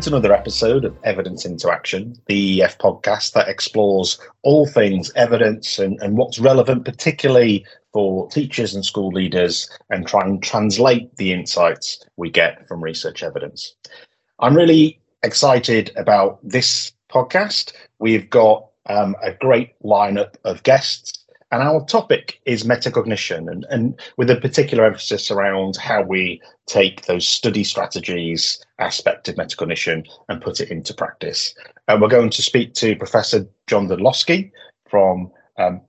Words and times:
To 0.00 0.08
another 0.08 0.32
episode 0.32 0.86
of 0.86 0.96
Evidence 1.04 1.44
into 1.44 1.70
Action, 1.70 2.16
the 2.24 2.60
EEF 2.60 2.78
podcast 2.78 3.34
that 3.34 3.48
explores 3.48 4.18
all 4.42 4.66
things 4.66 5.12
evidence 5.14 5.78
and, 5.78 6.00
and 6.00 6.16
what's 6.16 6.38
relevant, 6.38 6.86
particularly 6.86 7.66
for 7.92 8.26
teachers 8.30 8.74
and 8.74 8.82
school 8.82 9.08
leaders, 9.08 9.68
and 9.90 10.06
try 10.06 10.24
and 10.24 10.42
translate 10.42 11.14
the 11.16 11.34
insights 11.34 12.02
we 12.16 12.30
get 12.30 12.66
from 12.66 12.82
research 12.82 13.22
evidence. 13.22 13.74
I'm 14.38 14.56
really 14.56 14.98
excited 15.22 15.92
about 15.96 16.38
this 16.42 16.92
podcast. 17.12 17.74
We've 17.98 18.30
got 18.30 18.68
um, 18.86 19.14
a 19.22 19.32
great 19.32 19.74
lineup 19.84 20.36
of 20.44 20.62
guests 20.62 21.19
and 21.50 21.62
our 21.62 21.84
topic 21.86 22.40
is 22.44 22.64
metacognition, 22.64 23.50
and, 23.50 23.66
and 23.70 24.00
with 24.16 24.30
a 24.30 24.36
particular 24.36 24.84
emphasis 24.84 25.30
around 25.30 25.76
how 25.76 26.02
we 26.02 26.40
take 26.66 27.06
those 27.06 27.26
study 27.26 27.64
strategies 27.64 28.64
aspect 28.78 29.28
of 29.28 29.34
metacognition 29.34 30.06
and 30.28 30.40
put 30.40 30.60
it 30.60 30.70
into 30.70 30.94
practice. 30.94 31.54
And 31.88 32.00
we're 32.00 32.08
going 32.08 32.30
to 32.30 32.42
speak 32.42 32.74
to 32.74 32.96
Professor 32.96 33.46
John 33.66 33.88
Dunlosky 33.88 34.52
from 34.88 35.30
um, 35.58 35.80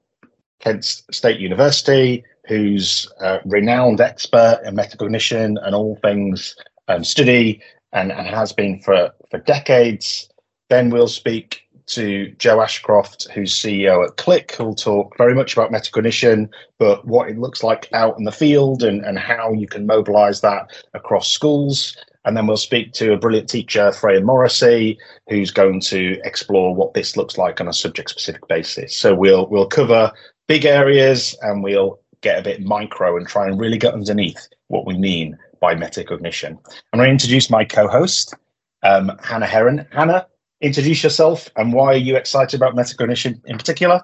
Kent 0.59 0.85
State 1.11 1.39
University, 1.39 2.23
who's 2.47 3.07
a 3.19 3.39
renowned 3.45 4.01
expert 4.01 4.61
in 4.65 4.75
metacognition 4.75 5.57
and 5.63 5.75
all 5.75 5.97
things 6.01 6.55
um, 6.87 7.03
study 7.03 7.61
and, 7.93 8.11
and 8.11 8.27
has 8.27 8.51
been 8.51 8.79
for, 8.81 9.11
for 9.29 9.39
decades. 9.39 10.27
Then 10.69 10.89
we'll 10.89 11.07
speak 11.07 11.61
to 11.91 12.29
Jo 12.37 12.61
Ashcroft, 12.61 13.29
who's 13.31 13.53
CEO 13.53 14.05
at 14.05 14.17
CLIC, 14.17 14.53
who'll 14.53 14.75
talk 14.75 15.17
very 15.17 15.35
much 15.35 15.53
about 15.53 15.71
metacognition, 15.71 16.49
but 16.77 17.05
what 17.05 17.29
it 17.29 17.37
looks 17.37 17.63
like 17.63 17.89
out 17.93 18.17
in 18.17 18.25
the 18.25 18.31
field 18.31 18.83
and, 18.83 19.05
and 19.05 19.19
how 19.19 19.53
you 19.53 19.67
can 19.67 19.85
mobilize 19.85 20.41
that 20.41 20.71
across 20.93 21.31
schools. 21.31 21.95
And 22.23 22.37
then 22.37 22.45
we'll 22.47 22.57
speak 22.57 22.93
to 22.93 23.13
a 23.13 23.17
brilliant 23.17 23.49
teacher, 23.49 23.91
Freya 23.91 24.21
Morrissey, 24.21 24.97
who's 25.29 25.51
going 25.51 25.79
to 25.81 26.19
explore 26.23 26.75
what 26.75 26.93
this 26.93 27.17
looks 27.17 27.37
like 27.37 27.59
on 27.59 27.67
a 27.67 27.73
subject 27.73 28.09
specific 28.09 28.47
basis. 28.47 28.95
So 28.95 29.15
we'll 29.15 29.47
we'll 29.47 29.67
cover 29.67 30.11
big 30.47 30.65
areas 30.65 31.35
and 31.41 31.63
we'll 31.63 31.99
get 32.21 32.37
a 32.37 32.43
bit 32.43 32.61
micro 32.61 33.17
and 33.17 33.27
try 33.27 33.47
and 33.47 33.59
really 33.59 33.77
get 33.77 33.93
underneath 33.93 34.47
what 34.67 34.85
we 34.85 34.97
mean 34.97 35.37
by 35.59 35.75
metacognition. 35.75 36.57
I'm 36.93 36.99
going 36.99 37.07
to 37.07 37.11
introduce 37.11 37.49
my 37.49 37.65
co-host, 37.65 38.35
um, 38.83 39.11
Hannah 39.23 39.47
Heron. 39.47 39.87
Hannah, 39.91 40.27
introduce 40.61 41.03
yourself 41.03 41.49
and 41.55 41.73
why 41.73 41.87
are 41.87 41.97
you 41.97 42.15
excited 42.15 42.55
about 42.59 42.75
metacognition 42.75 43.41
in 43.45 43.57
particular? 43.57 44.01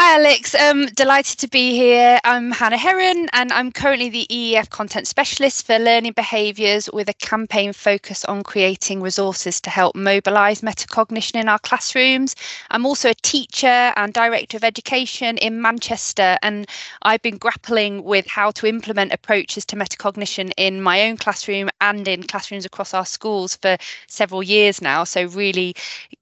Hi, 0.00 0.14
Alex. 0.14 0.54
Um, 0.54 0.86
delighted 0.86 1.40
to 1.40 1.48
be 1.48 1.74
here. 1.74 2.20
I'm 2.22 2.52
Hannah 2.52 2.76
Heron, 2.76 3.28
and 3.32 3.52
I'm 3.52 3.72
currently 3.72 4.08
the 4.08 4.28
EEF 4.30 4.70
content 4.70 5.08
specialist 5.08 5.66
for 5.66 5.76
learning 5.76 6.12
behaviours 6.12 6.88
with 6.92 7.08
a 7.08 7.14
campaign 7.14 7.72
focus 7.72 8.24
on 8.26 8.44
creating 8.44 9.00
resources 9.02 9.60
to 9.62 9.70
help 9.70 9.96
mobilise 9.96 10.60
metacognition 10.60 11.40
in 11.40 11.48
our 11.48 11.58
classrooms. 11.58 12.36
I'm 12.70 12.86
also 12.86 13.10
a 13.10 13.14
teacher 13.14 13.92
and 13.96 14.14
director 14.14 14.56
of 14.56 14.62
education 14.62 15.36
in 15.38 15.60
Manchester, 15.60 16.38
and 16.42 16.68
I've 17.02 17.22
been 17.22 17.36
grappling 17.36 18.04
with 18.04 18.28
how 18.28 18.52
to 18.52 18.68
implement 18.68 19.12
approaches 19.12 19.66
to 19.66 19.74
metacognition 19.74 20.52
in 20.56 20.80
my 20.80 21.08
own 21.08 21.16
classroom 21.16 21.70
and 21.80 22.06
in 22.06 22.22
classrooms 22.22 22.64
across 22.64 22.94
our 22.94 23.04
schools 23.04 23.56
for 23.56 23.76
several 24.06 24.44
years 24.44 24.80
now. 24.80 25.02
So, 25.02 25.24
really 25.24 25.74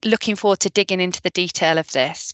looking 0.03 0.35
forward 0.35 0.61
to 0.61 0.71
digging 0.71 0.99
into 0.99 1.21
the 1.21 1.29
detail 1.29 1.77
of 1.77 1.91
this. 1.91 2.33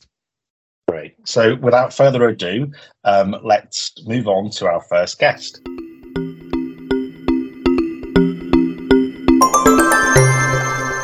Great. 0.94 1.16
So, 1.28 1.56
without 1.56 1.92
further 1.92 2.30
ado, 2.30 2.72
um, 3.04 3.36
let's 3.44 3.94
move 4.06 4.28
on 4.28 4.52
to 4.52 4.68
our 4.68 4.80
first 4.81 5.18
guest. 5.18 5.59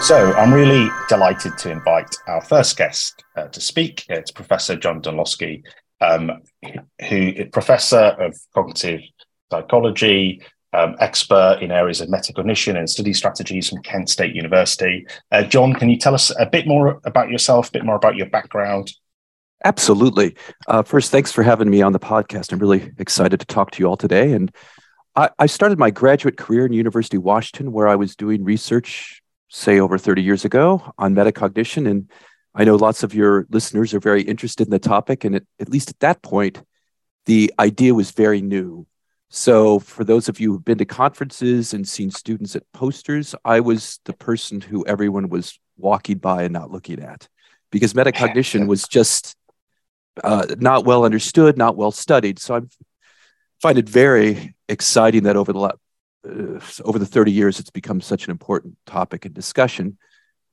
So, 0.03 0.31
I'm 0.37 0.53
really 0.53 0.91
delighted 1.07 1.57
to 1.57 1.71
invite 1.71 2.15
our 2.27 2.41
first 2.41 2.77
guest 2.77 3.23
uh, 3.35 3.47
to 3.47 3.59
speak. 3.59 4.05
It's 4.09 4.29
Professor 4.29 4.75
John 4.75 5.01
Dunlosky, 5.01 5.63
um, 6.01 6.43
who 7.09 7.29
is 7.35 7.47
Professor 7.51 8.15
of 8.19 8.37
Cognitive 8.53 9.01
Psychology, 9.49 10.43
um, 10.71 10.97
expert 10.99 11.63
in 11.63 11.71
areas 11.71 11.99
of 11.99 12.09
metacognition 12.09 12.77
and 12.77 12.87
study 12.87 13.11
strategies 13.11 13.69
from 13.69 13.81
Kent 13.81 14.07
State 14.09 14.35
University. 14.35 15.07
Uh, 15.31 15.41
John, 15.41 15.73
can 15.73 15.89
you 15.89 15.97
tell 15.97 16.13
us 16.13 16.31
a 16.39 16.45
bit 16.45 16.67
more 16.67 17.01
about 17.05 17.31
yourself, 17.31 17.69
a 17.69 17.71
bit 17.71 17.85
more 17.85 17.95
about 17.95 18.17
your 18.17 18.29
background, 18.29 18.93
Absolutely. 19.65 20.35
Uh, 20.67 20.83
first, 20.83 21.11
thanks 21.11 21.31
for 21.31 21.43
having 21.43 21.69
me 21.69 21.81
on 21.81 21.91
the 21.91 21.99
podcast. 21.99 22.53
I'm 22.53 22.59
really 22.59 22.93
excited 22.97 23.39
to 23.41 23.45
talk 23.45 23.71
to 23.71 23.79
you 23.79 23.87
all 23.87 23.97
today. 23.97 24.31
And 24.31 24.53
I, 25.15 25.29
I 25.37 25.45
started 25.47 25.77
my 25.77 25.91
graduate 25.91 26.37
career 26.37 26.65
in 26.65 26.71
University 26.71 27.17
of 27.17 27.23
Washington, 27.23 27.73
where 27.73 27.87
I 27.87 27.95
was 27.95 28.15
doing 28.15 28.43
research, 28.43 29.21
say, 29.49 29.79
over 29.79 29.97
30 29.97 30.21
years 30.21 30.45
ago 30.45 30.93
on 30.97 31.13
metacognition. 31.13 31.89
And 31.89 32.09
I 32.55 32.63
know 32.63 32.77
lots 32.77 33.03
of 33.03 33.13
your 33.13 33.47
listeners 33.49 33.93
are 33.93 33.99
very 33.99 34.21
interested 34.21 34.67
in 34.67 34.71
the 34.71 34.79
topic. 34.79 35.25
And 35.25 35.35
at, 35.35 35.43
at 35.59 35.69
least 35.69 35.89
at 35.89 35.99
that 35.99 36.21
point, 36.21 36.61
the 37.25 37.53
idea 37.59 37.93
was 37.93 38.11
very 38.11 38.41
new. 38.41 38.87
So, 39.31 39.77
for 39.77 40.03
those 40.03 40.27
of 40.27 40.39
you 40.39 40.53
who've 40.53 40.65
been 40.65 40.79
to 40.79 40.85
conferences 40.85 41.75
and 41.75 41.87
seen 41.87 42.09
students 42.09 42.55
at 42.55 42.63
posters, 42.73 43.35
I 43.45 43.59
was 43.59 43.99
the 44.05 44.13
person 44.13 44.59
who 44.59 44.83
everyone 44.87 45.29
was 45.29 45.59
walking 45.77 46.17
by 46.17 46.43
and 46.43 46.53
not 46.53 46.71
looking 46.71 46.99
at 46.99 47.27
because 47.71 47.93
metacognition 48.01 48.65
was 48.67 48.87
just 48.87 49.35
uh, 50.23 50.45
not 50.57 50.85
well 50.85 51.05
understood, 51.05 51.57
not 51.57 51.75
well 51.75 51.91
studied. 51.91 52.39
So 52.39 52.55
I 52.55 52.61
find 53.61 53.77
it 53.77 53.89
very 53.89 54.55
exciting 54.67 55.23
that 55.23 55.35
over 55.35 55.53
the 55.53 55.59
uh, 55.59 56.59
over 56.83 56.99
the 56.99 57.05
30 57.05 57.31
years, 57.31 57.59
it's 57.59 57.69
become 57.69 58.01
such 58.01 58.25
an 58.25 58.31
important 58.31 58.77
topic 58.85 59.25
and 59.25 59.33
discussion. 59.33 59.97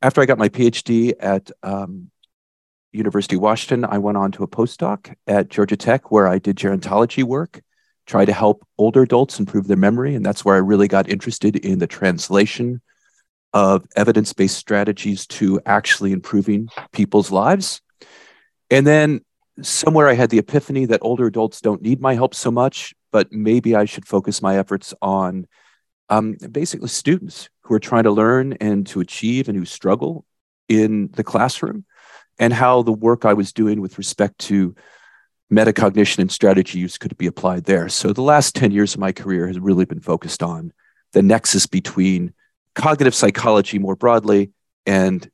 After 0.02 0.20
I 0.20 0.26
got 0.26 0.38
my 0.38 0.48
PhD 0.48 1.14
at 1.18 1.50
um, 1.62 2.10
University 2.92 3.36
of 3.36 3.42
Washington, 3.42 3.84
I 3.84 3.98
went 3.98 4.16
on 4.16 4.32
to 4.32 4.44
a 4.44 4.48
postdoc 4.48 5.14
at 5.26 5.48
Georgia 5.48 5.76
Tech 5.76 6.10
where 6.10 6.28
I 6.28 6.38
did 6.38 6.56
gerontology 6.56 7.24
work, 7.24 7.62
try 8.06 8.24
to 8.24 8.32
help 8.32 8.66
older 8.78 9.02
adults 9.02 9.40
improve 9.40 9.66
their 9.66 9.76
memory. 9.76 10.14
And 10.14 10.24
that's 10.24 10.44
where 10.44 10.54
I 10.54 10.58
really 10.58 10.88
got 10.88 11.08
interested 11.08 11.56
in 11.56 11.78
the 11.78 11.86
translation 11.86 12.80
of 13.52 13.86
evidence 13.96 14.32
based 14.32 14.56
strategies 14.56 15.26
to 15.26 15.60
actually 15.66 16.12
improving 16.12 16.68
people's 16.92 17.30
lives. 17.30 17.80
And 18.70 18.86
then 18.86 19.22
somewhere 19.62 20.08
I 20.08 20.14
had 20.14 20.30
the 20.30 20.38
epiphany 20.38 20.86
that 20.86 21.00
older 21.02 21.26
adults 21.26 21.60
don't 21.60 21.82
need 21.82 22.00
my 22.00 22.14
help 22.14 22.34
so 22.34 22.50
much, 22.50 22.94
but 23.12 23.32
maybe 23.32 23.74
I 23.74 23.84
should 23.84 24.06
focus 24.06 24.42
my 24.42 24.58
efforts 24.58 24.92
on 25.00 25.46
um, 26.08 26.36
basically 26.50 26.88
students 26.88 27.48
who 27.62 27.74
are 27.74 27.80
trying 27.80 28.04
to 28.04 28.10
learn 28.10 28.54
and 28.54 28.86
to 28.88 29.00
achieve 29.00 29.48
and 29.48 29.56
who 29.56 29.64
struggle 29.64 30.24
in 30.68 31.10
the 31.12 31.24
classroom, 31.24 31.84
and 32.38 32.52
how 32.52 32.82
the 32.82 32.92
work 32.92 33.24
I 33.24 33.32
was 33.32 33.52
doing 33.52 33.80
with 33.80 33.98
respect 33.98 34.38
to 34.40 34.74
metacognition 35.52 36.18
and 36.18 36.30
strategy 36.30 36.78
use 36.78 36.98
could 36.98 37.16
be 37.16 37.26
applied 37.26 37.64
there. 37.64 37.88
So 37.88 38.12
the 38.12 38.22
last 38.22 38.54
10 38.54 38.72
years 38.72 38.94
of 38.94 39.00
my 39.00 39.12
career 39.12 39.46
has 39.46 39.58
really 39.58 39.84
been 39.84 40.00
focused 40.00 40.42
on 40.42 40.72
the 41.12 41.22
nexus 41.22 41.66
between 41.66 42.34
cognitive 42.74 43.14
psychology 43.14 43.78
more 43.78 43.96
broadly 43.96 44.50
and 44.84 45.28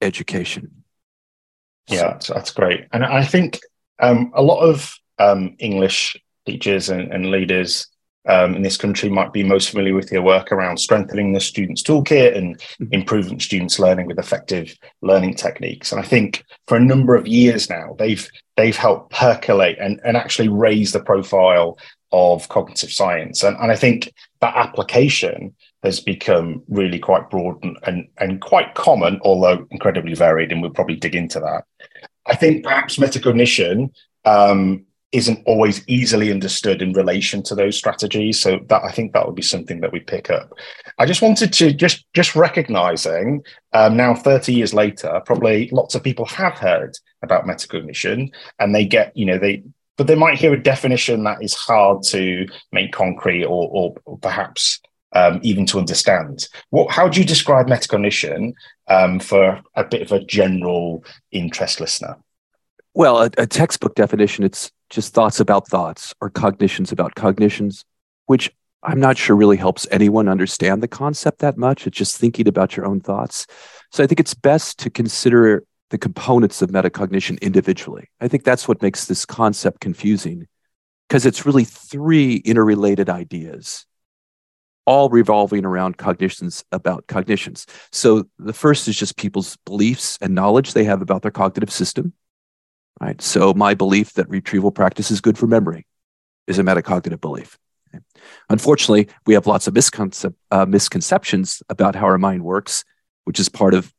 education. 0.00 0.75
Yeah, 1.88 2.12
that's, 2.12 2.28
that's 2.28 2.50
great. 2.50 2.86
And 2.92 3.04
I 3.04 3.24
think 3.24 3.60
um, 4.00 4.32
a 4.34 4.42
lot 4.42 4.60
of 4.60 4.94
um, 5.18 5.56
English 5.58 6.16
teachers 6.44 6.88
and, 6.88 7.12
and 7.12 7.30
leaders 7.30 7.88
um, 8.28 8.56
in 8.56 8.62
this 8.62 8.76
country 8.76 9.08
might 9.08 9.32
be 9.32 9.44
most 9.44 9.70
familiar 9.70 9.94
with 9.94 10.10
your 10.10 10.22
work 10.22 10.50
around 10.50 10.78
strengthening 10.78 11.32
the 11.32 11.40
students' 11.40 11.82
toolkit 11.82 12.36
and 12.36 12.58
mm-hmm. 12.58 12.86
improving 12.92 13.38
students' 13.40 13.78
learning 13.78 14.06
with 14.06 14.18
effective 14.18 14.74
learning 15.00 15.34
techniques. 15.34 15.92
And 15.92 16.00
I 16.00 16.04
think 16.04 16.44
for 16.66 16.76
a 16.76 16.84
number 16.84 17.14
of 17.14 17.28
years 17.28 17.70
now, 17.70 17.94
they've 17.98 18.28
they've 18.56 18.76
helped 18.76 19.12
percolate 19.12 19.78
and, 19.78 20.00
and 20.04 20.16
actually 20.16 20.48
raise 20.48 20.92
the 20.92 21.00
profile 21.00 21.78
of 22.16 22.48
cognitive 22.48 22.92
science. 22.92 23.42
And, 23.42 23.56
and 23.58 23.70
I 23.70 23.76
think 23.76 24.12
that 24.40 24.56
application 24.56 25.54
has 25.82 26.00
become 26.00 26.62
really 26.68 26.98
quite 26.98 27.28
broad 27.30 27.62
and, 27.62 27.76
and, 27.84 28.08
and 28.18 28.40
quite 28.40 28.74
common, 28.74 29.20
although 29.22 29.66
incredibly 29.70 30.14
varied, 30.14 30.50
and 30.50 30.62
we'll 30.62 30.70
probably 30.70 30.96
dig 30.96 31.14
into 31.14 31.38
that. 31.40 31.64
I 32.26 32.34
think 32.34 32.64
perhaps 32.64 32.96
metacognition 32.96 33.90
um, 34.24 34.86
isn't 35.12 35.42
always 35.46 35.86
easily 35.86 36.32
understood 36.32 36.82
in 36.82 36.92
relation 36.92 37.42
to 37.44 37.54
those 37.54 37.76
strategies. 37.76 38.40
So 38.40 38.58
that 38.68 38.82
I 38.82 38.90
think 38.90 39.12
that 39.12 39.24
would 39.26 39.36
be 39.36 39.42
something 39.42 39.80
that 39.80 39.92
we 39.92 40.00
pick 40.00 40.30
up. 40.30 40.52
I 40.98 41.06
just 41.06 41.22
wanted 41.22 41.52
to 41.54 41.72
just 41.72 42.04
just 42.14 42.34
recognizing 42.34 43.44
um, 43.72 43.96
now 43.96 44.14
30 44.14 44.52
years 44.52 44.74
later, 44.74 45.20
probably 45.24 45.68
lots 45.70 45.94
of 45.94 46.02
people 46.02 46.24
have 46.26 46.54
heard 46.54 46.96
about 47.22 47.44
metacognition 47.44 48.32
and 48.58 48.74
they 48.74 48.84
get, 48.84 49.16
you 49.16 49.26
know, 49.26 49.38
they 49.38 49.62
but 49.96 50.06
they 50.06 50.14
might 50.14 50.38
hear 50.38 50.52
a 50.52 50.62
definition 50.62 51.24
that 51.24 51.42
is 51.42 51.54
hard 51.54 52.02
to 52.04 52.46
make 52.72 52.92
concrete 52.92 53.44
or, 53.44 53.94
or, 54.04 54.18
perhaps 54.18 54.80
um, 55.12 55.40
even 55.42 55.66
to 55.66 55.78
understand. 55.78 56.48
What, 56.70 56.90
how 56.90 57.08
do 57.08 57.20
you 57.20 57.26
describe 57.26 57.66
metacognition 57.66 58.52
um, 58.88 59.18
for 59.18 59.62
a 59.74 59.84
bit 59.84 60.02
of 60.02 60.12
a 60.12 60.24
general 60.24 61.04
interest 61.32 61.80
listener? 61.80 62.16
Well, 62.94 63.22
a, 63.22 63.30
a, 63.38 63.46
textbook 63.46 63.94
definition, 63.94 64.44
it's 64.44 64.70
just 64.90 65.14
thoughts 65.14 65.40
about 65.40 65.68
thoughts 65.68 66.14
or 66.20 66.30
cognitions 66.30 66.92
about 66.92 67.14
cognitions, 67.14 67.84
which 68.26 68.50
I'm 68.82 69.00
not 69.00 69.18
sure 69.18 69.36
really 69.36 69.56
helps 69.56 69.86
anyone 69.90 70.28
understand 70.28 70.82
the 70.82 70.88
concept 70.88 71.40
that 71.40 71.58
much. 71.58 71.86
It's 71.86 71.96
just 71.96 72.16
thinking 72.16 72.46
about 72.46 72.76
your 72.76 72.86
own 72.86 73.00
thoughts. 73.00 73.46
So 73.90 74.04
I 74.04 74.06
think 74.06 74.20
it's 74.20 74.34
best 74.34 74.78
to 74.80 74.90
consider 74.90 75.64
the 75.90 75.98
components 75.98 76.62
of 76.62 76.70
metacognition 76.70 77.40
individually. 77.40 78.08
I 78.20 78.28
think 78.28 78.44
that's 78.44 78.66
what 78.66 78.82
makes 78.82 79.04
this 79.04 79.24
concept 79.24 79.80
confusing 79.80 80.46
because 81.08 81.26
it's 81.26 81.46
really 81.46 81.64
three 81.64 82.36
interrelated 82.36 83.08
ideas, 83.08 83.86
all 84.84 85.08
revolving 85.08 85.64
around 85.64 85.96
cognitions 85.96 86.64
about 86.72 87.06
cognitions. 87.06 87.66
So 87.92 88.24
the 88.38 88.52
first 88.52 88.88
is 88.88 88.96
just 88.96 89.16
people's 89.16 89.56
beliefs 89.64 90.18
and 90.20 90.34
knowledge 90.34 90.72
they 90.72 90.84
have 90.84 91.02
about 91.02 91.22
their 91.22 91.30
cognitive 91.30 91.70
system. 91.70 92.12
Right. 93.00 93.20
So 93.20 93.52
my 93.52 93.74
belief 93.74 94.14
that 94.14 94.28
retrieval 94.28 94.72
practice 94.72 95.10
is 95.10 95.20
good 95.20 95.36
for 95.36 95.46
memory 95.46 95.86
is 96.46 96.58
a 96.58 96.62
metacognitive 96.62 97.20
belief. 97.20 97.58
Unfortunately, 98.48 99.08
we 99.26 99.34
have 99.34 99.46
lots 99.46 99.66
of 99.66 99.74
misconce- 99.74 100.34
uh, 100.50 100.66
misconceptions 100.66 101.62
about 101.68 101.94
how 101.94 102.06
our 102.06 102.18
mind 102.18 102.42
works, 102.42 102.84
which 103.24 103.40
is 103.40 103.48
part 103.48 103.74
of 103.74 103.92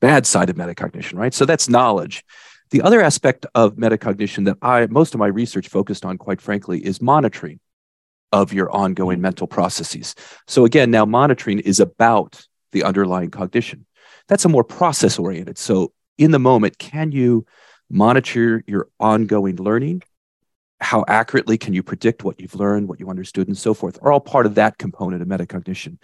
bad 0.00 0.26
side 0.26 0.50
of 0.50 0.56
metacognition, 0.56 1.18
right? 1.18 1.34
So 1.34 1.44
that's 1.44 1.68
knowledge. 1.68 2.24
The 2.70 2.82
other 2.82 3.00
aspect 3.00 3.46
of 3.54 3.76
metacognition 3.76 4.44
that 4.46 4.58
I 4.60 4.86
most 4.86 5.14
of 5.14 5.20
my 5.20 5.28
research 5.28 5.68
focused 5.68 6.04
on, 6.04 6.18
quite 6.18 6.40
frankly, 6.40 6.84
is 6.84 7.00
monitoring 7.00 7.60
of 8.32 8.52
your 8.52 8.70
ongoing 8.70 9.20
mental 9.20 9.46
processes. 9.46 10.14
So 10.46 10.64
again, 10.64 10.90
now 10.90 11.04
monitoring 11.04 11.60
is 11.60 11.78
about 11.80 12.44
the 12.72 12.82
underlying 12.82 13.30
cognition. 13.30 13.86
That's 14.28 14.44
a 14.44 14.48
more 14.48 14.64
process 14.64 15.18
oriented. 15.18 15.58
So 15.58 15.92
in 16.18 16.32
the 16.32 16.40
moment, 16.40 16.78
can 16.78 17.12
you 17.12 17.46
monitor 17.88 18.64
your 18.66 18.88
ongoing 18.98 19.56
learning 19.56 20.02
how 20.80 21.04
accurately 21.08 21.56
can 21.56 21.72
you 21.72 21.82
predict 21.82 22.24
what 22.24 22.40
you've 22.40 22.54
learned, 22.54 22.88
what 22.88 23.00
you 23.00 23.08
understood, 23.08 23.48
and 23.48 23.56
so 23.56 23.72
forth, 23.72 23.98
are 24.02 24.12
all 24.12 24.20
part 24.20 24.46
of 24.46 24.56
that 24.56 24.78
component 24.78 25.22
of 25.22 25.28
metacognition. 25.28 25.98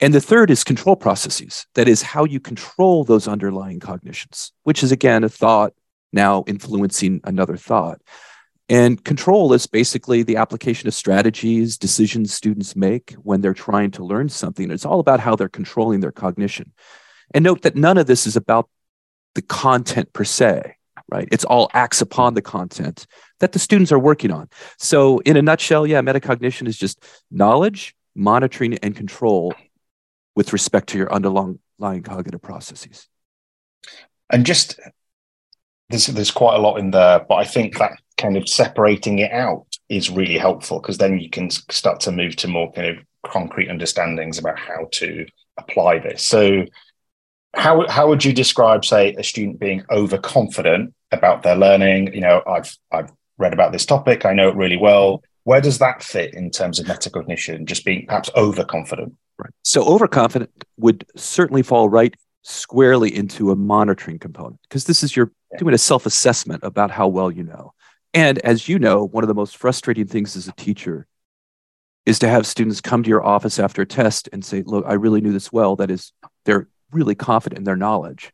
And 0.00 0.12
the 0.12 0.20
third 0.20 0.50
is 0.50 0.64
control 0.64 0.96
processes. 0.96 1.66
That 1.74 1.88
is 1.88 2.02
how 2.02 2.24
you 2.24 2.38
control 2.38 3.04
those 3.04 3.26
underlying 3.26 3.80
cognitions, 3.80 4.52
which 4.64 4.82
is 4.82 4.92
again 4.92 5.24
a 5.24 5.28
thought 5.28 5.72
now 6.12 6.44
influencing 6.46 7.20
another 7.24 7.56
thought. 7.56 8.00
And 8.68 9.02
control 9.04 9.52
is 9.52 9.66
basically 9.66 10.22
the 10.22 10.36
application 10.36 10.88
of 10.88 10.94
strategies, 10.94 11.78
decisions 11.78 12.34
students 12.34 12.74
make 12.74 13.12
when 13.22 13.40
they're 13.40 13.54
trying 13.54 13.92
to 13.92 14.04
learn 14.04 14.28
something. 14.28 14.70
It's 14.70 14.84
all 14.84 14.98
about 14.98 15.20
how 15.20 15.36
they're 15.36 15.48
controlling 15.48 16.00
their 16.00 16.12
cognition. 16.12 16.72
And 17.32 17.44
note 17.44 17.62
that 17.62 17.76
none 17.76 17.96
of 17.96 18.06
this 18.06 18.26
is 18.26 18.36
about 18.36 18.68
the 19.34 19.42
content 19.42 20.12
per 20.12 20.24
se 20.24 20.76
right? 21.08 21.28
It's 21.30 21.44
all 21.44 21.70
acts 21.72 22.00
upon 22.00 22.34
the 22.34 22.42
content 22.42 23.06
that 23.40 23.52
the 23.52 23.58
students 23.58 23.92
are 23.92 23.98
working 23.98 24.30
on. 24.30 24.48
So, 24.78 25.18
in 25.20 25.36
a 25.36 25.42
nutshell, 25.42 25.86
yeah, 25.86 26.00
metacognition 26.02 26.66
is 26.66 26.76
just 26.76 27.04
knowledge, 27.30 27.94
monitoring, 28.14 28.74
and 28.78 28.96
control 28.96 29.54
with 30.36 30.52
respect 30.52 30.90
to 30.90 30.98
your 30.98 31.12
underlying 31.12 31.58
cognitive 32.04 32.42
processes. 32.42 33.08
And 34.30 34.46
just 34.46 34.78
there's 35.88 36.06
there's 36.06 36.30
quite 36.30 36.56
a 36.56 36.60
lot 36.60 36.76
in 36.76 36.90
there, 36.90 37.24
but 37.28 37.36
I 37.36 37.44
think 37.44 37.78
that 37.78 37.92
kind 38.18 38.36
of 38.36 38.48
separating 38.48 39.18
it 39.18 39.32
out 39.32 39.66
is 39.88 40.10
really 40.10 40.38
helpful 40.38 40.80
because 40.80 40.98
then 40.98 41.18
you 41.18 41.30
can 41.30 41.50
start 41.50 42.00
to 42.00 42.12
move 42.12 42.36
to 42.36 42.48
more 42.48 42.72
kind 42.72 42.88
of 42.88 43.04
concrete 43.24 43.68
understandings 43.68 44.38
about 44.38 44.58
how 44.58 44.88
to 44.92 45.26
apply 45.58 45.98
this. 45.98 46.22
So 46.22 46.64
how 47.54 47.88
how 47.88 48.08
would 48.08 48.24
you 48.24 48.32
describe, 48.32 48.84
say, 48.84 49.14
a 49.14 49.24
student 49.24 49.58
being 49.58 49.84
overconfident 49.90 50.94
about 51.12 51.42
their 51.42 51.56
learning? 51.56 52.12
You 52.12 52.20
know, 52.20 52.42
I've 52.46 52.76
I've 52.92 53.10
read 53.38 53.52
about 53.52 53.72
this 53.72 53.86
topic, 53.86 54.24
I 54.24 54.32
know 54.32 54.48
it 54.48 54.56
really 54.56 54.76
well. 54.76 55.22
Where 55.46 55.60
does 55.60 55.78
that 55.78 56.02
fit 56.02 56.34
in 56.34 56.50
terms 56.50 56.80
of 56.80 56.86
metacognition? 56.86 57.66
Just 57.66 57.84
being 57.84 58.04
perhaps 58.04 58.28
overconfident. 58.34 59.14
Right. 59.38 59.52
So 59.62 59.84
overconfident 59.84 60.50
would 60.76 61.06
certainly 61.14 61.62
fall 61.62 61.88
right 61.88 62.12
squarely 62.42 63.14
into 63.14 63.52
a 63.52 63.56
monitoring 63.56 64.18
component 64.18 64.60
because 64.62 64.86
this 64.86 65.04
is 65.04 65.14
your 65.14 65.30
yeah. 65.52 65.58
doing 65.58 65.72
a 65.72 65.78
self-assessment 65.78 66.64
about 66.64 66.90
how 66.90 67.06
well 67.06 67.30
you 67.30 67.44
know. 67.44 67.74
And 68.12 68.40
as 68.40 68.68
you 68.68 68.80
know, 68.80 69.06
one 69.06 69.22
of 69.22 69.28
the 69.28 69.34
most 69.34 69.56
frustrating 69.56 70.08
things 70.08 70.34
as 70.34 70.48
a 70.48 70.52
teacher 70.52 71.06
is 72.06 72.18
to 72.18 72.28
have 72.28 72.44
students 72.44 72.80
come 72.80 73.04
to 73.04 73.08
your 73.08 73.24
office 73.24 73.60
after 73.60 73.82
a 73.82 73.86
test 73.86 74.28
and 74.32 74.44
say, 74.44 74.64
"Look, 74.66 74.84
I 74.84 74.94
really 74.94 75.20
knew 75.20 75.32
this 75.32 75.52
well." 75.52 75.76
That 75.76 75.92
is, 75.92 76.12
they're 76.44 76.66
really 76.90 77.14
confident 77.14 77.58
in 77.58 77.64
their 77.64 77.76
knowledge, 77.76 78.32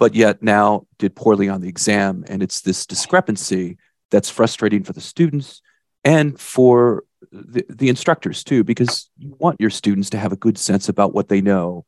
but 0.00 0.16
yet 0.16 0.42
now 0.42 0.88
did 0.98 1.14
poorly 1.14 1.48
on 1.48 1.60
the 1.60 1.68
exam. 1.68 2.24
And 2.26 2.42
it's 2.42 2.62
this 2.62 2.84
discrepancy 2.84 3.78
that's 4.10 4.28
frustrating 4.28 4.82
for 4.82 4.92
the 4.92 5.00
students 5.00 5.62
and 6.06 6.38
for 6.40 7.02
the, 7.32 7.66
the 7.68 7.88
instructors 7.88 8.44
too, 8.44 8.62
because 8.62 9.10
you 9.18 9.34
want 9.38 9.60
your 9.60 9.70
students 9.70 10.08
to 10.10 10.18
have 10.18 10.32
a 10.32 10.36
good 10.36 10.56
sense 10.56 10.88
about 10.88 11.12
what 11.12 11.28
they 11.28 11.40
know 11.40 11.84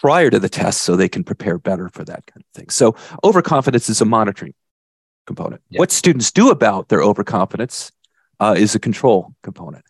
prior 0.00 0.30
to 0.30 0.38
the 0.38 0.48
test 0.48 0.82
so 0.82 0.96
they 0.96 1.08
can 1.08 1.22
prepare 1.22 1.58
better 1.58 1.90
for 1.90 2.04
that 2.04 2.24
kind 2.26 2.42
of 2.42 2.46
thing. 2.54 2.70
So 2.70 2.96
overconfidence 3.22 3.90
is 3.90 4.00
a 4.00 4.06
monitoring 4.06 4.54
component. 5.26 5.60
Yeah. 5.68 5.80
What 5.80 5.92
students 5.92 6.32
do 6.32 6.50
about 6.50 6.88
their 6.88 7.02
overconfidence 7.02 7.92
uh, 8.40 8.54
is 8.56 8.74
a 8.74 8.78
control 8.78 9.34
component. 9.42 9.84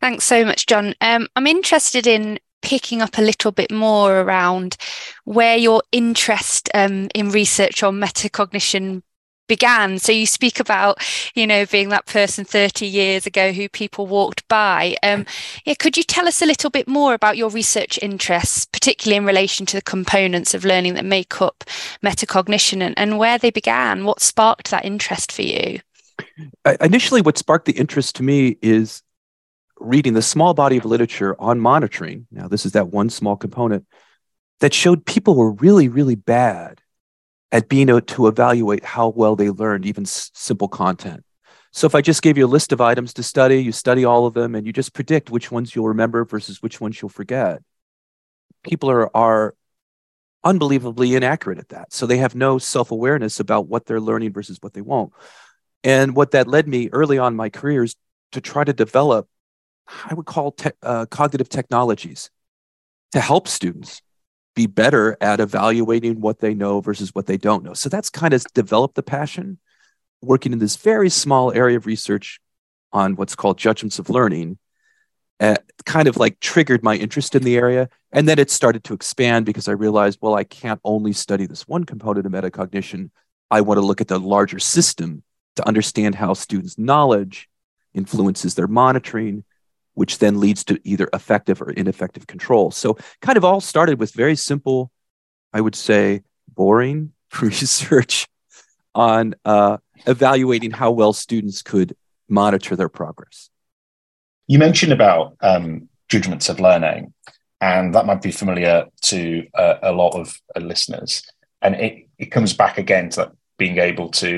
Thanks 0.00 0.24
so 0.24 0.44
much, 0.44 0.66
John. 0.66 0.94
Um, 1.00 1.28
I'm 1.36 1.46
interested 1.46 2.08
in 2.08 2.40
picking 2.60 3.02
up 3.02 3.18
a 3.18 3.22
little 3.22 3.52
bit 3.52 3.70
more 3.70 4.20
around 4.20 4.76
where 5.24 5.56
your 5.56 5.82
interest 5.92 6.68
um, 6.74 7.08
in 7.14 7.30
research 7.30 7.84
on 7.84 8.00
metacognition 8.00 9.02
began. 9.46 9.98
So 9.98 10.12
you 10.12 10.26
speak 10.26 10.60
about, 10.60 10.98
you 11.34 11.46
know, 11.46 11.66
being 11.66 11.88
that 11.90 12.06
person 12.06 12.44
30 12.44 12.86
years 12.86 13.26
ago 13.26 13.52
who 13.52 13.68
people 13.68 14.06
walked 14.06 14.46
by. 14.48 14.96
Um, 15.02 15.26
yeah, 15.64 15.74
could 15.74 15.96
you 15.96 16.02
tell 16.02 16.26
us 16.26 16.42
a 16.42 16.46
little 16.46 16.70
bit 16.70 16.88
more 16.88 17.14
about 17.14 17.36
your 17.36 17.50
research 17.50 17.98
interests, 18.02 18.66
particularly 18.66 19.16
in 19.16 19.26
relation 19.26 19.66
to 19.66 19.76
the 19.76 19.82
components 19.82 20.54
of 20.54 20.64
learning 20.64 20.94
that 20.94 21.04
make 21.04 21.40
up 21.40 21.64
metacognition 22.02 22.82
and, 22.82 22.98
and 22.98 23.18
where 23.18 23.38
they 23.38 23.50
began? 23.50 24.04
What 24.04 24.20
sparked 24.20 24.70
that 24.70 24.84
interest 24.84 25.32
for 25.32 25.42
you? 25.42 25.80
Initially, 26.80 27.22
what 27.22 27.38
sparked 27.38 27.66
the 27.66 27.72
interest 27.72 28.16
to 28.16 28.22
me 28.22 28.56
is 28.62 29.02
reading 29.78 30.14
the 30.14 30.22
small 30.22 30.54
body 30.54 30.76
of 30.76 30.84
literature 30.84 31.36
on 31.40 31.60
monitoring. 31.60 32.26
Now, 32.30 32.48
this 32.48 32.64
is 32.64 32.72
that 32.72 32.88
one 32.88 33.10
small 33.10 33.36
component 33.36 33.86
that 34.60 34.72
showed 34.72 35.04
people 35.04 35.34
were 35.34 35.50
really, 35.50 35.88
really 35.88 36.14
bad 36.14 36.80
at 37.54 37.68
being 37.68 37.88
able 37.88 38.00
to 38.00 38.26
evaluate 38.26 38.84
how 38.84 39.08
well 39.10 39.36
they 39.36 39.48
learned 39.48 39.86
even 39.86 40.02
s- 40.02 40.32
simple 40.34 40.66
content. 40.66 41.24
So, 41.72 41.86
if 41.86 41.94
I 41.94 42.00
just 42.02 42.20
gave 42.20 42.36
you 42.36 42.46
a 42.46 42.48
list 42.48 42.72
of 42.72 42.80
items 42.80 43.14
to 43.14 43.22
study, 43.22 43.62
you 43.62 43.70
study 43.70 44.04
all 44.04 44.26
of 44.26 44.34
them 44.34 44.54
and 44.56 44.66
you 44.66 44.72
just 44.72 44.92
predict 44.92 45.30
which 45.30 45.52
ones 45.52 45.74
you'll 45.74 45.88
remember 45.88 46.24
versus 46.24 46.60
which 46.60 46.80
ones 46.80 47.00
you'll 47.00 47.08
forget. 47.08 47.62
People 48.64 48.90
are, 48.90 49.16
are 49.16 49.54
unbelievably 50.42 51.14
inaccurate 51.14 51.58
at 51.58 51.68
that. 51.68 51.92
So, 51.92 52.06
they 52.06 52.18
have 52.18 52.34
no 52.34 52.58
self 52.58 52.90
awareness 52.90 53.38
about 53.38 53.68
what 53.68 53.86
they're 53.86 54.00
learning 54.00 54.32
versus 54.32 54.58
what 54.60 54.74
they 54.74 54.82
won't. 54.82 55.12
And 55.84 56.16
what 56.16 56.32
that 56.32 56.48
led 56.48 56.66
me 56.66 56.88
early 56.92 57.18
on 57.18 57.36
my 57.36 57.50
career 57.50 57.84
is 57.84 57.94
to 58.32 58.40
try 58.40 58.64
to 58.64 58.72
develop 58.72 59.28
I 60.06 60.14
would 60.14 60.26
call 60.26 60.52
te- 60.52 60.70
uh, 60.82 61.06
cognitive 61.06 61.48
technologies 61.48 62.30
to 63.12 63.20
help 63.20 63.46
students 63.46 64.00
be 64.54 64.66
better 64.66 65.16
at 65.20 65.40
evaluating 65.40 66.20
what 66.20 66.38
they 66.38 66.54
know 66.54 66.80
versus 66.80 67.14
what 67.14 67.26
they 67.26 67.36
don't 67.36 67.64
know. 67.64 67.74
So 67.74 67.88
that's 67.88 68.10
kind 68.10 68.32
of 68.32 68.44
developed 68.54 68.94
the 68.94 69.02
passion 69.02 69.58
working 70.22 70.52
in 70.52 70.58
this 70.58 70.76
very 70.76 71.10
small 71.10 71.52
area 71.52 71.76
of 71.76 71.86
research 71.86 72.40
on 72.92 73.16
what's 73.16 73.34
called 73.34 73.58
judgments 73.58 73.98
of 73.98 74.10
learning. 74.10 74.58
Uh, 75.40 75.56
kind 75.84 76.06
of 76.06 76.16
like 76.16 76.38
triggered 76.38 76.84
my 76.84 76.94
interest 76.94 77.34
in 77.34 77.42
the 77.42 77.56
area. 77.56 77.88
And 78.12 78.28
then 78.28 78.38
it 78.38 78.50
started 78.50 78.84
to 78.84 78.94
expand 78.94 79.44
because 79.44 79.66
I 79.66 79.72
realized, 79.72 80.20
well, 80.22 80.34
I 80.34 80.44
can't 80.44 80.80
only 80.84 81.12
study 81.12 81.46
this 81.46 81.66
one 81.66 81.84
component 81.84 82.24
of 82.24 82.32
metacognition. 82.32 83.10
I 83.50 83.60
want 83.60 83.78
to 83.78 83.84
look 83.84 84.00
at 84.00 84.08
the 84.08 84.20
larger 84.20 84.60
system 84.60 85.24
to 85.56 85.66
understand 85.66 86.14
how 86.14 86.34
students' 86.34 86.78
knowledge 86.78 87.48
influences 87.94 88.54
their 88.54 88.68
monitoring, 88.68 89.44
which 89.94 90.18
then 90.18 90.40
leads 90.40 90.64
to 90.64 90.80
either 90.84 91.08
effective 91.12 91.62
or 91.62 91.70
ineffective 91.70 92.26
control. 92.26 92.70
So, 92.70 92.96
kind 93.22 93.36
of 93.36 93.44
all 93.44 93.60
started 93.60 93.98
with 93.98 94.12
very 94.12 94.36
simple, 94.36 94.90
I 95.52 95.60
would 95.60 95.74
say, 95.74 96.22
boring 96.48 97.12
research 97.40 98.26
on 98.94 99.34
uh, 99.44 99.78
evaluating 100.06 100.70
how 100.70 100.90
well 100.90 101.12
students 101.12 101.62
could 101.62 101.96
monitor 102.28 102.76
their 102.76 102.88
progress. 102.88 103.50
You 104.46 104.58
mentioned 104.58 104.92
about 104.92 105.36
um, 105.40 105.88
judgments 106.08 106.48
of 106.48 106.60
learning, 106.60 107.12
and 107.60 107.94
that 107.94 108.06
might 108.06 108.22
be 108.22 108.30
familiar 108.30 108.86
to 109.02 109.46
uh, 109.54 109.76
a 109.82 109.92
lot 109.92 110.14
of 110.14 110.38
uh, 110.54 110.60
listeners. 110.60 111.22
And 111.62 111.74
it, 111.76 112.08
it 112.18 112.26
comes 112.26 112.52
back 112.52 112.78
again 112.78 113.08
to 113.10 113.32
being 113.56 113.78
able 113.78 114.10
to 114.10 114.28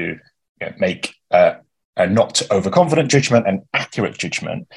you 0.60 0.66
know, 0.66 0.72
make 0.78 1.14
uh, 1.30 1.54
a 1.96 2.06
not 2.06 2.42
overconfident 2.50 3.10
judgment 3.10 3.46
and 3.48 3.62
accurate 3.74 4.18
judgment 4.18 4.68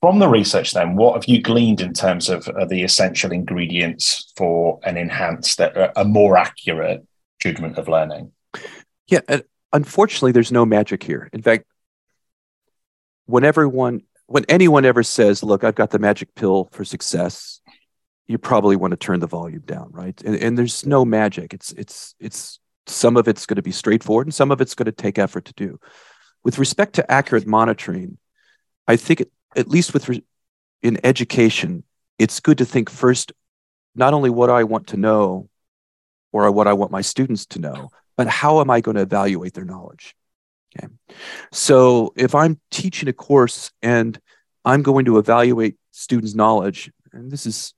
from 0.00 0.18
the 0.18 0.28
research, 0.28 0.72
then, 0.72 0.96
what 0.96 1.14
have 1.14 1.26
you 1.26 1.40
gleaned 1.40 1.80
in 1.80 1.92
terms 1.92 2.28
of 2.28 2.46
uh, 2.48 2.64
the 2.66 2.82
essential 2.82 3.32
ingredients 3.32 4.32
for 4.36 4.80
an 4.84 4.96
enhanced, 4.96 5.60
uh, 5.60 5.92
a 5.96 6.04
more 6.04 6.36
accurate 6.36 7.06
judgment 7.40 7.78
of 7.78 7.88
learning? 7.88 8.32
Yeah, 9.08 9.20
unfortunately, 9.72 10.32
there's 10.32 10.52
no 10.52 10.64
magic 10.64 11.02
here. 11.02 11.28
In 11.32 11.42
fact, 11.42 11.64
when 13.26 13.44
everyone, 13.44 14.02
when 14.26 14.44
anyone 14.48 14.84
ever 14.84 15.02
says, 15.02 15.42
look, 15.42 15.64
I've 15.64 15.74
got 15.74 15.90
the 15.90 15.98
magic 15.98 16.34
pill 16.34 16.68
for 16.72 16.84
success, 16.84 17.60
you 18.26 18.38
probably 18.38 18.76
want 18.76 18.92
to 18.92 18.96
turn 18.96 19.20
the 19.20 19.26
volume 19.26 19.62
down, 19.66 19.90
right? 19.92 20.20
And, 20.22 20.36
and 20.36 20.58
there's 20.58 20.86
no 20.86 21.04
magic. 21.04 21.52
It's, 21.52 21.72
it's, 21.72 22.14
it's, 22.18 22.58
some 22.86 23.16
of 23.16 23.28
it's 23.28 23.46
going 23.46 23.56
to 23.56 23.62
be 23.62 23.72
straightforward 23.72 24.26
and 24.26 24.34
some 24.34 24.50
of 24.50 24.60
it's 24.60 24.74
going 24.74 24.84
to 24.84 24.92
take 24.92 25.18
effort 25.18 25.46
to 25.46 25.54
do. 25.54 25.80
With 26.42 26.58
respect 26.58 26.94
to 26.94 27.10
accurate 27.10 27.46
monitoring, 27.46 28.18
I 28.86 28.96
think, 28.96 29.22
it, 29.22 29.32
at 29.56 29.68
least 29.68 29.94
with 29.94 30.08
re- 30.08 30.24
in 30.82 30.98
education, 31.04 31.84
it's 32.18 32.40
good 32.40 32.58
to 32.58 32.64
think 32.64 32.90
first, 32.90 33.32
not 33.94 34.14
only 34.14 34.30
what 34.30 34.50
I 34.50 34.64
want 34.64 34.88
to 34.88 34.96
know 34.96 35.48
or 36.32 36.50
what 36.50 36.66
I 36.66 36.72
want 36.72 36.90
my 36.90 37.00
students 37.00 37.46
to 37.46 37.60
know, 37.60 37.90
but 38.16 38.26
how 38.26 38.60
am 38.60 38.70
I 38.70 38.80
going 38.80 38.96
to 38.96 39.02
evaluate 39.02 39.54
their 39.54 39.64
knowledge? 39.64 40.14
Okay. 40.76 40.88
So 41.52 42.12
if 42.16 42.34
I'm 42.34 42.60
teaching 42.70 43.08
a 43.08 43.12
course 43.12 43.70
and 43.82 44.18
I'm 44.64 44.82
going 44.82 45.04
to 45.04 45.18
evaluate 45.18 45.76
students' 45.92 46.34
knowledge, 46.34 46.90
and 47.12 47.30
this 47.30 47.46
is, 47.46 47.74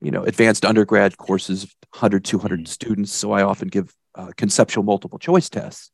you 0.00 0.10
know, 0.10 0.24
advanced 0.24 0.64
undergrad 0.64 1.16
courses, 1.16 1.66
100, 1.90 2.24
200 2.24 2.60
mm-hmm. 2.60 2.66
students. 2.66 3.12
So 3.12 3.32
I 3.32 3.42
often 3.42 3.68
give 3.68 3.94
uh, 4.14 4.32
conceptual 4.36 4.84
multiple 4.84 5.18
choice 5.18 5.48
tests. 5.48 5.90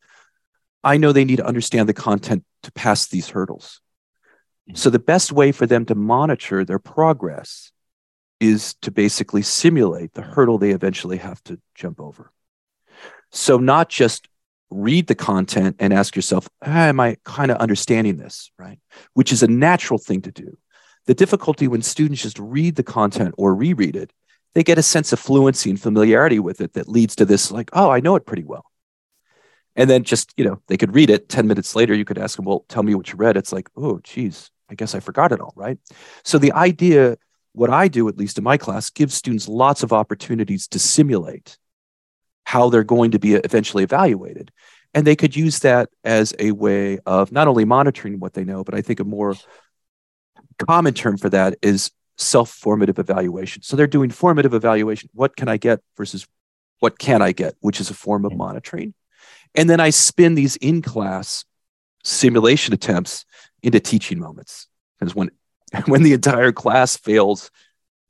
I 0.82 0.96
know 0.96 1.12
they 1.12 1.24
need 1.24 1.36
to 1.36 1.46
understand 1.46 1.88
the 1.88 1.94
content 1.94 2.44
to 2.62 2.72
pass 2.72 3.06
these 3.06 3.28
hurdles. 3.28 3.80
So 4.74 4.90
the 4.90 4.98
best 4.98 5.32
way 5.32 5.52
for 5.52 5.66
them 5.66 5.84
to 5.86 5.94
monitor 5.94 6.64
their 6.64 6.78
progress 6.78 7.72
is 8.40 8.74
to 8.82 8.90
basically 8.90 9.42
simulate 9.42 10.14
the 10.14 10.22
hurdle 10.22 10.58
they 10.58 10.70
eventually 10.70 11.18
have 11.18 11.42
to 11.44 11.60
jump 11.74 12.00
over. 12.00 12.32
So 13.30 13.58
not 13.58 13.88
just 13.88 14.28
read 14.70 15.06
the 15.08 15.14
content 15.14 15.76
and 15.78 15.92
ask 15.92 16.16
yourself, 16.16 16.48
ah, 16.62 16.86
am 16.86 17.00
I 17.00 17.16
kind 17.24 17.50
of 17.50 17.58
understanding 17.58 18.16
this, 18.16 18.50
right? 18.58 18.78
Which 19.14 19.32
is 19.32 19.42
a 19.42 19.48
natural 19.48 19.98
thing 19.98 20.22
to 20.22 20.32
do. 20.32 20.56
The 21.06 21.14
difficulty 21.14 21.68
when 21.68 21.82
students 21.82 22.22
just 22.22 22.38
read 22.38 22.76
the 22.76 22.82
content 22.82 23.34
or 23.36 23.54
reread 23.54 23.96
it, 23.96 24.12
they 24.54 24.62
get 24.62 24.78
a 24.78 24.82
sense 24.82 25.12
of 25.12 25.20
fluency 25.20 25.70
and 25.70 25.80
familiarity 25.80 26.38
with 26.38 26.60
it 26.60 26.74
that 26.74 26.88
leads 26.88 27.16
to 27.16 27.24
this, 27.24 27.50
like, 27.50 27.70
oh, 27.72 27.90
I 27.90 28.00
know 28.00 28.16
it 28.16 28.26
pretty 28.26 28.44
well. 28.44 28.64
And 29.76 29.88
then 29.88 30.02
just, 30.02 30.32
you 30.36 30.44
know, 30.44 30.60
they 30.66 30.76
could 30.76 30.94
read 30.94 31.10
it 31.10 31.28
10 31.28 31.46
minutes 31.46 31.76
later, 31.76 31.94
you 31.94 32.04
could 32.04 32.18
ask 32.18 32.36
them, 32.36 32.44
well, 32.44 32.64
tell 32.68 32.82
me 32.82 32.94
what 32.94 33.10
you 33.10 33.16
read. 33.16 33.36
It's 33.36 33.52
like, 33.52 33.68
oh, 33.76 34.00
geez, 34.02 34.50
I 34.70 34.74
guess 34.74 34.94
I 34.94 35.00
forgot 35.00 35.32
it 35.32 35.40
all, 35.40 35.52
right? 35.56 35.78
So 36.24 36.38
the 36.38 36.52
idea, 36.52 37.16
what 37.52 37.70
I 37.70 37.88
do, 37.88 38.08
at 38.08 38.16
least 38.16 38.38
in 38.38 38.44
my 38.44 38.56
class, 38.56 38.90
gives 38.90 39.14
students 39.14 39.48
lots 39.48 39.82
of 39.82 39.92
opportunities 39.92 40.68
to 40.68 40.78
simulate 40.78 41.58
how 42.44 42.70
they're 42.70 42.84
going 42.84 43.12
to 43.12 43.18
be 43.18 43.34
eventually 43.34 43.84
evaluated. 43.84 44.50
And 44.94 45.06
they 45.06 45.16
could 45.16 45.36
use 45.36 45.60
that 45.60 45.88
as 46.04 46.34
a 46.38 46.50
way 46.52 46.98
of 47.06 47.30
not 47.30 47.48
only 47.48 47.64
monitoring 47.64 48.18
what 48.18 48.34
they 48.34 48.44
know, 48.44 48.64
but 48.64 48.74
I 48.74 48.82
think 48.82 49.00
a 49.00 49.04
more 49.04 49.36
common 50.58 50.94
term 50.94 51.16
for 51.16 51.30
that 51.30 51.56
is 51.62 51.90
self 52.16 52.50
formative 52.50 52.98
evaluation. 52.98 53.62
So 53.62 53.76
they're 53.76 53.86
doing 53.86 54.10
formative 54.10 54.52
evaluation. 54.52 55.10
What 55.12 55.36
can 55.36 55.48
I 55.48 55.56
get 55.56 55.80
versus 55.96 56.26
what 56.80 56.98
can 56.98 57.22
I 57.22 57.32
get, 57.32 57.54
which 57.60 57.78
is 57.78 57.90
a 57.90 57.94
form 57.94 58.24
of 58.24 58.32
mm. 58.32 58.38
monitoring. 58.38 58.94
And 59.54 59.70
then 59.70 59.80
I 59.80 59.90
spin 59.90 60.34
these 60.34 60.56
in 60.56 60.82
class 60.82 61.44
simulation 62.02 62.74
attempts 62.74 63.24
into 63.62 63.80
teaching 63.80 64.18
moments. 64.18 64.68
Because 64.98 65.14
when, 65.14 65.30
when 65.86 66.02
the 66.02 66.12
entire 66.12 66.52
class 66.52 66.96
fails 66.96 67.50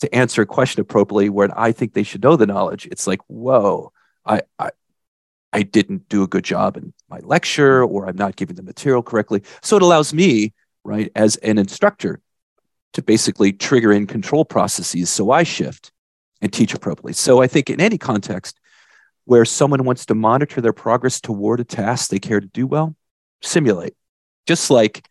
to 0.00 0.14
answer 0.14 0.42
a 0.42 0.46
question 0.46 0.80
appropriately 0.80 1.28
where 1.28 1.48
I 1.58 1.72
think 1.72 1.92
they 1.92 2.02
should 2.02 2.22
know 2.22 2.36
the 2.36 2.46
knowledge, 2.46 2.86
it's 2.86 3.06
like, 3.06 3.20
whoa, 3.28 3.92
I, 4.24 4.42
I 4.58 4.70
I 5.52 5.62
didn't 5.62 6.08
do 6.08 6.22
a 6.22 6.28
good 6.28 6.44
job 6.44 6.76
in 6.76 6.92
my 7.08 7.18
lecture 7.20 7.82
or 7.84 8.06
I'm 8.06 8.16
not 8.16 8.36
giving 8.36 8.56
the 8.56 8.62
material 8.62 9.02
correctly. 9.02 9.42
So 9.62 9.76
it 9.76 9.82
allows 9.82 10.14
me, 10.14 10.54
right, 10.84 11.10
as 11.14 11.36
an 11.36 11.58
instructor 11.58 12.20
to 12.92 13.02
basically 13.02 13.52
trigger 13.52 13.92
in 13.92 14.06
control 14.06 14.44
processes 14.44 15.10
so 15.10 15.30
I 15.30 15.42
shift 15.42 15.92
and 16.40 16.52
teach 16.52 16.74
appropriately. 16.74 17.12
So 17.12 17.42
I 17.42 17.46
think 17.46 17.70
in 17.70 17.80
any 17.80 17.98
context 17.98 18.58
where 19.24 19.44
someone 19.44 19.84
wants 19.84 20.06
to 20.06 20.14
monitor 20.14 20.60
their 20.60 20.72
progress 20.72 21.20
toward 21.20 21.60
a 21.60 21.64
task 21.64 22.10
they 22.10 22.18
care 22.18 22.40
to 22.40 22.46
do 22.46 22.66
well, 22.66 22.96
simulate. 23.42 23.94
Just 24.46 24.70
like 24.70 25.08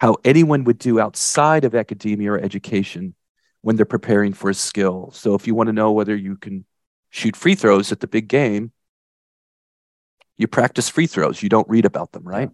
how 0.00 0.16
anyone 0.24 0.64
would 0.64 0.78
do 0.78 0.98
outside 0.98 1.64
of 1.64 1.74
academia 1.74 2.32
or 2.32 2.38
education 2.38 3.14
when 3.60 3.76
they're 3.76 3.84
preparing 3.84 4.32
for 4.32 4.48
a 4.48 4.54
skill. 4.54 5.10
So 5.12 5.34
if 5.34 5.46
you 5.46 5.54
want 5.54 5.66
to 5.66 5.74
know 5.74 5.92
whether 5.92 6.16
you 6.16 6.36
can 6.36 6.64
shoot 7.10 7.36
free 7.36 7.54
throws 7.54 7.92
at 7.92 8.00
the 8.00 8.06
big 8.06 8.26
game, 8.26 8.72
you 10.38 10.46
practice 10.46 10.88
free 10.88 11.06
throws. 11.06 11.42
You 11.42 11.50
don't 11.50 11.68
read 11.68 11.84
about 11.84 12.12
them, 12.12 12.24
right? 12.24 12.48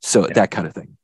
So 0.00 0.26
yeah. 0.26 0.34
that 0.34 0.50
kind 0.50 0.66
of 0.66 0.74
thing. 0.74 0.98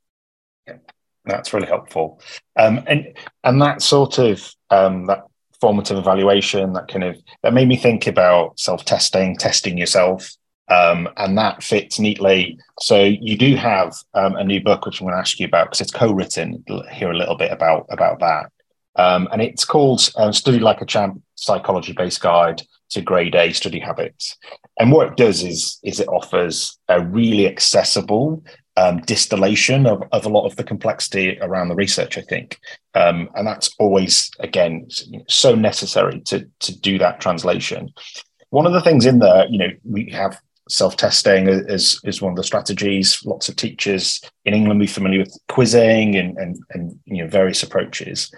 Yeah. 0.67 0.77
That's 1.25 1.51
really 1.51 1.67
helpful. 1.67 2.21
Um, 2.55 2.83
and 2.87 3.13
and 3.43 3.61
that 3.61 3.81
sort 3.81 4.19
of 4.19 4.49
um, 4.69 5.07
that 5.07 5.23
formative 5.59 5.97
evaluation, 5.97 6.73
that 6.73 6.87
kind 6.87 7.03
of 7.03 7.21
that 7.41 7.53
made 7.53 7.67
me 7.67 7.75
think 7.75 8.05
about 8.05 8.59
self-testing, 8.59 9.37
testing 9.37 9.77
yourself. 9.77 10.36
Um, 10.69 11.07
and 11.15 11.37
that 11.37 11.63
fits 11.63 11.97
neatly. 11.97 12.59
So 12.79 13.01
you 13.03 13.37
do 13.37 13.55
have 13.55 13.93
um, 14.13 14.35
a 14.35 14.43
new 14.43 14.61
book 14.61 14.85
which 14.85 14.99
I'm 14.99 15.05
going 15.07 15.15
to 15.15 15.19
ask 15.19 15.39
you 15.39 15.47
about 15.47 15.67
because 15.67 15.81
it's 15.81 15.91
co-written. 15.91 16.63
Hear 16.91 17.11
a 17.11 17.17
little 17.17 17.37
bit 17.37 17.51
about 17.51 17.85
about 17.89 18.19
that, 18.19 18.51
um, 18.95 19.29
and 19.31 19.41
it's 19.41 19.63
called 19.63 20.09
uh, 20.17 20.31
"Study 20.31 20.59
Like 20.59 20.81
a 20.81 20.85
Champ: 20.85 21.21
Psychology-Based 21.35 22.21
Guide 22.21 22.63
to 22.89 23.01
grade 23.01 23.35
A 23.35 23.51
study 23.53 23.79
habits. 23.79 24.37
And 24.79 24.91
what 24.91 25.07
it 25.07 25.17
does 25.17 25.43
is, 25.43 25.79
is 25.83 25.99
it 25.99 26.07
offers 26.07 26.77
a 26.87 27.03
really 27.03 27.47
accessible 27.47 28.43
um, 28.77 28.99
distillation 29.01 29.87
of, 29.87 30.03
of 30.11 30.25
a 30.25 30.29
lot 30.29 30.45
of 30.45 30.55
the 30.55 30.63
complexity 30.63 31.37
around 31.41 31.69
the 31.69 31.75
research, 31.75 32.17
I 32.17 32.21
think. 32.21 32.59
Um, 32.93 33.29
and 33.35 33.47
that's 33.47 33.73
always, 33.79 34.29
again, 34.39 34.87
so 35.27 35.55
necessary 35.55 36.21
to, 36.27 36.47
to 36.59 36.79
do 36.79 36.97
that 36.99 37.19
translation. 37.19 37.91
One 38.51 38.67
of 38.67 38.73
the 38.73 38.81
things 38.81 39.05
in 39.05 39.19
there, 39.19 39.47
you 39.49 39.57
know, 39.57 39.71
we 39.83 40.09
have 40.11 40.39
self-testing 40.69 41.47
is, 41.47 41.99
is 42.03 42.21
one 42.21 42.31
of 42.31 42.37
the 42.37 42.43
strategies. 42.43 43.23
Lots 43.25 43.49
of 43.49 43.55
teachers 43.55 44.21
in 44.45 44.53
England 44.53 44.79
be 44.79 44.87
familiar 44.87 45.19
with 45.19 45.37
quizzing 45.47 46.15
and, 46.15 46.37
and, 46.37 46.57
and 46.71 46.99
you 47.05 47.23
know, 47.23 47.29
various 47.29 47.63
approaches. 47.63 48.31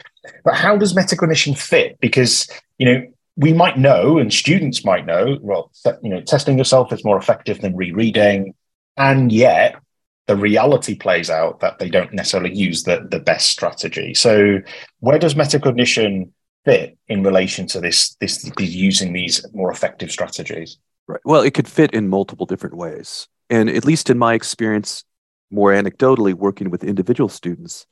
But 0.44 0.56
how 0.56 0.78
does 0.78 0.94
metacognition 0.94 1.58
fit? 1.58 2.00
Because, 2.00 2.50
you 2.78 2.86
know, 2.86 3.06
we 3.40 3.54
might 3.54 3.78
know, 3.78 4.18
and 4.18 4.34
students 4.34 4.84
might 4.84 5.06
know, 5.06 5.38
well, 5.42 5.72
you 6.04 6.10
know, 6.10 6.22
testing 6.22 6.58
yourself 6.58 6.92
is 6.92 7.06
more 7.06 7.18
effective 7.18 7.62
than 7.62 7.76
rereading, 7.76 8.54
and 8.98 9.32
yet 9.32 9.76
the 10.28 10.36
reality 10.36 10.94
plays 10.94 11.30
out 11.30 11.62
that 11.62 11.80
they 11.80 11.90
don't 11.90 12.14
necessarily 12.14 12.54
use 12.54 12.84
the 12.84 13.08
the 13.10 13.20
best 13.20 13.50
strategy. 13.50 14.14
So, 14.14 14.60
where 15.00 15.18
does 15.18 15.36
metacognition 15.36 16.32
fit 16.66 16.98
in 17.08 17.24
relation 17.24 17.66
to 17.68 17.80
this 17.80 18.16
this, 18.16 18.44
this 18.44 18.70
using 18.70 19.14
these 19.14 19.46
more 19.54 19.72
effective 19.72 20.12
strategies? 20.12 20.78
Right. 21.10 21.20
Well, 21.26 21.42
it 21.42 21.56
could 21.56 21.68
fit 21.68 21.96
in 21.96 22.08
multiple 22.08 22.46
different 22.46 22.78
ways, 22.78 23.28
and 23.50 23.68
at 23.68 23.84
least 23.84 24.12
in 24.12 24.20
my 24.20 24.36
experience, 24.36 25.04
more 25.50 25.72
anecdotally, 25.72 26.36
working 26.36 26.70
with 26.70 26.84
individual 26.84 27.30
students, 27.30 27.88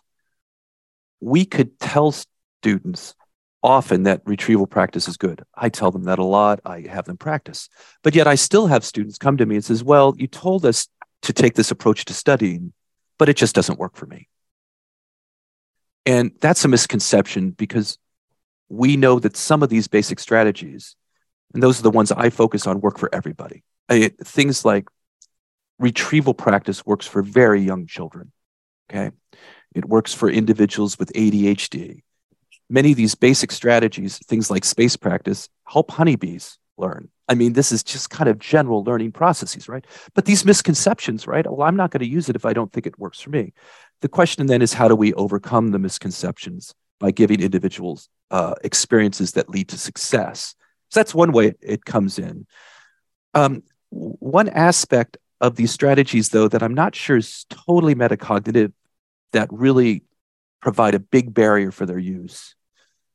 we 1.19 1.43
could 1.43 1.79
tell 1.79 2.13
students 2.62 3.15
often 3.63 4.03
that 4.03 4.21
retrieval 4.25 4.67
practice 4.67 5.07
is 5.07 5.17
good. 5.17 5.41
I 5.55 5.69
tell 5.69 5.89
them 5.89 6.03
that 6.03 6.19
a 6.19 6.24
lot. 6.24 6.59
I 6.63 6.81
have 6.81 7.05
them 7.05 7.17
practice. 7.17 7.69
But 8.03 8.13
yet 8.13 8.27
I 8.27 8.36
still 8.36 8.67
have 8.67 8.86
students 8.86 9.17
come 9.17 9.36
to 9.38 9.47
me 9.47 9.55
and 9.55 9.65
says, 9.65 9.83
"Well, 9.83 10.13
you 10.15 10.27
told 10.27 10.63
us 10.63 10.88
to 11.24 11.33
take 11.33 11.55
this 11.55 11.71
approach 11.71 12.05
to 12.05 12.13
studying, 12.13 12.71
but 13.17 13.29
it 13.29 13.36
just 13.36 13.55
doesn't 13.55 13.79
work 13.79 13.95
for 13.95 14.05
me." 14.05 14.29
And 16.05 16.33
that's 16.39 16.63
a 16.63 16.67
misconception 16.67 17.50
because 17.50 17.97
we 18.69 18.95
know 18.95 19.17
that 19.17 19.36
some 19.36 19.63
of 19.63 19.69
these 19.69 19.88
basic 19.88 20.19
strategies, 20.19 20.95
and 21.54 21.63
those 21.63 21.80
are 21.80 21.84
the 21.84 21.92
ones 21.92 22.12
I 22.12 22.30
focus 22.30 22.68
on, 22.68 22.82
work 22.82 22.98
for 22.98 23.10
everybody. 23.13 23.63
I, 23.89 24.12
things 24.24 24.66
like 24.66 24.88
retrieval 25.80 26.34
practice 26.34 26.86
works 26.86 27.08
for 27.08 27.22
very 27.22 27.62
young 27.62 27.88
children. 27.88 28.32
Okay. 28.89 29.12
It 29.75 29.86
works 29.86 30.13
for 30.13 30.30
individuals 30.30 30.98
with 30.98 31.13
ADHD 31.13 32.01
many 32.70 32.92
of 32.92 32.98
these 32.98 33.16
basic 33.16 33.51
strategies, 33.51 34.18
things 34.25 34.51
like 34.51 34.66
space 34.66 34.96
practice, 34.96 35.50
help 35.68 35.92
honeybees 35.92 36.58
learn. 36.77 37.10
I 37.30 37.36
mean, 37.36 37.54
this 37.54 37.72
is 37.72 37.84
just 37.84 38.10
kind 38.10 38.30
of 38.30 38.39
general 38.39 38.84
learning 38.84 39.12
processes, 39.12 39.68
right? 39.68 39.86
But 40.13 40.25
these 40.25 40.46
misconceptions, 40.46 41.27
right? 41.27 41.50
Well, 41.50 41.68
I'm 41.68 41.75
not 41.75 41.92
going 41.92 42.01
to 42.01 42.08
use 42.08 42.30
it 42.30 42.36
if 42.36 42.46
I 42.46 42.54
don't 42.54 42.72
think 42.72 42.88
it 42.88 43.00
works 43.00 43.20
for 43.20 43.30
me. 43.30 43.54
The 44.01 44.10
question 44.10 44.48
then 44.48 44.62
is 44.62 44.74
how 44.74 44.88
do 44.88 44.96
we 44.96 45.13
overcome 45.13 45.72
the 45.72 45.80
misconceptions 45.80 46.74
by 47.00 47.12
giving 47.12 47.42
individuals 47.42 48.10
uh, 48.32 48.56
experiences 48.63 49.34
that 49.34 49.50
lead 49.50 49.70
to 49.70 49.77
success? 49.77 50.56
So 50.89 51.00
that's 51.00 51.15
one 51.15 51.32
way 51.32 51.53
it 51.62 51.86
comes 51.86 52.20
in. 52.20 52.46
Um, 53.34 53.63
one 53.89 54.50
aspect 54.50 55.17
of 55.39 55.56
these 55.56 55.72
strategies, 55.72 56.29
though, 56.29 56.48
that 56.48 56.63
I'm 56.63 56.74
not 56.74 56.96
sure 56.96 57.17
is 57.17 57.46
totally 57.50 57.96
metacognitive 57.96 58.74
that 59.34 59.50
really 59.51 60.03
provide 60.62 60.96
a 60.96 61.00
big 61.00 61.34
barrier 61.34 61.72
for 61.72 61.86
their 61.86 62.00
use 62.00 62.56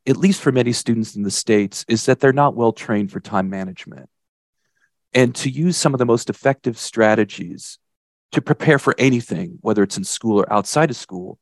at 0.06 0.16
least 0.16 0.40
for 0.40 0.50
many 0.50 0.72
students 0.72 1.14
in 1.14 1.22
the 1.22 1.30
States, 1.30 1.84
is 1.88 2.06
that 2.06 2.20
they're 2.20 2.32
not 2.32 2.56
well 2.56 2.72
trained 2.72 3.12
for 3.12 3.20
time 3.20 3.48
management. 3.48 4.08
And 5.14 5.34
to 5.36 5.50
use 5.50 5.76
some 5.76 5.94
of 5.94 5.98
the 5.98 6.06
most 6.06 6.30
effective 6.30 6.78
strategies 6.78 7.78
to 8.32 8.40
prepare 8.40 8.78
for 8.78 8.94
anything, 8.98 9.58
whether 9.60 9.82
it's 9.82 9.98
in 9.98 10.04
school 10.04 10.40
or 10.40 10.52
outside 10.52 10.90
of 10.90 10.96
school, 10.96 11.38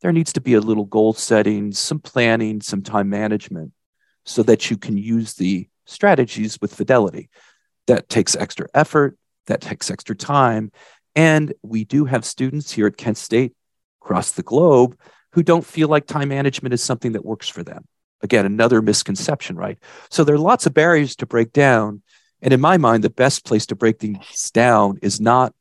there 0.00 0.12
needs 0.12 0.32
to 0.32 0.40
be 0.40 0.54
a 0.54 0.60
little 0.60 0.86
goal 0.86 1.12
setting, 1.12 1.70
some 1.72 2.00
planning, 2.00 2.62
some 2.62 2.82
time 2.82 3.10
management 3.10 3.72
so 4.24 4.42
that 4.42 4.70
you 4.70 4.78
can 4.78 4.96
use 4.96 5.34
the 5.34 5.68
strategies 5.90 6.58
with 6.60 6.74
fidelity. 6.74 7.28
That 7.86 8.08
takes 8.08 8.36
extra 8.36 8.66
effort, 8.74 9.16
that 9.46 9.60
takes 9.60 9.90
extra 9.90 10.14
time. 10.14 10.70
And 11.16 11.52
we 11.62 11.84
do 11.84 12.04
have 12.04 12.24
students 12.24 12.70
here 12.70 12.86
at 12.86 12.96
Kent 12.96 13.18
State 13.18 13.52
across 14.00 14.32
the 14.32 14.42
globe 14.42 14.96
who 15.32 15.42
don't 15.42 15.66
feel 15.66 15.88
like 15.88 16.06
time 16.06 16.28
management 16.28 16.72
is 16.72 16.82
something 16.82 17.12
that 17.12 17.24
works 17.24 17.48
for 17.48 17.62
them. 17.62 17.84
Again, 18.22 18.46
another 18.46 18.82
misconception, 18.82 19.56
right? 19.56 19.78
So 20.10 20.24
there 20.24 20.34
are 20.34 20.38
lots 20.38 20.66
of 20.66 20.74
barriers 20.74 21.16
to 21.16 21.26
break 21.26 21.52
down. 21.52 22.02
And 22.42 22.52
in 22.52 22.60
my 22.60 22.76
mind, 22.76 23.04
the 23.04 23.10
best 23.10 23.44
place 23.44 23.66
to 23.66 23.76
break 23.76 23.98
things 23.98 24.50
down 24.52 24.98
is 25.02 25.20
not 25.20 25.54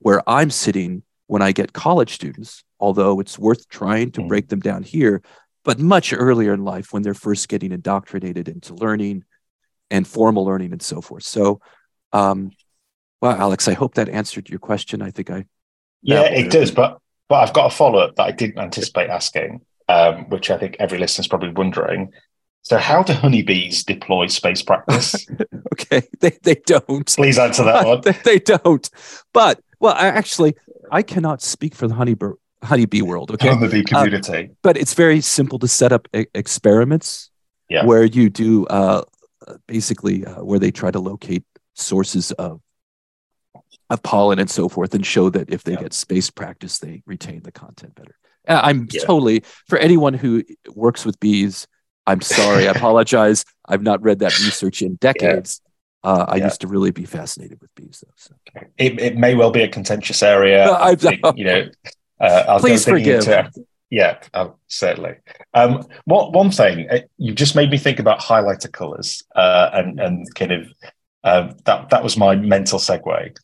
where 0.00 0.28
I'm 0.28 0.50
sitting 0.50 1.02
when 1.26 1.42
I 1.42 1.52
get 1.52 1.72
college 1.72 2.14
students, 2.14 2.64
although 2.78 3.20
it's 3.20 3.38
worth 3.38 3.68
trying 3.68 4.12
to 4.12 4.20
mm. 4.20 4.28
break 4.28 4.48
them 4.48 4.60
down 4.60 4.82
here, 4.82 5.22
but 5.66 5.80
much 5.80 6.14
earlier 6.14 6.54
in 6.54 6.64
life 6.64 6.92
when 6.92 7.02
they're 7.02 7.12
first 7.12 7.48
getting 7.48 7.72
indoctrinated 7.72 8.48
into 8.48 8.72
learning 8.72 9.24
and 9.90 10.06
formal 10.06 10.44
learning 10.44 10.70
and 10.70 10.80
so 10.80 11.00
forth. 11.00 11.24
So, 11.24 11.60
um, 12.12 12.52
well, 13.20 13.36
Alex, 13.36 13.66
I 13.66 13.74
hope 13.74 13.94
that 13.94 14.08
answered 14.08 14.48
your 14.48 14.60
question. 14.60 15.02
I 15.02 15.10
think 15.10 15.28
I. 15.28 15.44
Yeah, 16.02 16.22
it 16.22 16.52
does. 16.52 16.70
But 16.70 16.98
but 17.28 17.36
I've 17.36 17.52
got 17.52 17.72
a 17.72 17.76
follow 17.76 17.98
up 17.98 18.14
that 18.14 18.22
I 18.22 18.30
didn't 18.30 18.58
anticipate 18.58 19.10
asking, 19.10 19.62
um, 19.88 20.28
which 20.28 20.50
I 20.50 20.56
think 20.56 20.76
every 20.78 20.98
listener's 20.98 21.26
probably 21.26 21.50
wondering. 21.50 22.12
So, 22.62 22.78
how 22.78 23.02
do 23.02 23.12
honeybees 23.12 23.82
deploy 23.82 24.28
space 24.28 24.62
practice? 24.62 25.26
okay, 25.72 26.02
they, 26.20 26.38
they 26.42 26.56
don't. 26.66 27.06
Please 27.06 27.38
answer 27.38 27.64
that 27.64 27.86
one. 27.86 28.02
they, 28.02 28.12
they 28.24 28.38
don't. 28.38 28.88
But 29.32 29.60
well, 29.80 29.94
I 29.94 30.06
actually 30.06 30.54
I 30.92 31.02
cannot 31.02 31.42
speak 31.42 31.74
for 31.74 31.88
the 31.88 31.94
honeybee 31.94 32.26
honeybee 32.62 33.02
world. 33.02 33.30
Okay, 33.32 33.48
honeybee 33.48 33.82
uh, 33.92 34.02
community. 34.02 34.50
Uh, 34.50 34.54
but 34.62 34.76
it's 34.76 34.94
very 34.94 35.20
simple 35.20 35.58
to 35.58 35.68
set 35.68 35.92
up 35.92 36.08
a- 36.14 36.26
experiments 36.34 37.30
yeah. 37.68 37.84
where 37.84 38.04
you 38.04 38.30
do 38.30 38.66
uh, 38.66 39.02
basically 39.66 40.24
uh, 40.24 40.42
where 40.42 40.58
they 40.58 40.70
try 40.70 40.90
to 40.90 41.00
locate 41.00 41.44
sources 41.74 42.32
of 42.32 42.60
of 43.88 44.02
pollen 44.02 44.40
and 44.40 44.50
so 44.50 44.68
forth, 44.68 44.94
and 44.94 45.06
show 45.06 45.30
that 45.30 45.48
if 45.50 45.62
they 45.62 45.72
yeah. 45.72 45.82
get 45.82 45.92
space 45.92 46.28
practice, 46.28 46.78
they 46.78 47.02
retain 47.06 47.42
the 47.42 47.52
content 47.52 47.94
better. 47.94 48.16
Uh, 48.48 48.60
I'm 48.62 48.88
yeah. 48.90 49.02
totally 49.02 49.44
for 49.68 49.78
anyone 49.78 50.14
who 50.14 50.42
works 50.74 51.04
with 51.04 51.20
bees. 51.20 51.66
I'm 52.06 52.20
sorry. 52.20 52.68
I 52.68 52.70
apologize. 52.76 53.44
I've 53.64 53.82
not 53.82 54.02
read 54.02 54.20
that 54.20 54.36
research 54.40 54.82
in 54.82 54.96
decades. 54.96 55.60
Uh, 56.02 56.24
I 56.28 56.36
yeah. 56.36 56.44
used 56.44 56.60
to 56.60 56.68
really 56.68 56.92
be 56.92 57.04
fascinated 57.04 57.60
with 57.60 57.74
bees, 57.74 58.04
though. 58.04 58.12
So. 58.16 58.34
It, 58.78 59.00
it 59.00 59.16
may 59.16 59.34
well 59.34 59.50
be 59.50 59.62
a 59.62 59.68
contentious 59.68 60.22
area. 60.22 60.72
I 60.80 60.94
think, 60.94 61.20
you 61.34 61.44
know, 61.44 61.68
uh, 62.20 62.58
Please 62.58 62.84
forgive. 62.84 63.26
Yeah, 63.90 64.18
uh, 64.34 64.48
certainly. 64.66 65.14
Um, 65.54 65.86
one 66.06 66.32
one 66.32 66.50
thing 66.50 66.88
uh, 66.90 67.00
you 67.18 67.32
just 67.32 67.54
made 67.54 67.70
me 67.70 67.78
think 67.78 67.98
about 67.98 68.18
highlighter 68.18 68.70
colors, 68.70 69.22
uh, 69.36 69.70
and 69.72 70.00
and 70.00 70.34
kind 70.34 70.52
of 70.52 70.72
uh, 71.22 71.52
that 71.64 71.90
that 71.90 72.02
was 72.02 72.16
my 72.16 72.34
mental 72.34 72.78
segue. 72.78 73.36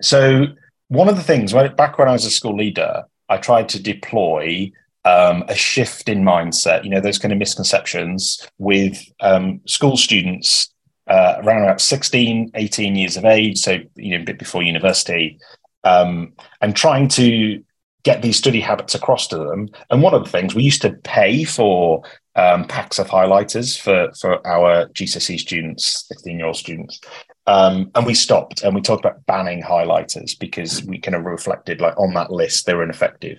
So 0.00 0.46
one 0.88 1.08
of 1.08 1.16
the 1.16 1.22
things, 1.22 1.52
right, 1.52 1.76
back 1.76 1.98
when 1.98 2.08
I 2.08 2.12
was 2.12 2.24
a 2.24 2.30
school 2.30 2.56
leader, 2.56 3.04
I 3.28 3.38
tried 3.38 3.68
to 3.70 3.82
deploy 3.82 4.70
um, 5.04 5.44
a 5.48 5.54
shift 5.54 6.08
in 6.08 6.22
mindset. 6.22 6.84
You 6.84 6.90
know, 6.90 7.00
those 7.00 7.18
kind 7.18 7.32
of 7.32 7.38
misconceptions 7.38 8.46
with 8.58 9.02
um, 9.20 9.60
school 9.66 9.96
students 9.96 10.72
uh, 11.08 11.40
around 11.42 11.62
about 11.62 11.80
16, 11.80 12.52
18 12.54 12.94
years 12.94 13.16
of 13.16 13.24
age, 13.24 13.58
so 13.58 13.78
you 13.96 14.16
know, 14.16 14.22
a 14.22 14.24
bit 14.24 14.38
before 14.38 14.62
university, 14.62 15.38
um, 15.82 16.32
and 16.60 16.76
trying 16.76 17.08
to 17.08 17.62
get 18.02 18.22
these 18.22 18.36
study 18.36 18.60
habits 18.60 18.94
across 18.94 19.26
to 19.28 19.38
them. 19.38 19.68
And 19.90 20.02
one 20.02 20.14
of 20.14 20.24
the 20.24 20.30
things 20.30 20.54
we 20.54 20.62
used 20.62 20.82
to 20.82 20.92
pay 21.04 21.44
for 21.44 22.02
um, 22.36 22.66
packs 22.66 22.98
of 22.98 23.08
highlighters 23.08 23.78
for 23.78 24.12
for 24.20 24.46
our 24.46 24.86
GCSE 24.88 25.38
students, 25.38 26.06
sixteen 26.08 26.38
year 26.38 26.46
old 26.46 26.56
students. 26.56 27.00
Um, 27.46 27.90
and 27.94 28.06
we 28.06 28.14
stopped 28.14 28.62
and 28.62 28.74
we 28.74 28.80
talked 28.80 29.04
about 29.04 29.26
banning 29.26 29.62
highlighters 29.62 30.38
because 30.38 30.84
we 30.84 30.98
kind 30.98 31.16
of 31.16 31.24
reflected 31.24 31.80
like 31.80 31.98
on 31.98 32.14
that 32.14 32.30
list 32.30 32.66
they're 32.66 32.82
ineffective. 32.82 33.38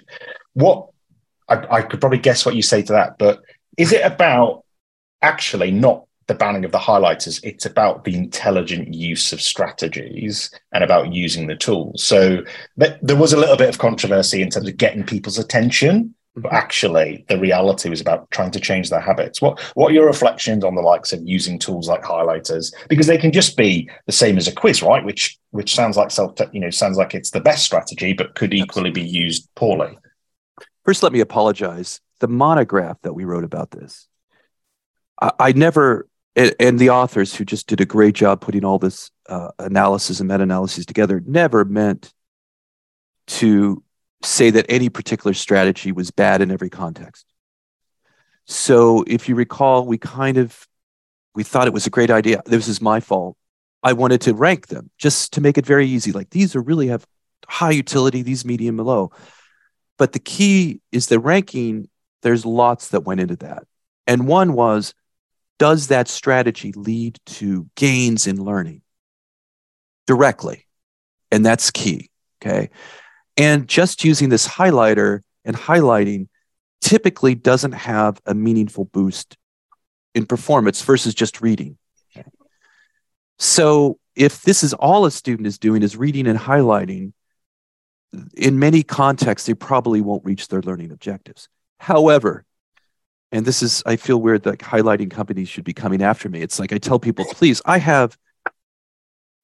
What 0.53 0.89
I, 1.47 1.77
I 1.77 1.81
could 1.81 2.01
probably 2.01 2.19
guess 2.19 2.45
what 2.45 2.55
you 2.55 2.61
say 2.61 2.81
to 2.81 2.93
that, 2.93 3.17
but 3.17 3.41
is 3.77 3.93
it 3.93 4.05
about 4.05 4.65
actually 5.21 5.71
not 5.71 6.05
the 6.31 6.37
banning 6.37 6.63
of 6.63 6.71
the 6.71 6.77
highlighters, 6.77 7.41
it's 7.43 7.65
about 7.65 8.05
the 8.05 8.15
intelligent 8.15 8.93
use 8.93 9.33
of 9.33 9.41
strategies 9.41 10.49
and 10.71 10.81
about 10.81 11.13
using 11.13 11.47
the 11.47 11.57
tools. 11.57 12.01
So 12.01 12.45
th- 12.79 12.97
there 13.01 13.17
was 13.17 13.33
a 13.33 13.37
little 13.37 13.57
bit 13.57 13.67
of 13.67 13.79
controversy 13.79 14.41
in 14.41 14.49
terms 14.49 14.69
of 14.69 14.77
getting 14.77 15.03
people's 15.05 15.37
attention, 15.37 16.15
but 16.35 16.45
mm-hmm. 16.45 16.55
actually 16.55 17.25
the 17.27 17.37
reality 17.37 17.89
was 17.89 17.99
about 17.99 18.31
trying 18.31 18.51
to 18.51 18.61
change 18.61 18.89
their 18.89 19.01
habits. 19.01 19.41
What 19.41 19.59
what 19.73 19.91
are 19.91 19.93
your 19.93 20.05
reflections 20.05 20.63
on 20.63 20.75
the 20.75 20.81
likes 20.81 21.11
of 21.11 21.19
using 21.25 21.59
tools 21.59 21.89
like 21.89 22.01
highlighters? 22.01 22.73
Because 22.87 23.07
they 23.07 23.17
can 23.17 23.33
just 23.33 23.57
be 23.57 23.89
the 24.05 24.13
same 24.13 24.37
as 24.37 24.47
a 24.47 24.53
quiz, 24.53 24.81
right? 24.81 25.03
Which 25.03 25.37
which 25.49 25.75
sounds 25.75 25.97
like 25.97 26.11
self, 26.11 26.39
you 26.53 26.61
know, 26.61 26.69
sounds 26.69 26.95
like 26.95 27.13
it's 27.13 27.31
the 27.31 27.41
best 27.41 27.65
strategy, 27.65 28.13
but 28.13 28.35
could 28.35 28.53
equally 28.53 28.91
be 28.91 29.03
used 29.03 29.49
poorly. 29.55 29.99
First, 30.85 31.03
let 31.03 31.11
me 31.11 31.19
apologize. 31.19 31.99
The 32.21 32.29
monograph 32.29 33.01
that 33.01 33.13
we 33.13 33.25
wrote 33.25 33.43
about 33.43 33.71
this, 33.71 34.07
I 35.19 35.51
never 35.51 36.07
and, 36.35 36.55
and, 36.59 36.79
the 36.79 36.89
authors 36.89 37.35
who 37.35 37.43
just 37.43 37.67
did 37.67 37.81
a 37.81 37.85
great 37.85 38.15
job 38.15 38.41
putting 38.41 38.63
all 38.63 38.79
this 38.79 39.11
uh, 39.27 39.49
analysis 39.59 40.19
and 40.19 40.29
meta-analyses 40.29 40.85
together 40.85 41.21
never 41.25 41.65
meant 41.65 42.13
to 43.27 43.83
say 44.23 44.49
that 44.49 44.65
any 44.69 44.89
particular 44.89 45.33
strategy 45.33 45.91
was 45.91 46.11
bad 46.11 46.41
in 46.41 46.51
every 46.51 46.69
context. 46.69 47.25
So 48.45 49.03
if 49.07 49.29
you 49.29 49.35
recall 49.35 49.85
we 49.85 49.97
kind 49.97 50.37
of 50.37 50.67
we 51.33 51.43
thought 51.43 51.67
it 51.67 51.73
was 51.73 51.87
a 51.87 51.91
great 51.91 52.11
idea. 52.11 52.41
This 52.45 52.67
is 52.67 52.81
my 52.81 52.99
fault. 52.99 53.37
I 53.83 53.93
wanted 53.93 54.21
to 54.21 54.33
rank 54.33 54.67
them 54.67 54.89
just 54.97 55.33
to 55.33 55.41
make 55.41 55.57
it 55.57 55.65
very 55.65 55.87
easy. 55.87 56.11
Like 56.11 56.29
these 56.29 56.55
are 56.55 56.61
really 56.61 56.87
have 56.87 57.05
high 57.47 57.71
utility 57.71 58.21
these 58.21 58.45
medium 58.45 58.79
and 58.79 58.87
low. 58.87 59.11
But 59.97 60.13
the 60.13 60.19
key 60.19 60.81
is 60.91 61.07
the 61.07 61.19
ranking. 61.19 61.89
There's 62.21 62.45
lots 62.45 62.89
that 62.89 63.01
went 63.01 63.21
into 63.21 63.37
that. 63.37 63.63
And 64.07 64.27
one 64.27 64.53
was 64.53 64.93
does 65.61 65.89
that 65.89 66.07
strategy 66.07 66.73
lead 66.75 67.19
to 67.27 67.69
gains 67.75 68.25
in 68.25 68.43
learning 68.43 68.81
directly? 70.07 70.65
And 71.31 71.45
that's 71.45 71.69
key. 71.69 72.09
Okay. 72.41 72.71
And 73.37 73.67
just 73.67 74.03
using 74.03 74.29
this 74.29 74.47
highlighter 74.47 75.21
and 75.45 75.55
highlighting 75.55 76.29
typically 76.81 77.35
doesn't 77.35 77.73
have 77.73 78.19
a 78.25 78.33
meaningful 78.33 78.85
boost 78.85 79.37
in 80.15 80.25
performance 80.25 80.81
versus 80.81 81.13
just 81.13 81.41
reading. 81.41 81.77
So 83.37 83.99
if 84.15 84.41
this 84.41 84.63
is 84.63 84.73
all 84.73 85.05
a 85.05 85.11
student 85.11 85.45
is 85.45 85.59
doing 85.59 85.83
is 85.83 85.95
reading 85.95 86.25
and 86.25 86.39
highlighting, 86.39 87.13
in 88.35 88.57
many 88.57 88.81
contexts, 88.81 89.45
they 89.45 89.53
probably 89.53 90.01
won't 90.01 90.25
reach 90.25 90.47
their 90.47 90.61
learning 90.63 90.91
objectives. 90.91 91.49
However, 91.77 92.45
and 93.31 93.45
this 93.45 93.61
is 93.61 93.83
i 93.85 93.95
feel 93.95 94.21
weird 94.21 94.43
that 94.43 94.59
highlighting 94.59 95.09
companies 95.09 95.49
should 95.49 95.63
be 95.63 95.73
coming 95.73 96.01
after 96.01 96.29
me. 96.29 96.41
It's 96.41 96.59
like 96.59 96.73
i 96.73 96.77
tell 96.77 96.99
people 96.99 97.25
please 97.25 97.61
i 97.65 97.77
have 97.77 98.17
in 98.45 98.51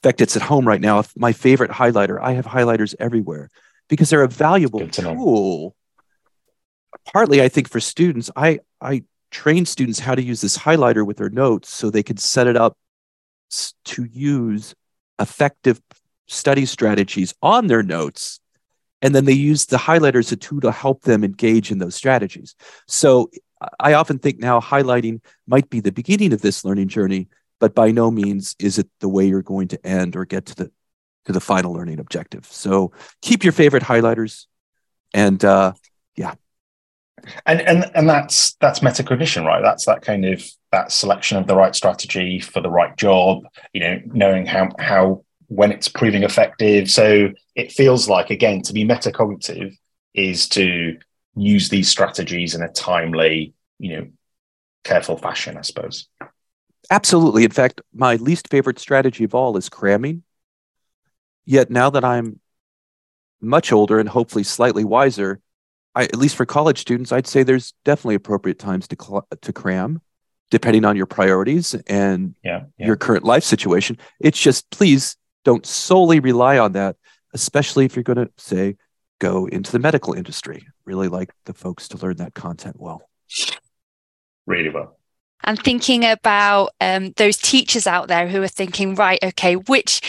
fact 0.04 0.22
it's 0.22 0.36
at 0.36 0.44
home 0.44 0.68
right 0.68 0.82
now. 0.82 1.04
My 1.16 1.34
favorite 1.34 1.72
highlighter 1.72 2.20
i 2.22 2.34
have 2.34 2.46
highlighters 2.46 2.96
everywhere 3.00 3.50
because 3.88 4.10
they're 4.10 4.24
a 4.24 4.28
valuable 4.28 4.88
to 4.88 5.02
tool. 5.02 5.76
Partly 7.14 7.42
i 7.42 7.50
think 7.50 7.70
for 7.70 7.80
students. 7.80 8.30
I 8.36 8.60
i 8.82 9.04
train 9.32 9.66
students 9.66 10.00
how 10.00 10.16
to 10.16 10.22
use 10.22 10.42
this 10.42 10.58
highlighter 10.58 11.06
with 11.06 11.18
their 11.18 11.30
notes 11.30 11.74
so 11.74 11.90
they 11.90 12.04
can 12.04 12.18
set 12.18 12.48
it 12.48 12.56
up 12.56 12.78
to 13.86 14.06
use 14.06 14.76
effective 15.20 15.82
study 16.28 16.66
strategies 16.66 17.34
on 17.42 17.68
their 17.68 17.84
notes. 17.84 18.40
And 19.02 19.14
then 19.14 19.26
they 19.26 19.34
use 19.34 19.66
the 19.66 19.78
highlighter 19.78 20.20
as 20.20 20.32
a 20.32 20.36
tool 20.36 20.62
to 20.62 20.72
help 20.72 21.04
them 21.04 21.24
engage 21.24 21.72
in 21.72 21.78
those 21.78 21.96
strategies. 21.96 22.56
So 22.88 23.30
I 23.80 23.94
often 23.94 24.20
think 24.20 24.40
now 24.40 24.60
highlighting 24.60 25.22
might 25.48 25.70
be 25.70 25.80
the 25.80 25.92
beginning 25.92 26.34
of 26.34 26.42
this 26.42 26.64
learning 26.64 26.90
journey, 26.90 27.28
but 27.60 27.74
by 27.74 27.92
no 27.92 28.12
means 28.12 28.56
is 28.60 28.78
it 28.78 28.88
the 29.00 29.10
way 29.10 29.28
you're 29.28 29.42
going 29.42 29.68
to 29.70 29.86
end 29.86 30.16
or 30.16 30.26
get 30.26 30.46
to 30.48 30.56
the 30.56 30.72
to 31.26 31.32
the 31.34 31.40
final 31.40 31.74
learning 31.74 32.00
objective. 32.00 32.46
So 32.46 32.92
keep 33.22 33.44
your 33.44 33.54
favorite 33.54 33.84
highlighters, 33.84 34.46
and 35.14 35.44
uh, 35.44 35.74
yeah, 36.16 36.36
and 37.46 37.62
and 37.62 37.92
and 37.96 38.08
that's 38.08 38.54
that's 38.56 38.80
metacognition, 38.80 39.46
right? 39.46 39.62
That's 39.62 39.86
that 39.86 40.02
kind 40.02 40.26
of 40.26 40.44
that 40.72 40.92
selection 40.92 41.38
of 41.38 41.48
the 41.48 41.56
right 41.56 41.76
strategy 41.76 42.40
for 42.40 42.62
the 42.62 42.70
right 42.70 42.96
job. 42.96 43.44
You 43.74 43.82
know, 43.82 44.02
knowing 44.06 44.46
how 44.46 44.70
how 44.80 45.24
when 45.48 45.72
it's 45.72 45.88
proving 45.88 46.24
effective. 46.24 46.90
So 46.90 47.30
it 47.56 47.72
feels 47.72 48.08
like 48.08 48.30
again 48.30 48.62
to 48.64 48.74
be 48.74 48.86
metacognitive 48.86 49.76
is 50.14 50.48
to 50.50 50.98
use 51.38 51.70
these 51.70 51.90
strategies 51.90 52.56
in 52.56 52.62
a 52.62 52.70
timely, 52.70 53.54
you 53.80 53.98
know, 53.98 54.08
careful 54.84 55.18
fashion, 55.18 55.58
I 55.58 55.62
suppose. 55.62 56.08
Absolutely. 56.90 57.44
In 57.44 57.52
fact, 57.52 57.82
my 57.94 58.16
least 58.16 58.50
favorite 58.50 58.80
strategy 58.80 59.24
of 59.24 59.36
all 59.36 59.58
is 59.58 59.70
cramming. 59.70 60.24
Yet 61.46 61.70
now 61.70 61.90
that 61.90 62.04
I'm 62.04 62.40
much 63.42 63.72
older 63.72 64.00
and 64.00 64.08
hopefully 64.08 64.44
slightly 64.44 64.84
wiser, 64.84 65.40
I, 65.96 66.04
at 66.04 66.16
least 66.16 66.36
for 66.36 66.46
college 66.46 66.80
students, 66.80 67.12
I'd 67.12 67.28
say 67.28 67.44
there's 67.44 67.74
definitely 67.84 68.16
appropriate 68.16 68.60
times 68.60 68.88
to 68.90 68.98
cl- 69.00 69.28
to 69.42 69.54
cram, 69.54 70.02
depending 70.52 70.86
on 70.86 70.96
your 70.96 71.06
priorities 71.06 71.74
and 71.88 72.36
yeah, 72.44 72.64
yeah. 72.78 72.86
your 72.86 72.96
current 72.96 73.24
life 73.24 73.44
situation. 73.44 73.98
It's 74.20 74.40
just 74.40 74.70
please 74.70 75.18
don't 75.44 75.66
solely 75.66 76.20
rely 76.20 76.58
on 76.60 76.74
that, 76.74 76.98
especially 77.34 77.86
if 77.86 77.96
you're 77.96 78.04
going 78.04 78.28
to 78.28 78.30
say 78.38 78.76
go 79.20 79.48
into 79.48 79.72
the 79.72 79.80
medical 79.80 80.14
industry. 80.14 80.68
Really 80.88 81.10
like 81.10 81.32
the 81.44 81.54
folks 81.54 81.90
to 81.90 81.98
learn 81.98 82.16
that 82.16 82.34
content 82.34 82.78
well. 82.80 83.10
Really 84.46 84.70
well. 84.70 84.98
And 85.44 85.62
thinking 85.62 86.06
about 86.06 86.70
um, 86.80 87.12
those 87.18 87.36
teachers 87.36 87.86
out 87.86 88.08
there 88.08 88.30
who 88.30 88.42
are 88.42 88.48
thinking 88.48 88.96
right 88.96 89.20
okay 89.22 89.58
which 89.58 90.02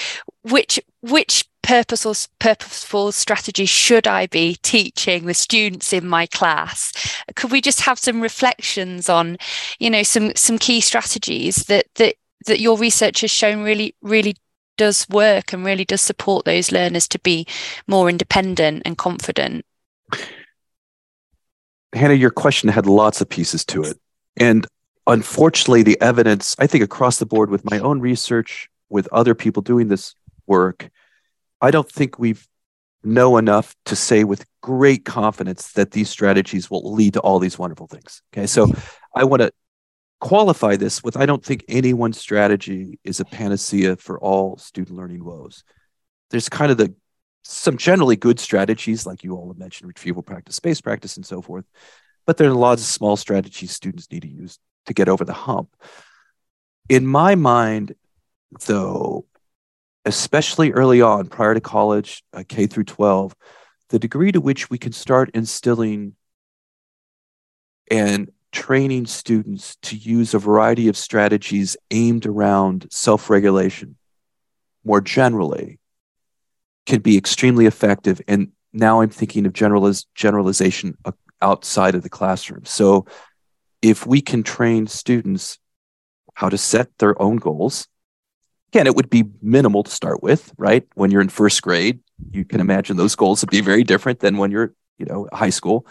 which 0.43 0.79
which 1.01 1.49
purposeful 1.63 2.15
purposeful 2.39 3.11
strategy 3.11 3.67
should 3.67 4.07
i 4.07 4.27
be 4.29 4.57
teaching 4.63 5.27
the 5.27 5.35
students 5.35 5.93
in 5.93 6.07
my 6.07 6.27
class? 6.27 6.93
Could 7.35 7.51
we 7.51 7.61
just 7.61 7.81
have 7.81 7.99
some 7.99 8.21
reflections 8.21 9.09
on 9.09 9.37
you 9.81 9.91
know 9.91 10.05
some 10.05 10.33
some 10.37 10.59
key 10.59 10.81
strategies 10.81 11.65
that 11.65 11.87
that 11.97 12.15
that 12.47 12.61
your 12.61 12.79
research 12.79 13.23
has 13.23 13.33
shown 13.33 13.65
really 13.65 13.97
really 14.01 14.37
does 14.77 15.09
work 15.09 15.53
and 15.53 15.65
really 15.65 15.85
does 15.85 16.01
support 16.01 16.45
those 16.45 16.71
learners 16.71 17.09
to 17.09 17.19
be 17.19 17.49
more 17.89 18.09
independent 18.09 18.83
and 18.85 18.97
confident 18.97 19.67
hannah 21.95 22.15
your 22.15 22.31
question 22.31 22.69
had 22.69 22.87
lots 22.87 23.21
of 23.21 23.29
pieces 23.29 23.65
to 23.65 23.83
it 23.83 23.99
and 24.39 24.67
unfortunately, 25.09 25.83
the 25.83 26.01
evidence, 26.01 26.55
I 26.59 26.69
think 26.69 26.85
across 26.85 27.19
the 27.19 27.27
board 27.27 27.51
with 27.51 27.69
my 27.69 27.81
own 27.81 28.01
research, 28.01 28.69
with 28.89 29.09
other 29.11 29.35
people 29.35 29.63
doing 29.63 29.89
this 29.89 30.15
work, 30.47 30.89
I 31.61 31.71
don't 31.71 31.91
think 31.91 32.19
we 32.19 32.37
know 33.03 33.37
enough 33.37 33.75
to 33.87 33.97
say 33.97 34.25
with 34.25 34.47
great 34.61 35.05
confidence 35.05 35.73
that 35.73 35.91
these 35.91 36.09
strategies 36.09 36.71
will 36.71 36.93
lead 36.93 37.15
to 37.15 37.21
all 37.21 37.39
these 37.39 37.59
wonderful 37.59 37.87
things. 37.87 38.23
Okay. 38.33 38.47
So 38.47 38.71
I 39.15 39.25
want 39.25 39.43
to 39.43 39.53
qualify 40.21 40.77
this 40.77 41.03
with 41.03 41.17
I 41.17 41.27
don't 41.27 41.45
think 41.45 41.65
any 41.69 41.95
one 41.95 42.13
strategy 42.13 42.99
is 43.05 43.21
a 43.21 43.25
panacea 43.25 43.97
for 43.97 44.19
all 44.19 44.57
student 44.59 44.97
learning 44.97 45.25
woes. 45.25 45.65
There's 46.31 46.49
kind 46.49 46.71
of 46.71 46.77
the 46.77 46.95
some 47.43 47.77
generally 47.77 48.17
good 48.17 48.41
strategies, 48.41 49.07
like 49.07 49.25
you 49.25 49.35
all 49.35 49.49
have 49.49 49.59
mentioned, 49.59 49.89
retrieval 49.89 50.23
practice, 50.23 50.57
space 50.57 50.81
practice, 50.81 51.17
and 51.17 51.25
so 51.25 51.41
forth. 51.41 51.65
But 52.27 52.37
there 52.37 52.51
are 52.51 52.55
lots 52.55 52.83
of 52.83 52.89
small 52.89 53.17
strategies 53.17 53.73
students 53.73 54.11
need 54.11 54.23
to 54.23 54.29
use 54.29 54.59
to 54.87 54.95
get 54.95 55.09
over 55.09 55.25
the 55.25 55.33
hump. 55.33 55.75
In 56.89 57.07
my 57.07 57.35
mind, 57.35 57.95
though, 58.67 59.27
especially 60.05 60.73
early 60.73 61.01
on, 61.01 61.27
prior 61.27 61.55
to 61.55 61.61
college, 61.61 62.23
uh, 62.33 62.45
K 62.47 62.67
through 62.67 62.85
12, 62.85 63.35
the 63.91 63.99
degree 63.99 64.33
to 64.33 64.41
which 64.41 64.71
we 64.71 64.79
can 64.79 64.93
start 64.93 65.31
instilling 65.35 66.15
and 67.91 68.31
training 68.53 69.07
students 69.07 69.77
to 69.83 69.97
use 69.97 70.35
a 70.35 70.39
variety 70.39 70.89
of 70.89 70.97
strategies 70.97 71.77
aimed 71.91 72.27
around 72.27 72.87
self 72.91 73.31
regulation 73.31 73.97
more 74.85 75.01
generally 75.01 75.79
can 76.89 77.01
be 77.01 77.19
extremely 77.19 77.67
effective. 77.67 78.21
And 78.27 78.51
now 78.73 79.03
I'm 79.03 79.11
thinking 79.11 79.47
of 79.47 79.53
generaliz- 79.53 80.07
generalization 80.15 80.97
uh, 81.05 81.13
outside 81.43 81.95
of 81.95 82.03
the 82.03 82.09
classroom. 82.09 82.65
So 82.65 83.07
if 83.83 84.07
we 84.07 84.21
can 84.23 84.43
train 84.43 84.87
students 84.87 85.59
how 86.35 86.49
to 86.49 86.57
set 86.57 86.89
their 86.99 87.21
own 87.21 87.37
goals, 87.37 87.87
again, 88.73 88.87
it 88.87 88.97
would 88.97 89.11
be 89.11 89.25
minimal 89.43 89.83
to 89.83 89.91
start 89.91 90.23
with, 90.23 90.53
right? 90.57 90.89
When 90.95 91.11
you're 91.11 91.21
in 91.21 91.29
first 91.29 91.63
grade, 91.63 92.01
you 92.33 92.45
can 92.45 92.61
imagine 92.61 92.97
those 92.97 93.15
goals 93.15 93.43
would 93.43 93.51
be 93.51 93.61
very 93.61 93.85
different 93.85 94.21
than 94.21 94.39
when 94.39 94.51
you're, 94.51 94.73
you 94.97 95.05
know, 95.05 95.29
high 95.33 95.51
school. 95.51 95.87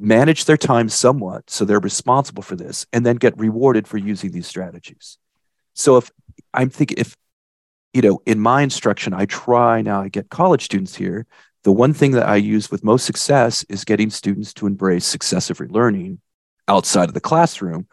Manage 0.00 0.46
their 0.46 0.56
time 0.56 0.88
somewhat 0.88 1.50
so 1.50 1.66
they're 1.66 1.78
responsible 1.78 2.42
for 2.42 2.56
this 2.56 2.86
and 2.92 3.04
then 3.04 3.16
get 3.16 3.38
rewarded 3.38 3.86
for 3.86 3.98
using 3.98 4.32
these 4.32 4.46
strategies. 4.46 5.18
So 5.74 5.98
if 5.98 6.10
I'm 6.54 6.70
thinking, 6.70 6.96
if, 6.98 7.16
you 7.92 8.02
know, 8.02 8.22
in 8.26 8.40
my 8.40 8.62
instruction, 8.62 9.12
I 9.12 9.26
try 9.26 9.82
now, 9.82 10.02
I 10.02 10.08
get 10.08 10.30
college 10.30 10.64
students 10.64 10.94
here. 10.94 11.26
The 11.64 11.72
one 11.72 11.92
thing 11.92 12.12
that 12.12 12.26
I 12.26 12.36
use 12.36 12.70
with 12.70 12.82
most 12.82 13.04
success 13.04 13.64
is 13.68 13.84
getting 13.84 14.10
students 14.10 14.52
to 14.54 14.66
embrace 14.66 15.04
successive 15.04 15.58
relearning 15.58 16.18
outside 16.66 17.08
of 17.08 17.14
the 17.14 17.20
classroom, 17.20 17.86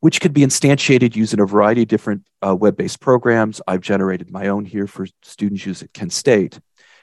which 0.00 0.20
could 0.20 0.32
be 0.32 0.42
instantiated 0.42 1.14
using 1.14 1.40
a 1.40 1.46
variety 1.46 1.82
of 1.82 1.88
different 1.88 2.26
uh, 2.46 2.54
web 2.54 2.76
based 2.76 3.00
programs. 3.00 3.60
I've 3.66 3.80
generated 3.80 4.30
my 4.30 4.48
own 4.48 4.64
here 4.64 4.86
for 4.86 5.06
students 5.22 5.64
use 5.64 5.82
at 5.82 5.92
Kent 5.92 6.12
State. 6.12 6.58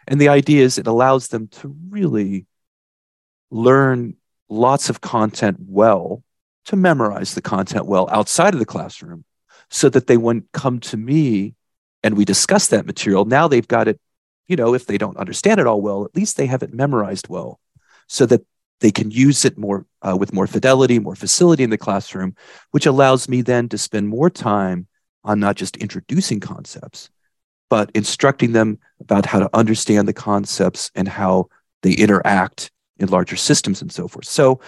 And 0.07 0.19
the 0.19 0.29
idea 0.29 0.63
is 0.63 0.77
it 0.77 0.87
allows 0.87 1.29
them 1.29 1.47
to 1.47 1.75
really 1.89 2.45
learn 3.49 4.15
lots 4.49 4.89
of 4.89 5.01
content 5.01 5.57
well, 5.59 6.23
to 6.65 6.75
memorize 6.75 7.33
the 7.33 7.41
content 7.41 7.85
well 7.85 8.07
outside 8.11 8.53
of 8.53 8.59
the 8.59 8.65
classroom, 8.65 9.23
so 9.69 9.89
that 9.89 10.07
they 10.07 10.17
when 10.17 10.43
come 10.51 10.79
to 10.79 10.97
me 10.97 11.55
and 12.03 12.17
we 12.17 12.25
discuss 12.25 12.67
that 12.67 12.85
material, 12.85 13.25
now 13.25 13.47
they've 13.47 13.67
got 13.67 13.87
it, 13.87 13.99
you 14.47 14.55
know, 14.55 14.73
if 14.73 14.85
they 14.85 14.97
don't 14.97 15.17
understand 15.17 15.59
it 15.59 15.67
all 15.67 15.81
well, 15.81 16.05
at 16.05 16.15
least 16.15 16.37
they 16.37 16.45
have 16.45 16.63
it 16.63 16.73
memorized 16.73 17.27
well, 17.29 17.59
so 18.07 18.25
that 18.25 18.45
they 18.79 18.91
can 18.91 19.11
use 19.11 19.45
it 19.45 19.57
more 19.57 19.85
uh, 20.01 20.15
with 20.17 20.33
more 20.33 20.47
fidelity, 20.47 20.99
more 20.99 21.15
facility 21.15 21.63
in 21.63 21.69
the 21.69 21.77
classroom, 21.77 22.35
which 22.71 22.85
allows 22.85 23.27
me 23.27 23.41
then 23.41 23.67
to 23.69 23.77
spend 23.77 24.07
more 24.07 24.29
time 24.29 24.87
on 25.23 25.39
not 25.39 25.55
just 25.55 25.77
introducing 25.77 26.39
concepts, 26.39 27.09
but 27.69 27.91
instructing 27.93 28.53
them 28.53 28.79
about 28.99 29.25
how 29.25 29.39
to 29.39 29.49
understand 29.53 30.07
the 30.07 30.13
concepts 30.13 30.91
and 30.95 31.07
how 31.07 31.49
they 31.81 31.91
interact 31.91 32.71
in 32.97 33.09
larger 33.09 33.35
systems 33.35 33.81
and 33.81 33.91
so 33.91 34.07
forth. 34.07 34.25
So, 34.25 34.61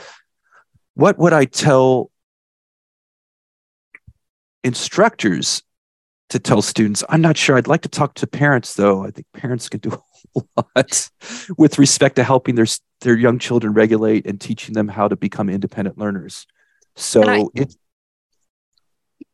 what 0.93 1.17
would 1.17 1.33
I 1.33 1.45
tell 1.45 2.11
instructors 4.63 5.63
to 6.31 6.39
tell 6.39 6.61
students? 6.61 7.03
I'm 7.07 7.21
not 7.21 7.37
sure. 7.37 7.57
I'd 7.57 7.67
like 7.67 7.83
to 7.83 7.89
talk 7.89 8.15
to 8.15 8.27
parents, 8.27 8.73
though. 8.75 9.05
I 9.05 9.11
think 9.11 9.27
parents 9.33 9.69
can 9.69 9.79
do 9.79 10.01
a 10.35 10.41
lot 10.57 11.09
with 11.57 11.77
respect 11.77 12.15
to 12.15 12.23
helping 12.23 12.55
their 12.55 12.67
their 13.01 13.15
young 13.15 13.39
children 13.39 13.73
regulate 13.73 14.25
and 14.25 14.39
teaching 14.39 14.73
them 14.73 14.87
how 14.87 15.07
to 15.07 15.15
become 15.15 15.49
independent 15.49 15.97
learners. 15.97 16.47
So 16.95 17.23
I, 17.23 17.45
it. 17.55 17.75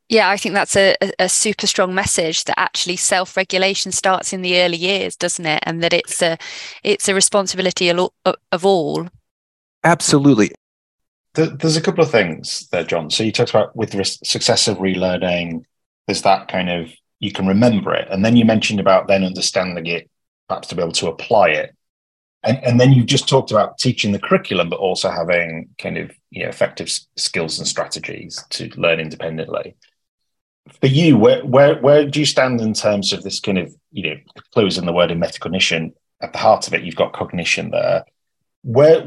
Yeah, 0.09 0.29
I 0.29 0.37
think 0.37 0.55
that's 0.55 0.77
a, 0.77 0.95
a 1.19 1.27
super 1.27 1.67
strong 1.67 1.93
message 1.93 2.45
that 2.45 2.57
actually 2.57 2.95
self-regulation 2.95 3.91
starts 3.91 4.31
in 4.31 4.41
the 4.41 4.61
early 4.61 4.77
years, 4.77 5.17
doesn't 5.17 5.45
it? 5.45 5.61
And 5.63 5.83
that 5.83 5.93
it's 5.93 6.21
a 6.21 6.37
it's 6.83 7.09
a 7.09 7.13
responsibility 7.13 7.89
of 7.89 8.65
all. 8.65 9.07
Absolutely. 9.83 10.51
There's 11.33 11.77
a 11.77 11.81
couple 11.81 12.03
of 12.03 12.09
things 12.09 12.67
there, 12.71 12.85
John. 12.85 13.11
So 13.11 13.23
you 13.23 13.31
talked 13.31 13.51
about 13.51 13.75
with 13.75 13.93
successive 14.23 14.77
relearning. 14.77 15.65
There's 16.07 16.23
that 16.23 16.47
kind 16.47 16.69
of 16.69 16.91
you 17.19 17.31
can 17.31 17.47
remember 17.47 17.93
it, 17.93 18.07
and 18.09 18.23
then 18.23 18.35
you 18.35 18.45
mentioned 18.45 18.79
about 18.79 19.07
then 19.07 19.23
understanding 19.23 19.85
it, 19.87 20.09
perhaps 20.47 20.67
to 20.69 20.75
be 20.75 20.81
able 20.81 20.91
to 20.93 21.07
apply 21.07 21.49
it. 21.49 21.75
And, 22.43 22.63
and 22.63 22.79
then 22.79 22.93
you've 22.93 23.07
just 23.07 23.27
talked 23.27 23.51
about 23.51 23.77
teaching 23.77 24.11
the 24.11 24.19
curriculum, 24.19 24.69
but 24.69 24.79
also 24.79 25.09
having 25.09 25.69
kind 25.77 25.97
of 25.97 26.11
you 26.29 26.43
know 26.43 26.49
effective 26.49 26.89
skills 27.17 27.57
and 27.57 27.67
strategies 27.67 28.43
to 28.51 28.69
learn 28.77 28.99
independently. 28.99 29.75
For 30.79 30.87
you, 30.87 31.17
where 31.17 31.43
where 31.45 31.79
where 31.81 32.05
do 32.05 32.19
you 32.19 32.25
stand 32.25 32.61
in 32.61 32.73
terms 32.73 33.13
of 33.13 33.23
this 33.23 33.39
kind 33.39 33.57
of 33.57 33.73
you 33.91 34.09
know 34.09 34.15
closing 34.53 34.85
the 34.85 34.93
word 34.93 35.11
in 35.11 35.19
metacognition? 35.19 35.93
At 36.21 36.33
the 36.33 36.39
heart 36.39 36.67
of 36.67 36.73
it, 36.73 36.83
you've 36.83 36.95
got 36.95 37.13
cognition 37.13 37.69
there. 37.69 38.03
Where 38.63 39.05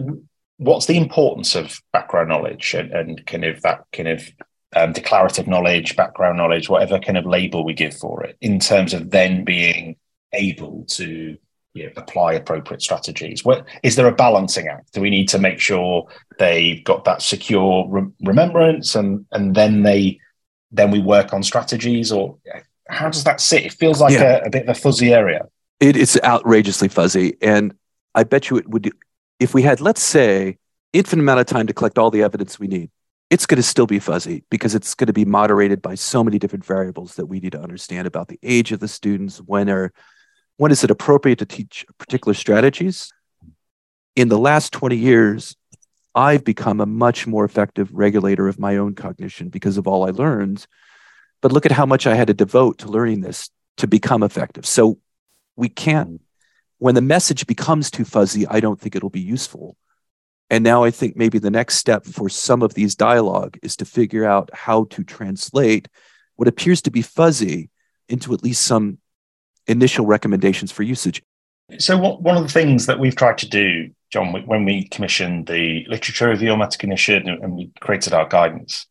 what's 0.58 0.86
the 0.86 0.96
importance 0.96 1.54
of 1.54 1.80
background 1.92 2.28
knowledge 2.28 2.74
and, 2.74 2.92
and 2.92 3.26
kind 3.26 3.44
of 3.44 3.62
that 3.62 3.84
kind 3.92 4.08
of 4.08 4.30
um, 4.76 4.92
declarative 4.92 5.46
knowledge, 5.46 5.96
background 5.96 6.36
knowledge, 6.36 6.68
whatever 6.68 6.98
kind 6.98 7.18
of 7.18 7.26
label 7.26 7.64
we 7.64 7.74
give 7.74 7.96
for 7.96 8.22
it, 8.24 8.36
in 8.40 8.58
terms 8.58 8.94
of 8.94 9.10
then 9.10 9.44
being 9.44 9.96
able 10.32 10.84
to 10.88 11.36
you 11.74 11.86
know, 11.86 11.92
apply 11.96 12.34
appropriate 12.34 12.82
strategies? 12.82 13.44
What, 13.44 13.66
is 13.82 13.96
there 13.96 14.06
a 14.06 14.14
balancing 14.14 14.68
act? 14.68 14.92
Do 14.92 15.00
we 15.00 15.10
need 15.10 15.28
to 15.30 15.38
make 15.38 15.60
sure 15.60 16.06
they've 16.38 16.82
got 16.84 17.04
that 17.04 17.22
secure 17.22 17.86
re- 17.88 18.10
remembrance, 18.24 18.94
and 18.94 19.26
and 19.32 19.54
then 19.54 19.82
they 19.82 20.20
then 20.72 20.90
we 20.90 21.00
work 21.00 21.32
on 21.32 21.42
strategies, 21.42 22.12
or 22.12 22.38
how 22.88 23.08
does 23.08 23.24
that 23.24 23.40
sit? 23.40 23.64
It 23.64 23.72
feels 23.72 24.00
like 24.00 24.12
yeah. 24.12 24.38
a, 24.42 24.46
a, 24.46 24.50
bit 24.50 24.62
of 24.62 24.68
a 24.68 24.74
fuzzy 24.74 25.12
area. 25.12 25.46
It 25.80 25.96
is 25.96 26.18
outrageously 26.24 26.88
fuzzy, 26.88 27.36
and 27.40 27.74
I 28.14 28.24
bet 28.24 28.50
you 28.50 28.56
it 28.56 28.68
would. 28.68 28.90
If 29.38 29.54
we 29.54 29.62
had, 29.62 29.80
let's 29.80 30.02
say, 30.02 30.58
infinite 30.92 31.22
amount 31.22 31.40
of 31.40 31.46
time 31.46 31.66
to 31.66 31.72
collect 31.72 31.98
all 31.98 32.10
the 32.10 32.22
evidence 32.22 32.58
we 32.58 32.66
need, 32.66 32.90
it's 33.30 33.46
going 33.46 33.56
to 33.56 33.62
still 33.62 33.86
be 33.86 34.00
fuzzy 34.00 34.44
because 34.50 34.74
it's 34.74 34.94
going 34.94 35.06
to 35.06 35.12
be 35.12 35.24
moderated 35.24 35.80
by 35.80 35.94
so 35.94 36.22
many 36.24 36.38
different 36.38 36.64
variables 36.64 37.14
that 37.14 37.26
we 37.26 37.40
need 37.40 37.52
to 37.52 37.62
understand 37.62 38.06
about 38.06 38.28
the 38.28 38.38
age 38.42 38.72
of 38.72 38.80
the 38.80 38.88
students, 38.88 39.38
when 39.38 39.70
are 39.70 39.92
when 40.56 40.72
is 40.72 40.84
it 40.84 40.90
appropriate 40.90 41.38
to 41.38 41.46
teach 41.46 41.86
particular 41.96 42.34
strategies? 42.34 43.12
In 44.14 44.28
the 44.28 44.38
last 44.38 44.72
20 44.72 44.96
years, 44.96 45.56
I've 46.14 46.44
become 46.44 46.80
a 46.80 46.86
much 46.86 47.26
more 47.26 47.44
effective 47.44 47.88
regulator 47.92 48.48
of 48.48 48.58
my 48.58 48.76
own 48.76 48.94
cognition 48.94 49.48
because 49.48 49.78
of 49.78 49.86
all 49.86 50.06
I 50.06 50.10
learned. 50.10 50.66
But 51.40 51.52
look 51.52 51.64
at 51.64 51.72
how 51.72 51.86
much 51.86 52.06
I 52.06 52.14
had 52.14 52.26
to 52.26 52.34
devote 52.34 52.78
to 52.78 52.88
learning 52.88 53.22
this 53.22 53.48
to 53.78 53.86
become 53.86 54.22
effective. 54.22 54.66
So 54.66 54.98
we 55.56 55.70
can't 55.70 56.20
when 56.80 56.94
the 56.94 57.02
message 57.02 57.46
becomes 57.46 57.90
too 57.90 58.06
fuzzy, 58.06 58.46
I 58.46 58.58
don't 58.58 58.80
think 58.80 58.96
it'll 58.96 59.10
be 59.10 59.20
useful. 59.20 59.76
And 60.50 60.64
now 60.64 60.82
I 60.82 60.90
think 60.90 61.16
maybe 61.16 61.38
the 61.38 61.50
next 61.50 61.76
step 61.76 62.04
for 62.04 62.28
some 62.28 62.62
of 62.62 62.74
these 62.74 62.96
dialogue 62.96 63.56
is 63.62 63.76
to 63.76 63.84
figure 63.84 64.24
out 64.24 64.50
how 64.52 64.84
to 64.90 65.04
translate 65.04 65.88
what 66.34 66.48
appears 66.48 66.82
to 66.82 66.90
be 66.90 67.02
fuzzy 67.02 67.70
into 68.08 68.34
at 68.34 68.42
least 68.42 68.62
some 68.62 68.98
initial 69.68 70.06
recommendations 70.06 70.72
for 70.72 70.82
usage. 70.82 71.22
So, 71.78 71.96
what, 71.96 72.20
one 72.20 72.36
of 72.36 72.42
the 72.42 72.48
things 72.48 72.86
that 72.86 72.98
we've 72.98 73.14
tried 73.14 73.38
to 73.38 73.48
do, 73.48 73.90
John, 74.10 74.32
when 74.32 74.64
we 74.64 74.88
commissioned 74.88 75.46
the 75.46 75.84
literature 75.86 76.28
review 76.28 76.50
on 76.50 76.58
metacognition 76.58 77.28
and 77.28 77.54
we 77.54 77.70
created 77.78 78.12
our 78.12 78.26
guidance, 78.26 78.86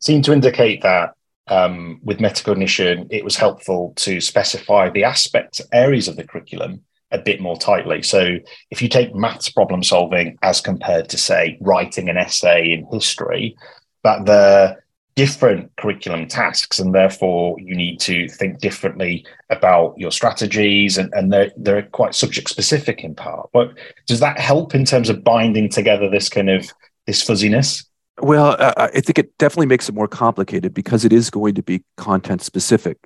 seemed 0.00 0.24
to 0.24 0.32
indicate 0.32 0.80
that 0.82 1.10
um, 1.48 2.00
with 2.02 2.20
metacognition, 2.20 3.06
it 3.10 3.22
was 3.22 3.36
helpful 3.36 3.92
to 3.96 4.18
specify 4.22 4.88
the 4.88 5.04
aspects, 5.04 5.60
areas 5.72 6.08
of 6.08 6.16
the 6.16 6.24
curriculum 6.24 6.84
a 7.12 7.18
bit 7.18 7.40
more 7.40 7.56
tightly. 7.56 8.02
So 8.02 8.38
if 8.70 8.82
you 8.82 8.88
take 8.88 9.14
maths 9.14 9.50
problem 9.50 9.82
solving 9.82 10.38
as 10.42 10.60
compared 10.60 11.08
to, 11.10 11.18
say, 11.18 11.58
writing 11.60 12.08
an 12.08 12.16
essay 12.16 12.72
in 12.72 12.86
history, 12.90 13.56
that 14.02 14.24
the 14.26 14.78
different 15.14 15.70
curriculum 15.76 16.26
tasks 16.26 16.78
and 16.78 16.94
therefore 16.94 17.54
you 17.60 17.74
need 17.74 18.00
to 18.00 18.26
think 18.28 18.58
differently 18.60 19.26
about 19.50 19.94
your 19.98 20.10
strategies 20.10 20.96
and, 20.96 21.12
and 21.12 21.30
they're, 21.30 21.50
they're 21.58 21.82
quite 21.82 22.14
subject 22.14 22.48
specific 22.48 23.04
in 23.04 23.14
part 23.14 23.46
but 23.52 23.74
does 24.06 24.20
that 24.20 24.38
help 24.38 24.74
in 24.74 24.86
terms 24.86 25.10
of 25.10 25.22
binding 25.22 25.68
together 25.68 26.08
this 26.08 26.30
kind 26.30 26.48
of 26.48 26.72
this 27.06 27.22
fuzziness 27.22 27.84
well 28.22 28.56
i 28.78 28.88
think 29.00 29.18
it 29.18 29.36
definitely 29.36 29.66
makes 29.66 29.86
it 29.86 29.94
more 29.94 30.08
complicated 30.08 30.72
because 30.72 31.04
it 31.04 31.12
is 31.12 31.28
going 31.28 31.54
to 31.54 31.62
be 31.62 31.84
content 31.98 32.40
specific 32.40 32.96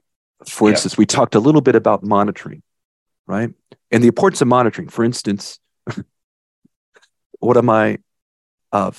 for 0.49 0.71
instance 0.71 0.97
we 0.97 1.05
talked 1.05 1.35
a 1.35 1.41
little 1.41 1.61
bit 1.61 1.75
about 1.75 2.05
monitoring 2.05 2.63
right? 3.27 3.53
And 3.91 4.03
the 4.03 4.09
importance 4.09 4.41
of 4.41 4.49
monitoring. 4.49 4.89
For 4.89 5.05
instance, 5.05 5.59
one 7.39 7.57
of 7.57 7.65
my 7.65 7.99
uh, 8.73 8.91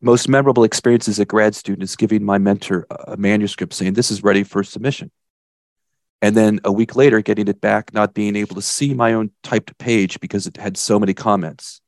most 0.00 0.28
memorable 0.28 0.64
experiences 0.64 1.16
as 1.16 1.20
a 1.20 1.24
grad 1.24 1.54
student 1.54 1.82
is 1.82 1.96
giving 1.96 2.24
my 2.24 2.38
mentor 2.38 2.86
a 2.90 3.16
manuscript 3.16 3.72
saying, 3.72 3.94
This 3.94 4.10
is 4.10 4.22
ready 4.22 4.44
for 4.44 4.62
submission. 4.62 5.10
And 6.22 6.34
then 6.34 6.60
a 6.64 6.72
week 6.72 6.96
later, 6.96 7.20
getting 7.20 7.48
it 7.48 7.60
back, 7.60 7.92
not 7.92 8.14
being 8.14 8.36
able 8.36 8.54
to 8.54 8.62
see 8.62 8.94
my 8.94 9.12
own 9.12 9.30
typed 9.42 9.76
page 9.76 10.20
because 10.20 10.46
it 10.46 10.56
had 10.56 10.76
so 10.76 10.98
many 10.98 11.12
comments, 11.12 11.82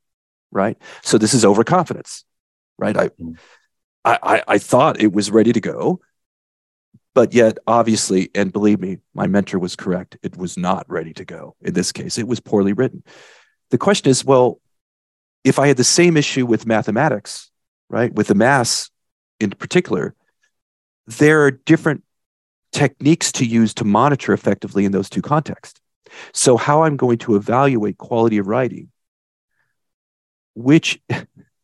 right? 0.51 0.77
So 1.03 1.17
this 1.17 1.33
is 1.33 1.45
overconfidence, 1.45 2.25
right? 2.79 2.97
I, 2.97 3.09
mm. 3.09 3.39
I, 4.05 4.43
I 4.47 4.59
thought 4.59 5.01
it 5.01 5.13
was 5.13 5.31
ready 5.31 5.53
to 5.53 5.61
go. 5.61 6.01
But 7.17 7.33
yet, 7.33 7.57
obviously, 7.67 8.29
and 8.35 8.53
believe 8.53 8.79
me, 8.79 8.99
my 9.15 9.27
mentor 9.27 9.59
was 9.59 9.75
correct. 9.75 10.19
It 10.23 10.37
was 10.37 10.59
not 10.59 10.85
ready 10.87 11.15
to 11.15 11.25
go 11.25 11.57
in 11.63 11.73
this 11.73 11.91
case. 11.91 12.19
It 12.19 12.29
was 12.29 12.41
poorly 12.41 12.75
written. 12.75 13.03
The 13.71 13.79
question 13.79 14.11
is 14.11 14.23
well, 14.23 14.61
if 15.43 15.59
I 15.59 15.67
had 15.67 15.79
the 15.79 15.83
same 15.83 16.19
issue 16.19 16.45
with 16.45 16.67
mathematics, 16.67 17.51
right, 17.89 18.13
with 18.13 18.27
the 18.27 18.35
mass 18.35 18.91
in 19.41 19.49
particular, 19.49 20.15
there 21.07 21.41
are 21.47 21.51
different 21.51 22.05
techniques 22.71 23.33
to 23.33 23.47
use 23.47 23.73
to 23.75 23.85
monitor 23.85 24.35
effectively 24.35 24.85
in 24.85 24.93
those 24.93 25.09
two 25.09 25.23
contexts. 25.23 25.81
So, 26.35 26.59
how 26.59 26.83
I'm 26.83 26.99
going 26.99 27.17
to 27.21 27.37
evaluate 27.37 27.97
quality 27.97 28.37
of 28.37 28.47
writing, 28.47 28.93
which 30.55 31.01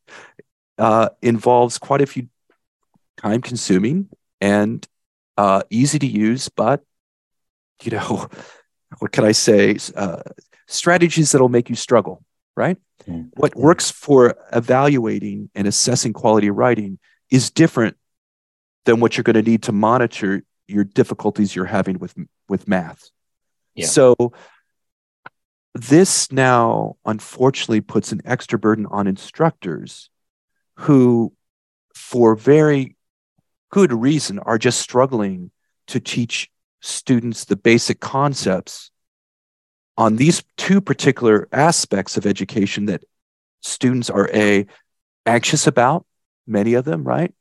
uh, 0.79 1.11
involves 1.21 1.77
quite 1.77 2.01
a 2.01 2.07
few 2.07 2.29
time 3.19 3.43
consuming 3.43 4.09
and 4.41 4.89
uh, 5.37 5.63
easy 5.71 5.99
to 5.99 6.07
use, 6.07 6.49
but 6.49 6.83
you 7.83 7.93
know, 7.93 8.29
what 8.99 9.13
can 9.13 9.25
I 9.25 9.33
say? 9.33 9.77
Uh, 9.97 10.23
strategies 10.67 11.33
that'll 11.33 11.49
make 11.49 11.69
you 11.69 11.77
struggle, 11.77 12.23
right? 12.57 12.77
Mm-hmm. 13.07 13.29
What 13.35 13.57
works 13.57 13.91
for 13.91 14.37
evaluating 14.53 15.51
and 15.55 15.67
assessing 15.67 16.13
quality 16.13 16.51
writing 16.51 16.99
is 17.31 17.51
different 17.51 17.97
than 18.85 19.01
what 19.01 19.17
you're 19.17 19.25
going 19.25 19.43
to 19.43 19.51
need 19.51 19.65
to 19.65 19.73
monitor 19.73 20.43
your 20.67 20.85
difficulties 20.85 21.55
you're 21.55 21.65
having 21.65 21.99
with 21.99 22.15
with 22.49 22.69
math. 22.69 23.11
Yeah. 23.75 23.87
So 23.87 24.33
this 25.75 26.31
now 26.31 26.97
unfortunately 27.05 27.81
puts 27.81 28.13
an 28.13 28.21
extra 28.25 28.59
burden 28.59 28.87
on 28.87 29.07
instructors 29.07 30.11
who 30.77 31.33
for 31.95 32.35
very 32.35 32.97
good 33.73 33.93
reason 33.93 34.39
are 34.39 34.59
just 34.59 34.81
struggling 34.81 35.51
to 35.89 35.99
teach 35.99 36.49
students 36.81 37.47
the 37.47 37.57
basic 37.57 37.99
concepts 37.99 38.91
on 39.97 40.17
these 40.17 40.45
two 40.57 40.81
particular 40.81 41.49
aspects 41.53 42.17
of 42.17 42.27
education 42.27 42.87
that 42.87 43.03
students 43.63 44.11
are 44.11 44.31
a 44.33 44.67
anxious 45.27 45.67
about 45.67 46.07
many 46.47 46.75
of 46.75 46.85
them 46.85 47.03
right? 47.03 47.35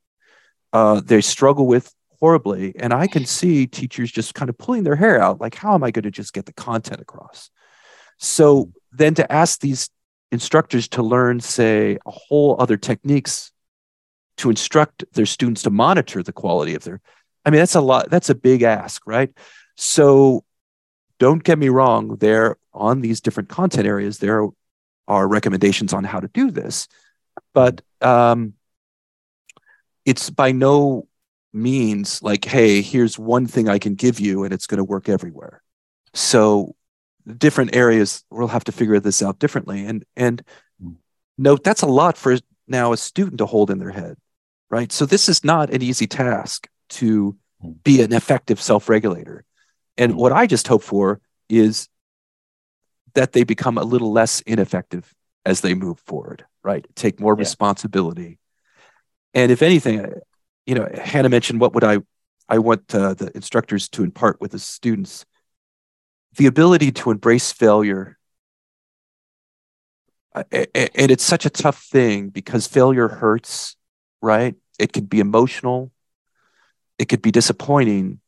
Uh, 0.73 1.01
they 1.03 1.21
struggle 1.21 1.67
with 1.67 1.93
horribly. 2.19 2.73
And 2.77 2.93
i 2.93 3.07
can 3.07 3.25
see 3.25 3.67
teachers 3.67 4.11
just 4.11 4.33
kind 4.33 4.49
of 4.49 4.57
pulling 4.57 4.83
their 4.83 4.95
hair 4.95 5.21
out 5.21 5.41
like 5.41 5.55
how 5.55 5.73
am 5.73 5.83
i 5.83 5.91
going 5.91 6.03
to 6.03 6.11
just 6.11 6.33
get 6.33 6.45
the 6.45 6.53
content 6.53 7.01
across? 7.01 7.49
So 8.19 8.71
then 8.91 9.15
to 9.15 9.29
ask 9.31 9.59
these 9.59 9.89
instructors 10.31 10.87
to 10.89 11.03
learn 11.03 11.41
say 11.41 11.97
a 12.05 12.11
whole 12.11 12.55
other 12.57 12.77
techniques 12.77 13.51
to 14.41 14.49
instruct 14.49 15.03
their 15.13 15.25
students 15.25 15.63
to 15.63 15.69
monitor 15.69 16.21
the 16.23 16.33
quality 16.33 16.75
of 16.75 16.83
their 16.83 17.01
i 17.45 17.49
mean 17.49 17.59
that's 17.59 17.75
a 17.75 17.81
lot 17.81 18.09
that's 18.09 18.29
a 18.29 18.35
big 18.35 18.61
ask 18.63 19.05
right? 19.05 19.31
So 19.75 20.43
don't 21.17 21.43
get 21.43 21.57
me 21.57 21.69
wrong 21.69 22.17
there 22.17 22.57
on 22.73 23.01
these 23.01 23.21
different 23.21 23.49
content 23.49 23.87
areas 23.87 24.19
there 24.19 24.47
are 25.07 25.27
recommendations 25.27 25.93
on 25.93 26.03
how 26.03 26.19
to 26.19 26.27
do 26.27 26.51
this 26.51 26.87
but 27.53 27.81
um, 28.01 28.53
it's 30.05 30.29
by 30.29 30.51
no 30.51 31.07
means 31.53 32.23
like 32.23 32.45
hey 32.45 32.81
here's 32.81 33.19
one 33.19 33.45
thing 33.45 33.67
i 33.67 33.77
can 33.77 33.95
give 33.95 34.19
you 34.19 34.43
and 34.43 34.53
it's 34.53 34.67
going 34.67 34.77
to 34.77 34.83
work 34.83 35.09
everywhere. 35.09 35.61
So 36.13 36.75
different 37.37 37.75
areas 37.75 38.23
we'll 38.29 38.47
have 38.47 38.63
to 38.63 38.71
figure 38.71 38.99
this 38.99 39.21
out 39.21 39.39
differently 39.39 39.85
and 39.85 40.05
and 40.15 40.43
note 41.37 41.63
that's 41.63 41.83
a 41.83 41.87
lot 41.87 42.17
for 42.17 42.37
now 42.67 42.93
a 42.93 42.97
student 42.97 43.37
to 43.37 43.45
hold 43.45 43.69
in 43.69 43.79
their 43.79 43.91
head 43.91 44.17
right? 44.71 44.91
So 44.91 45.05
this 45.05 45.29
is 45.29 45.43
not 45.43 45.69
an 45.69 45.83
easy 45.83 46.07
task 46.07 46.67
to 46.91 47.37
hmm. 47.61 47.71
be 47.83 48.01
an 48.01 48.13
effective 48.13 48.59
self-regulator. 48.59 49.45
And 49.97 50.13
hmm. 50.13 50.17
what 50.17 50.31
I 50.31 50.47
just 50.47 50.67
hope 50.67 50.81
for 50.81 51.21
is 51.49 51.87
that 53.13 53.33
they 53.33 53.43
become 53.43 53.77
a 53.77 53.83
little 53.83 54.11
less 54.11 54.41
ineffective 54.41 55.13
as 55.45 55.61
they 55.61 55.75
move 55.75 55.99
forward, 55.99 56.45
right? 56.63 56.85
Take 56.95 57.19
more 57.19 57.35
yeah. 57.35 57.39
responsibility. 57.39 58.39
And 59.33 59.51
if 59.51 59.61
anything, 59.61 60.13
you 60.65 60.75
know, 60.75 60.89
Hannah 60.93 61.29
mentioned 61.29 61.59
what 61.59 61.73
would 61.75 61.83
I 61.83 61.99
I 62.49 62.59
want 62.59 62.93
uh, 62.93 63.13
the 63.13 63.31
instructors 63.35 63.87
to 63.89 64.03
impart 64.03 64.41
with 64.41 64.51
the 64.51 64.59
students 64.59 65.25
the 66.35 66.47
ability 66.47 66.91
to 66.91 67.11
embrace 67.11 67.51
failure. 67.51 68.17
And 70.33 71.11
it's 71.11 71.23
such 71.23 71.45
a 71.45 71.49
tough 71.49 71.83
thing 71.83 72.29
because 72.29 72.67
failure 72.67 73.07
hurts, 73.07 73.75
right? 74.21 74.55
It 74.79 74.93
could 74.93 75.09
be 75.09 75.19
emotional, 75.19 75.91
it 76.97 77.09
could 77.09 77.21
be 77.21 77.31
disappointing, 77.31 78.19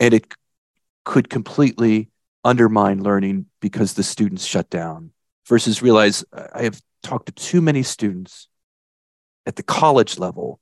and 0.00 0.14
it 0.14 0.32
could 1.04 1.30
completely 1.30 2.10
undermine 2.44 3.02
learning 3.02 3.46
because 3.60 3.94
the 3.94 4.02
students 4.02 4.44
shut 4.44 4.70
down. 4.70 5.12
Versus 5.46 5.82
realize 5.82 6.24
I 6.54 6.62
have 6.62 6.80
talked 7.02 7.26
to 7.26 7.32
too 7.32 7.60
many 7.60 7.82
students 7.82 8.48
at 9.46 9.56
the 9.56 9.62
college 9.62 10.18
level 10.18 10.60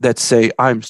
that 0.00 0.18
say, 0.18 0.50
I'm 0.58 0.82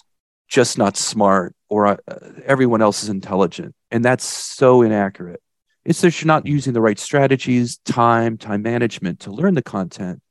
just 0.49 0.79
not 0.79 0.97
smart 0.97 1.55
or 1.69 1.87
uh, 1.87 1.97
everyone 2.45 2.83
else 2.83 3.03
is 3.03 3.09
intelligent. 3.09 3.75
And 3.91 4.05
that's 4.05 4.25
so 4.25 4.83
inaccurate. 4.83 5.43
It's 5.85 6.01
that 6.01 6.21
you're 6.21 6.27
not 6.27 6.47
using 6.47 6.73
the 6.73 6.81
right 6.81 6.99
strategies, 6.99 7.79
time, 7.79 8.37
time 8.37 8.63
management 8.63 9.21
to 9.21 9.31
learn 9.31 9.55
the 9.55 9.63
content. 9.63 10.23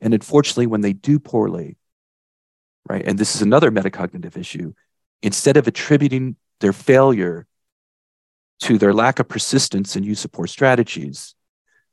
And 0.00 0.14
unfortunately, 0.14 0.66
when 0.66 0.80
they 0.80 0.92
do 0.92 1.18
poorly, 1.18 1.76
right? 2.88 3.06
And 3.06 3.18
this 3.18 3.34
is 3.34 3.42
another 3.42 3.70
metacognitive 3.70 4.36
issue. 4.36 4.72
Instead 5.22 5.56
of 5.56 5.66
attributing 5.66 6.36
their 6.60 6.72
failure 6.72 7.46
to 8.60 8.78
their 8.78 8.94
lack 8.94 9.18
of 9.18 9.28
persistence 9.28 9.96
and 9.96 10.04
use 10.04 10.24
of 10.24 10.32
poor 10.32 10.46
strategies, 10.46 11.34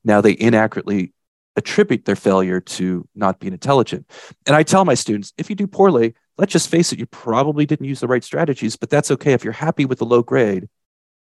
now 0.03 0.21
they 0.21 0.37
inaccurately 0.37 1.13
attribute 1.55 2.05
their 2.05 2.15
failure 2.15 2.59
to 2.59 3.07
not 3.15 3.39
being 3.39 3.53
intelligent. 3.53 4.09
And 4.45 4.55
I 4.55 4.63
tell 4.63 4.85
my 4.85 4.95
students, 4.95 5.33
if 5.37 5.49
you 5.49 5.55
do 5.55 5.67
poorly, 5.67 6.15
let's 6.37 6.51
just 6.51 6.69
face 6.69 6.91
it, 6.91 6.99
you 6.99 7.05
probably 7.05 7.65
didn't 7.65 7.85
use 7.85 7.99
the 7.99 8.07
right 8.07 8.23
strategies, 8.23 8.75
but 8.75 8.89
that's 8.89 9.11
okay. 9.11 9.33
If 9.33 9.43
you're 9.43 9.53
happy 9.53 9.85
with 9.85 9.99
the 9.99 10.05
low 10.05 10.23
grade, 10.23 10.67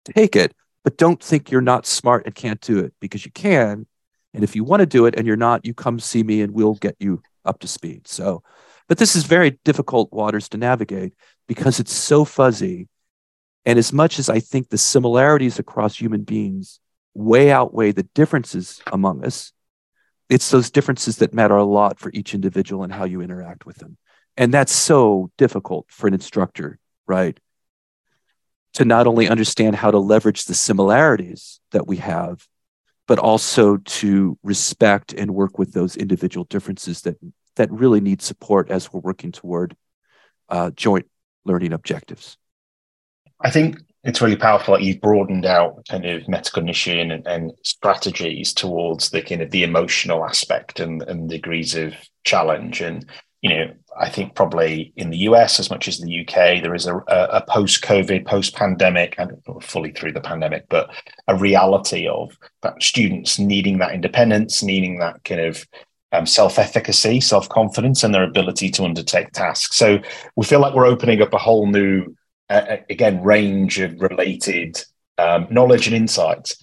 take 0.06 0.36
it, 0.36 0.56
but 0.84 0.98
don't 0.98 1.22
think 1.22 1.52
you're 1.52 1.62
not 1.62 1.86
smart 1.86 2.26
and 2.26 2.34
can't 2.34 2.62
do 2.62 2.80
it 2.80 2.93
because 3.00 3.26
you 3.26 3.32
can. 3.32 3.86
And 4.34 4.43
if 4.43 4.56
you 4.56 4.63
want 4.63 4.82
to 4.82 4.86
do 4.86 5.06
it 5.06 5.15
and 5.15 5.28
you're 5.28 5.36
not, 5.36 5.65
you 5.65 5.74
come 5.74 6.00
see 6.00 6.24
me 6.24 6.41
and 6.41 6.54
we'll 6.54 6.76
get 6.76 6.96
you 7.00 7.22
up 7.46 7.60
to 7.60 7.67
speed. 7.67 8.08
So 8.08 8.43
but 8.88 8.97
this 8.97 9.15
is 9.15 9.23
very 9.23 9.60
difficult 9.63 10.12
waters 10.12 10.50
to 10.50 10.58
navigate 10.58 11.13
because 11.47 11.80
it's 11.80 11.93
so 11.93 12.26
fuzzy. 12.26 12.88
And 13.65 13.78
as 13.78 13.91
much 13.91 14.19
as 14.19 14.30
I 14.30 14.39
think 14.39 14.69
the 14.69 14.78
similarities 14.78 15.60
across 15.60 16.00
human 16.00 16.23
beings 16.23 16.80
way 17.17 17.52
outweigh 17.52 17.91
the 17.91 18.04
differences 18.04 18.82
among 18.93 19.26
us. 19.26 19.52
It's 20.30 20.52
those 20.52 20.69
differences 20.69 21.17
that 21.17 21.34
matter 21.34 21.56
a 21.56 21.63
lot 21.63 22.00
for 22.00 22.12
each 22.13 22.34
individual 22.34 22.84
and 22.84 22.93
how 22.93 23.06
you 23.06 23.21
interact 23.21 23.65
with 23.65 23.78
them. 23.78 23.97
And 24.38 24.54
that's 24.54 24.71
so 24.71 25.32
difficult 25.38 25.88
for 25.89 26.08
an 26.08 26.13
instructor, 26.13 26.78
right? 27.08 27.38
To 28.73 28.86
not 28.86 29.08
only 29.08 29.28
understand 29.28 29.76
how 29.76 29.89
to 29.89 29.97
leverage 29.97 30.45
the 30.45 30.54
similarities 30.54 31.60
that 31.71 31.88
we 31.88 31.97
have, 31.97 32.45
but 33.08 33.17
also 33.17 33.78
to 33.78 34.38
respect 34.43 35.13
and 35.13 35.34
work 35.34 35.58
with 35.58 35.73
those 35.73 35.95
individual 35.95 36.43
differences 36.43 37.02
that 37.02 37.17
that 37.58 37.72
really 37.72 38.02
need 38.02 38.22
support 38.22 38.72
as 38.72 38.91
we're 38.91 39.02
working 39.02 39.32
toward 39.32 39.76
uh, 40.50 40.72
joint 40.72 41.08
learning 41.46 41.74
objectives. 41.74 42.38
I 43.41 43.52
think 43.52 43.78
it's 44.04 44.22
really 44.22 44.36
powerful 44.36 44.74
that 44.74 44.84
you've 44.84 45.02
broadened 45.02 45.46
out 45.46 45.86
kind 45.89 46.06
of 46.06 46.24
metacognition 46.24 47.13
and, 47.13 47.28
and, 47.28 47.52
strategies 47.63 48.54
towards 48.54 49.10
the 49.10 49.22
kind 49.22 49.41
of 49.41 49.52
the 49.52 49.63
emotional 49.63 50.26
aspect 50.26 50.80
and, 50.80 51.04
and 51.04 51.30
degrees 51.30 51.76
of 51.76 51.93
challenge. 52.24 52.82
And 52.82 53.06
you 53.41 53.50
know, 53.50 53.74
I 54.00 54.10
think 54.10 54.34
probably 54.34 54.93
in 54.96 55.10
the 55.10 55.17
US 55.20 55.60
as 55.60 55.70
much 55.70 55.88
as 55.88 56.00
the 56.00 56.22
UK, 56.22 56.62
there 56.62 56.74
is 56.74 56.88
a, 56.88 56.98
a 57.08 57.43
post-COVID, 57.48 58.26
post-pandemic, 58.26 59.15
and 59.17 59.32
fully 59.62 59.91
through 59.91 60.13
the 60.13 60.22
pandemic, 60.22 60.65
but 60.70 60.89
a 61.28 61.36
reality 61.36 62.08
of 62.08 62.36
that 62.63 62.82
students 62.82 63.38
needing 63.38 63.78
that 63.78 63.93
independence, 63.93 64.63
needing 64.63 65.00
that 65.00 65.24
kind 65.24 65.41
of 65.41 65.65
um, 66.12 66.26
self-efficacy, 66.26 67.22
self-confidence, 67.22 68.04
and 68.04 68.13
their 68.13 68.24
ability 68.24 68.70
to 68.72 68.84
undertake 68.84 69.32
tasks. 69.32 69.76
So 69.76 70.00
we 70.36 70.46
feel 70.46 70.60
like 70.60 70.74
we're 70.74 70.86
opening 70.86 71.22
up 71.22 71.34
a 71.34 71.38
whole 71.38 71.67
new 71.67 72.15
uh, 72.50 72.78
again 72.89 73.22
range 73.24 73.80
of 73.80 74.00
related 74.02 74.82
um, 75.17 75.48
knowledge 75.50 75.88
and 75.88 75.96
insights. 75.96 76.58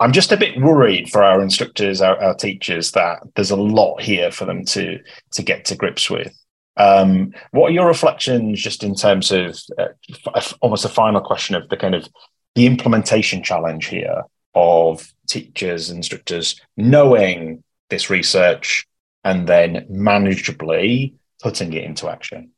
I'm 0.00 0.12
just 0.12 0.32
a 0.32 0.36
bit 0.36 0.58
worried 0.58 1.10
for 1.10 1.22
our 1.22 1.42
instructors, 1.42 2.00
our, 2.00 2.18
our, 2.22 2.34
teachers, 2.34 2.92
that 2.92 3.18
there's 3.34 3.50
a 3.50 3.56
lot 3.56 4.00
here 4.00 4.30
for 4.30 4.46
them 4.46 4.64
to 4.66 4.98
to 5.32 5.42
get 5.42 5.66
to 5.66 5.76
grips 5.76 6.08
with. 6.08 6.34
Um, 6.78 7.34
what 7.50 7.70
are 7.70 7.74
your 7.74 7.88
reflections, 7.88 8.62
just 8.62 8.84
in 8.84 8.94
terms 8.94 9.32
of 9.32 9.58
uh, 9.76 9.88
f- 10.34 10.54
almost 10.62 10.84
a 10.84 10.88
final 10.88 11.20
question 11.20 11.56
of 11.56 11.68
the 11.68 11.76
kind 11.76 11.94
of 11.94 12.08
the 12.54 12.66
implementation 12.66 13.42
challenge 13.42 13.86
here 13.86 14.22
of 14.54 15.12
teachers, 15.28 15.90
instructors 15.90 16.60
knowing 16.76 17.62
this 17.90 18.10
research 18.10 18.86
and 19.24 19.48
then 19.48 19.86
manageably 19.90 21.14
putting 21.42 21.72
it 21.72 21.84
into 21.84 22.08
action? 22.08 22.52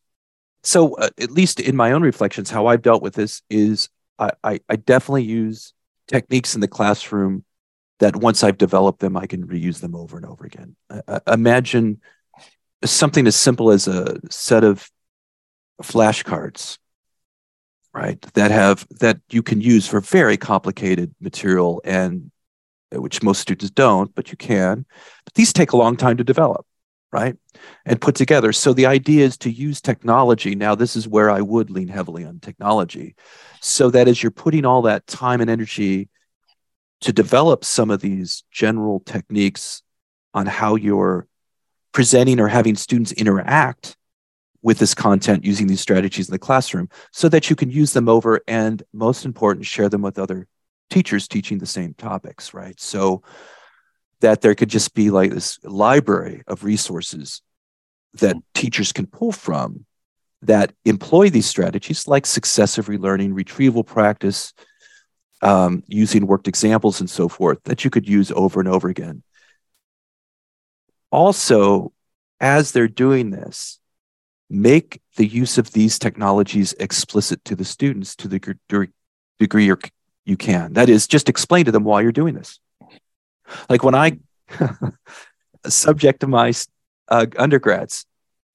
so 0.63 0.95
uh, 0.95 1.09
at 1.19 1.31
least 1.31 1.61
in 1.61 1.77
my 1.77 1.93
own 1.93 2.03
reflections 2.03 2.51
how 2.51 2.67
i've 2.67 2.83
dealt 2.83 3.03
with 3.03 3.15
this 3.15 3.43
is 3.51 3.89
I, 4.19 4.31
I, 4.45 4.61
I 4.69 4.77
definitely 4.77 5.25
use 5.25 5.73
techniques 6.07 6.55
in 6.55 6.61
the 6.61 6.69
classroom 6.69 7.45
that 7.99 8.17
once 8.17 8.43
i've 8.43 8.59
developed 8.59 9.01
them 9.01 9.17
i 9.17 9.27
can 9.27 9.47
reuse 9.47 9.81
them 9.81 9.95
over 9.95 10.17
and 10.17 10.27
over 10.27 10.45
again 10.45 10.77
uh, 10.91 11.21
imagine 11.27 12.01
something 12.85 13.27
as 13.27 13.37
simple 13.37 13.71
as 13.71 13.89
a 13.89 14.19
set 14.31 14.65
of 14.65 14.91
flashcards 15.83 16.79
right 17.95 18.21
that 18.35 18.51
have 18.51 18.87
that 19.01 19.19
you 19.31 19.43
can 19.43 19.61
use 19.61 19.87
for 19.87 20.01
very 20.01 20.37
complicated 20.37 21.15
material 21.21 21.81
and 21.85 22.31
Uh, 22.95 23.01
which 23.01 23.23
most 23.23 23.41
students 23.41 23.71
don't 23.71 24.15
but 24.15 24.31
you 24.31 24.37
can 24.37 24.85
but 25.25 25.35
these 25.35 25.53
take 25.53 25.73
a 25.73 25.77
long 25.77 25.97
time 25.97 26.17
to 26.17 26.25
develop 26.25 26.67
right? 27.13 27.37
And 27.85 28.01
put 28.01 28.15
together. 28.15 28.53
So 28.53 28.73
the 28.73 28.87
idea 28.87 29.25
is 29.25 29.37
to 29.39 29.51
use 29.51 29.81
technology. 29.81 30.55
Now, 30.55 30.75
this 30.75 30.97
is 30.97 31.09
where 31.09 31.31
I 31.31 31.41
would 31.41 31.71
lean 31.71 31.89
heavily 31.89 32.25
on 32.25 32.41
technology. 32.41 33.17
So 33.61 33.91
that 33.91 34.09
as 34.09 34.23
you're 34.23 34.31
putting 34.31 34.65
all 34.65 34.83
that 34.83 35.07
time 35.07 35.41
and 35.41 35.51
energy 35.51 36.09
to 37.01 37.13
develop 37.13 37.65
some 37.65 37.91
of 37.91 38.01
these 38.01 38.45
general 38.51 39.01
techniques 39.01 39.83
on 40.35 40.47
how 40.47 40.77
you're 40.77 41.27
presenting 41.93 42.39
or 42.39 42.49
having 42.49 42.77
students 42.77 43.13
interact 43.13 43.97
with 44.63 44.79
this 44.79 44.95
content 44.95 45.45
using 45.45 45.67
these 45.67 45.81
strategies 45.81 46.29
in 46.29 46.33
the 46.33 46.39
classroom 46.39 46.89
so 47.13 47.29
that 47.29 47.49
you 47.49 47.57
can 47.57 47.71
use 47.71 47.95
them 47.95 48.09
over 48.09 48.41
and 48.47 48.83
most 48.93 49.25
important 49.25 49.67
share 49.67 49.89
them 49.89 50.03
with 50.03 50.19
other 50.19 50.47
teachers 50.91 51.29
teaching 51.29 51.59
the 51.59 51.67
same 51.67 51.95
topics 51.95 52.53
right 52.53 52.79
so 52.81 53.23
that 54.21 54.41
there 54.41 54.55
could 54.55 54.69
just 54.69 54.95
be 54.95 55.11
like 55.11 55.31
this 55.31 55.59
library 55.65 56.43
of 56.47 56.65
resources 56.65 57.43
that 58.15 58.37
teachers 58.55 58.93
can 58.93 59.07
pull 59.07 59.33
from 59.33 59.87
that 60.43 60.73
employ 60.85 61.31
these 61.31 61.47
strategies 61.47 62.09
like 62.09 62.27
successive 62.27 62.87
relearning, 62.87 63.35
retrieval 63.35 63.85
practice, 63.85 64.53
um, 65.43 65.83
using 65.87 66.27
worked 66.27 66.49
examples, 66.49 67.01
and 67.01 67.11
so 67.11 67.29
forth 67.29 67.59
that 67.65 67.85
you 67.85 67.91
could 67.91 68.09
use 68.09 68.33
over 68.33 68.61
and 68.61 68.69
over 68.69 68.89
again. 68.89 69.23
Also, 71.11 71.93
as 72.41 72.73
they're 72.73 72.89
doing 72.89 73.31
this, 73.31 73.79
make 74.49 75.01
the 75.17 75.27
use 75.27 75.59
of 75.59 75.73
these 75.73 75.99
technologies 75.99 76.73
explicit 76.75 77.45
to 77.45 77.55
the 77.55 77.65
students 77.65 78.17
to 78.17 78.29
the 78.29 78.89
degree 79.39 79.71
you 80.31 80.37
can. 80.37 80.73
That 80.75 80.89
is, 80.89 81.07
just 81.07 81.29
explain 81.29 81.67
to 81.67 81.73
them 81.73 81.85
why 81.85 82.01
you're 82.01 82.13
doing 82.13 82.35
this. 82.35 82.59
Like 83.69 83.83
when 83.83 83.95
I 83.95 84.19
subject 85.67 86.27
my 86.27 86.53
uh, 87.09 87.27
undergrads 87.37 88.07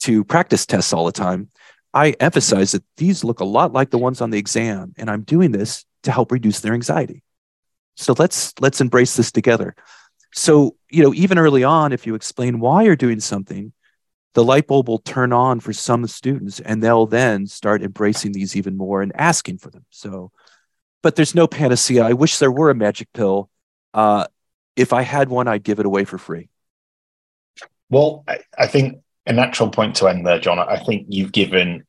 to 0.03 0.23
practice 0.23 0.65
tests 0.65 0.93
all 0.93 1.05
the 1.05 1.11
time, 1.11 1.49
I 1.93 2.11
emphasize 2.19 2.71
that 2.71 2.83
these 2.97 3.23
look 3.23 3.39
a 3.39 3.45
lot 3.45 3.73
like 3.73 3.89
the 3.89 3.97
ones 3.97 4.21
on 4.21 4.29
the 4.29 4.39
exam, 4.39 4.93
and 4.97 5.09
I'm 5.09 5.21
doing 5.21 5.51
this 5.51 5.85
to 6.03 6.11
help 6.11 6.31
reduce 6.31 6.61
their 6.61 6.73
anxiety. 6.73 7.23
So 7.95 8.13
let's 8.17 8.53
let's 8.59 8.81
embrace 8.81 9.15
this 9.15 9.31
together. 9.31 9.75
So 10.33 10.75
you 10.89 11.03
know, 11.03 11.13
even 11.13 11.37
early 11.37 11.63
on, 11.63 11.93
if 11.93 12.05
you 12.05 12.15
explain 12.15 12.59
why 12.59 12.83
you're 12.83 12.97
doing 12.97 13.21
something, 13.21 13.71
the 14.33 14.43
light 14.43 14.67
bulb 14.67 14.89
will 14.89 14.99
turn 14.99 15.31
on 15.31 15.61
for 15.61 15.71
some 15.71 16.05
students, 16.07 16.59
and 16.59 16.83
they'll 16.83 17.05
then 17.05 17.47
start 17.47 17.81
embracing 17.81 18.33
these 18.33 18.57
even 18.57 18.75
more 18.75 19.01
and 19.01 19.13
asking 19.15 19.59
for 19.59 19.69
them. 19.69 19.85
So, 19.89 20.31
but 21.05 21.15
there's 21.15 21.35
no 21.35 21.45
panacea. 21.45 22.03
I 22.03 22.13
wish 22.13 22.39
there 22.39 22.51
were 22.51 22.71
a 22.71 22.73
magic 22.73 23.13
pill. 23.13 23.47
Uh, 23.93 24.25
if 24.75 24.91
I 24.91 25.03
had 25.03 25.29
one, 25.29 25.47
I'd 25.47 25.61
give 25.61 25.79
it 25.79 25.85
away 25.85 26.03
for 26.03 26.17
free. 26.17 26.49
Well, 27.91 28.23
I, 28.27 28.39
I 28.57 28.65
think 28.65 29.03
a 29.27 29.31
natural 29.31 29.69
point 29.69 29.97
to 29.97 30.07
end 30.07 30.25
there, 30.25 30.39
John. 30.39 30.57
I 30.57 30.79
think 30.83 31.05
you've 31.07 31.31
given 31.31 31.83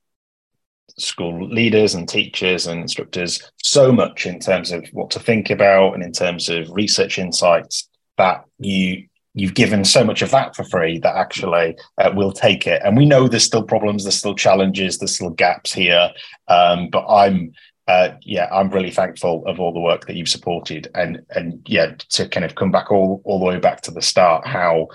school 0.99 1.49
leaders 1.49 1.95
and 1.95 2.07
teachers 2.07 2.67
and 2.67 2.83
instructors 2.83 3.51
so 3.63 3.91
much 3.91 4.27
in 4.27 4.39
terms 4.39 4.71
of 4.71 4.87
what 4.93 5.09
to 5.13 5.19
think 5.19 5.49
about 5.49 5.95
and 5.95 6.03
in 6.03 6.13
terms 6.13 6.51
of 6.51 6.69
research 6.71 7.19
insights 7.19 7.89
that 8.19 8.45
you 8.59 9.09
you've 9.33 9.55
given 9.55 9.85
so 9.85 10.03
much 10.03 10.23
of 10.23 10.31
that 10.31 10.57
for 10.57 10.65
free 10.65 10.99
that 10.99 11.15
actually 11.15 11.77
uh, 11.99 12.11
we'll 12.15 12.33
take 12.33 12.67
it 12.67 12.81
and 12.85 12.97
we 12.97 13.05
know 13.05 13.29
there's 13.29 13.45
still 13.45 13.63
problems 13.63 14.03
there's 14.03 14.17
still 14.17 14.35
challenges 14.35 14.99
there's 14.99 15.15
still 15.15 15.31
gaps 15.31 15.73
here 15.73 16.11
um, 16.49 16.89
but 16.89 17.07
i'm 17.07 17.53
uh, 17.89 18.11
yeah, 18.23 18.49
I'm 18.53 18.71
really 18.71 18.91
thankful 18.91 19.45
of 19.47 19.61
all 19.61 19.73
the 19.73 19.81
work 19.81 20.07
that 20.07 20.17
you've 20.17 20.29
supported, 20.29 20.91
and 20.95 21.23
and 21.31 21.63
yeah, 21.67 21.95
to 22.11 22.29
kind 22.29 22.45
of 22.45 22.55
come 22.55 22.73
back 22.73 22.91
all 22.91 23.23
all 23.25 23.39
the 23.39 23.45
way 23.45 23.59
back 23.59 23.81
to 23.83 23.91
the 23.91 24.03
start, 24.03 24.47
how 24.47 24.89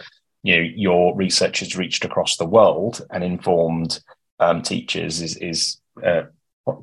you 0.43 0.55
know 0.55 0.69
your 0.75 1.15
research 1.15 1.59
has 1.59 1.77
reached 1.77 2.03
across 2.03 2.37
the 2.37 2.45
world 2.45 3.01
and 3.11 3.23
informed 3.23 4.01
um, 4.39 4.61
teachers 4.61 5.21
is 5.21 5.37
is 5.37 5.77
uh, 6.03 6.23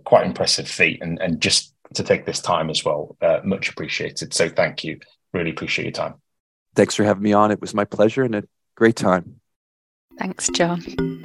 quite 0.04 0.26
impressive 0.26 0.68
feat, 0.68 1.02
and 1.02 1.20
and 1.20 1.40
just 1.42 1.74
to 1.94 2.02
take 2.02 2.24
this 2.24 2.40
time 2.40 2.70
as 2.70 2.84
well, 2.84 3.16
uh, 3.20 3.40
much 3.44 3.68
appreciated. 3.68 4.32
So 4.32 4.48
thank 4.48 4.84
you, 4.84 5.00
really 5.32 5.50
appreciate 5.50 5.84
your 5.84 5.92
time. 5.92 6.14
Thanks 6.74 6.94
for 6.94 7.04
having 7.04 7.22
me 7.22 7.32
on. 7.32 7.50
It 7.50 7.60
was 7.60 7.74
my 7.74 7.84
pleasure 7.84 8.22
and 8.22 8.34
a 8.34 8.44
great 8.76 8.96
time. 8.96 9.40
Thanks, 10.18 10.48
John. 10.54 11.17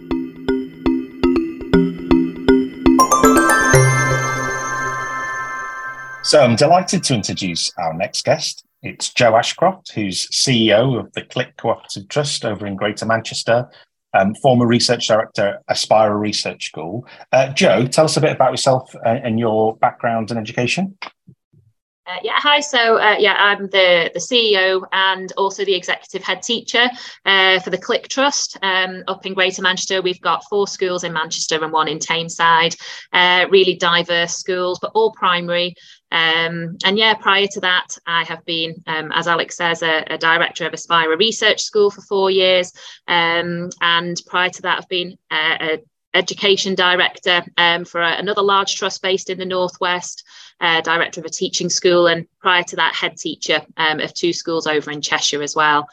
So 6.24 6.42
I'm 6.42 6.56
delighted 6.56 7.04
to 7.04 7.14
introduce 7.14 7.70
our 7.78 7.94
next 7.94 8.24
guest. 8.24 8.64
It's 8.82 9.10
Jo 9.10 9.36
Ashcroft, 9.36 9.92
who's 9.92 10.30
CEO 10.30 10.98
of 10.98 11.12
the 11.12 11.22
CLIC 11.22 11.58
Cooperative 11.58 12.08
Trust 12.08 12.46
over 12.46 12.66
in 12.66 12.78
Greater 12.78 13.06
Manchester, 13.06 13.68
um, 14.14 14.34
former 14.36 14.66
research 14.66 15.10
director 15.10 15.60
at 15.68 15.76
Aspira 15.76 16.18
Research 16.18 16.68
School. 16.68 17.06
Uh, 17.34 17.50
Jo, 17.50 17.86
tell 17.86 18.06
us 18.06 18.16
a 18.16 18.22
bit 18.22 18.32
about 18.32 18.52
yourself 18.52 18.96
and 19.04 19.38
your 19.38 19.76
background 19.78 20.32
and 20.32 20.40
education. 20.40 20.98
Uh, 22.06 22.18
yeah, 22.22 22.34
hi. 22.36 22.60
So, 22.60 22.98
uh, 22.98 23.16
yeah, 23.18 23.36
I'm 23.38 23.68
the, 23.68 24.12
the 24.14 24.20
CEO 24.20 24.86
and 24.92 25.32
also 25.38 25.64
the 25.64 25.74
executive 25.74 26.22
head 26.22 26.44
teacher 26.44 26.90
uh, 27.26 27.60
for 27.62 27.70
the 27.70 27.78
CLIC 27.78 28.10
Trust 28.10 28.58
um, 28.62 29.04
up 29.08 29.26
in 29.26 29.34
Greater 29.34 29.62
Manchester. 29.62 30.02
We've 30.02 30.20
got 30.20 30.44
four 30.50 30.68
schools 30.68 31.06
in 31.06 31.14
Manchester 31.14 31.64
and 31.64 31.72
one 31.72 31.88
in 31.88 32.00
Tameside, 32.00 32.76
uh, 33.14 33.46
really 33.50 33.76
diverse 33.76 34.36
schools, 34.36 34.80
but 34.82 34.92
all 34.94 35.14
primary. 35.14 35.76
Um, 36.12 36.78
and 36.84 36.98
yeah, 36.98 37.14
prior 37.14 37.48
to 37.48 37.62
that, 37.62 37.98
I 38.06 38.26
have 38.26 38.44
been, 38.44 38.76
um, 38.86 39.14
as 39.14 39.28
Alex 39.28 39.56
says, 39.56 39.82
a, 39.82 40.04
a, 40.10 40.18
director 40.18 40.68
of 40.68 40.74
Aspira 40.74 41.18
Research 41.18 41.62
School 41.62 41.90
for 41.90 42.02
four 42.02 42.30
years. 42.30 42.74
Um, 43.08 43.70
and 43.80 44.22
prior 44.28 44.50
to 44.50 44.62
that, 44.64 44.80
I've 44.80 44.90
been 44.90 45.18
uh, 45.32 45.58
a 45.62 45.84
education 46.14 46.76
director 46.76 47.44
um, 47.58 47.86
for 47.86 48.02
a, 48.02 48.18
another 48.18 48.42
large 48.42 48.76
trust 48.76 49.02
based 49.02 49.30
in 49.30 49.38
the 49.38 49.46
northwest 49.46 50.24
uh, 50.64 50.82
director 50.82 51.20
of 51.20 51.26
a 51.26 51.30
teaching 51.30 51.70
school, 51.70 52.08
and 52.08 52.26
prior 52.40 52.64
to 52.64 52.78
that, 52.78 52.96
head 52.96 53.18
teacher 53.18 53.62
um, 53.78 54.00
of 54.00 54.14
two 54.14 54.32
schools 54.32 54.66
over 54.66 54.90
in 54.90 55.02
Cheshire 55.02 55.44
as 55.44 55.56
well. 55.56 55.88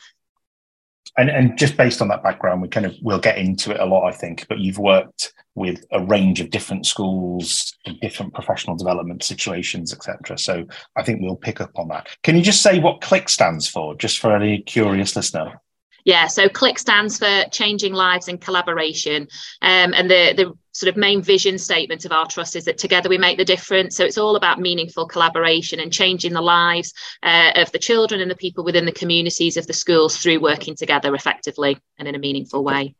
And, 1.19 1.29
and 1.29 1.59
just 1.59 1.77
based 1.77 2.01
on 2.01 2.09
that 2.09 2.23
background, 2.23 2.63
we 2.63 2.69
kind 2.69 2.87
of 2.87 2.95
we'll 3.03 3.19
get 3.19 3.37
into 3.37 3.73
it 3.73 3.81
a 3.81 3.85
lot, 3.85 4.07
I 4.07 4.13
think. 4.13 4.47
But 4.49 4.61
you've 4.61 4.79
worked 4.79 5.33
with 5.57 5.85
a 5.91 6.05
range 6.05 6.41
of 6.41 6.51
different 6.51 6.87
schools, 6.87 7.77
different 8.01 8.33
professional 8.33 8.77
development 8.77 9.25
situations, 9.25 9.93
etc. 9.93 10.39
So 10.39 10.65
I 10.97 11.03
think 11.03 11.21
we'll 11.21 11.35
pick 11.35 11.61
up 11.61 11.73
on 11.77 11.89
that. 11.89 12.07
Can 12.23 12.37
you 12.37 12.43
just 12.43 12.63
say 12.63 12.79
what 12.79 13.01
CLIC 13.01 13.29
stands 13.29 13.69
for, 13.69 13.97
just 13.97 14.21
for 14.21 14.35
any 14.37 14.63
curious 14.63 15.17
listener? 15.17 15.61
Yeah, 16.05 16.27
so 16.27 16.49
CLIC 16.49 16.79
stands 16.79 17.19
for 17.19 17.45
Changing 17.51 17.93
Lives 17.93 18.29
in 18.29 18.39
Collaboration. 18.39 19.29
Um, 19.63 19.93
and 19.95 20.11
the, 20.11 20.35
the 20.37 20.53
sort 20.73 20.89
of 20.89 20.97
main 20.97 21.23
vision 21.23 21.59
statement 21.59 22.05
of 22.05 22.13
our 22.13 22.27
trust 22.27 22.57
is 22.57 22.65
that 22.65 22.79
together 22.79 23.09
we 23.09 23.19
make 23.19 23.39
the 23.39 23.45
difference. 23.45 23.97
So 23.97 24.05
it's 24.05 24.19
all 24.19 24.37
about 24.37 24.61
meaningful 24.61 25.07
collaboration 25.07 25.81
and 25.81 25.93
changing 25.93 26.33
the 26.33 26.41
lives 26.41 26.93
uh, 27.23 27.53
of 27.57 27.71
the 27.73 27.79
children 27.79 28.21
and 28.21 28.31
the 28.31 28.37
people 28.37 28.65
within 28.65 28.87
the 28.87 28.93
communities 28.93 29.57
of 29.57 29.67
the 29.67 29.73
schools 29.73 30.17
through 30.17 30.41
working 30.41 30.77
together 30.77 31.15
effectively 31.15 31.79
and 31.99 32.09
in 32.09 32.15
a 32.15 32.19
meaningful 32.19 32.65
way. 32.65 32.95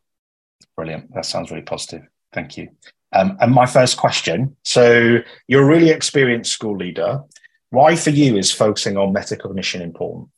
Brilliant. 0.75 1.13
That 1.13 1.25
sounds 1.25 1.51
really 1.51 1.63
positive. 1.63 2.03
Thank 2.33 2.57
you. 2.57 2.69
Um, 3.13 3.37
and 3.41 3.51
my 3.51 3.65
first 3.65 3.97
question 3.97 4.55
so 4.63 5.17
you're 5.47 5.63
a 5.63 5.65
really 5.65 5.89
experienced 5.89 6.53
school 6.53 6.77
leader. 6.77 7.21
Why 7.69 7.95
for 7.95 8.09
you 8.09 8.37
is 8.37 8.51
focusing 8.51 8.97
on 8.97 9.13
metacognition 9.13 9.81
important? 9.81 10.29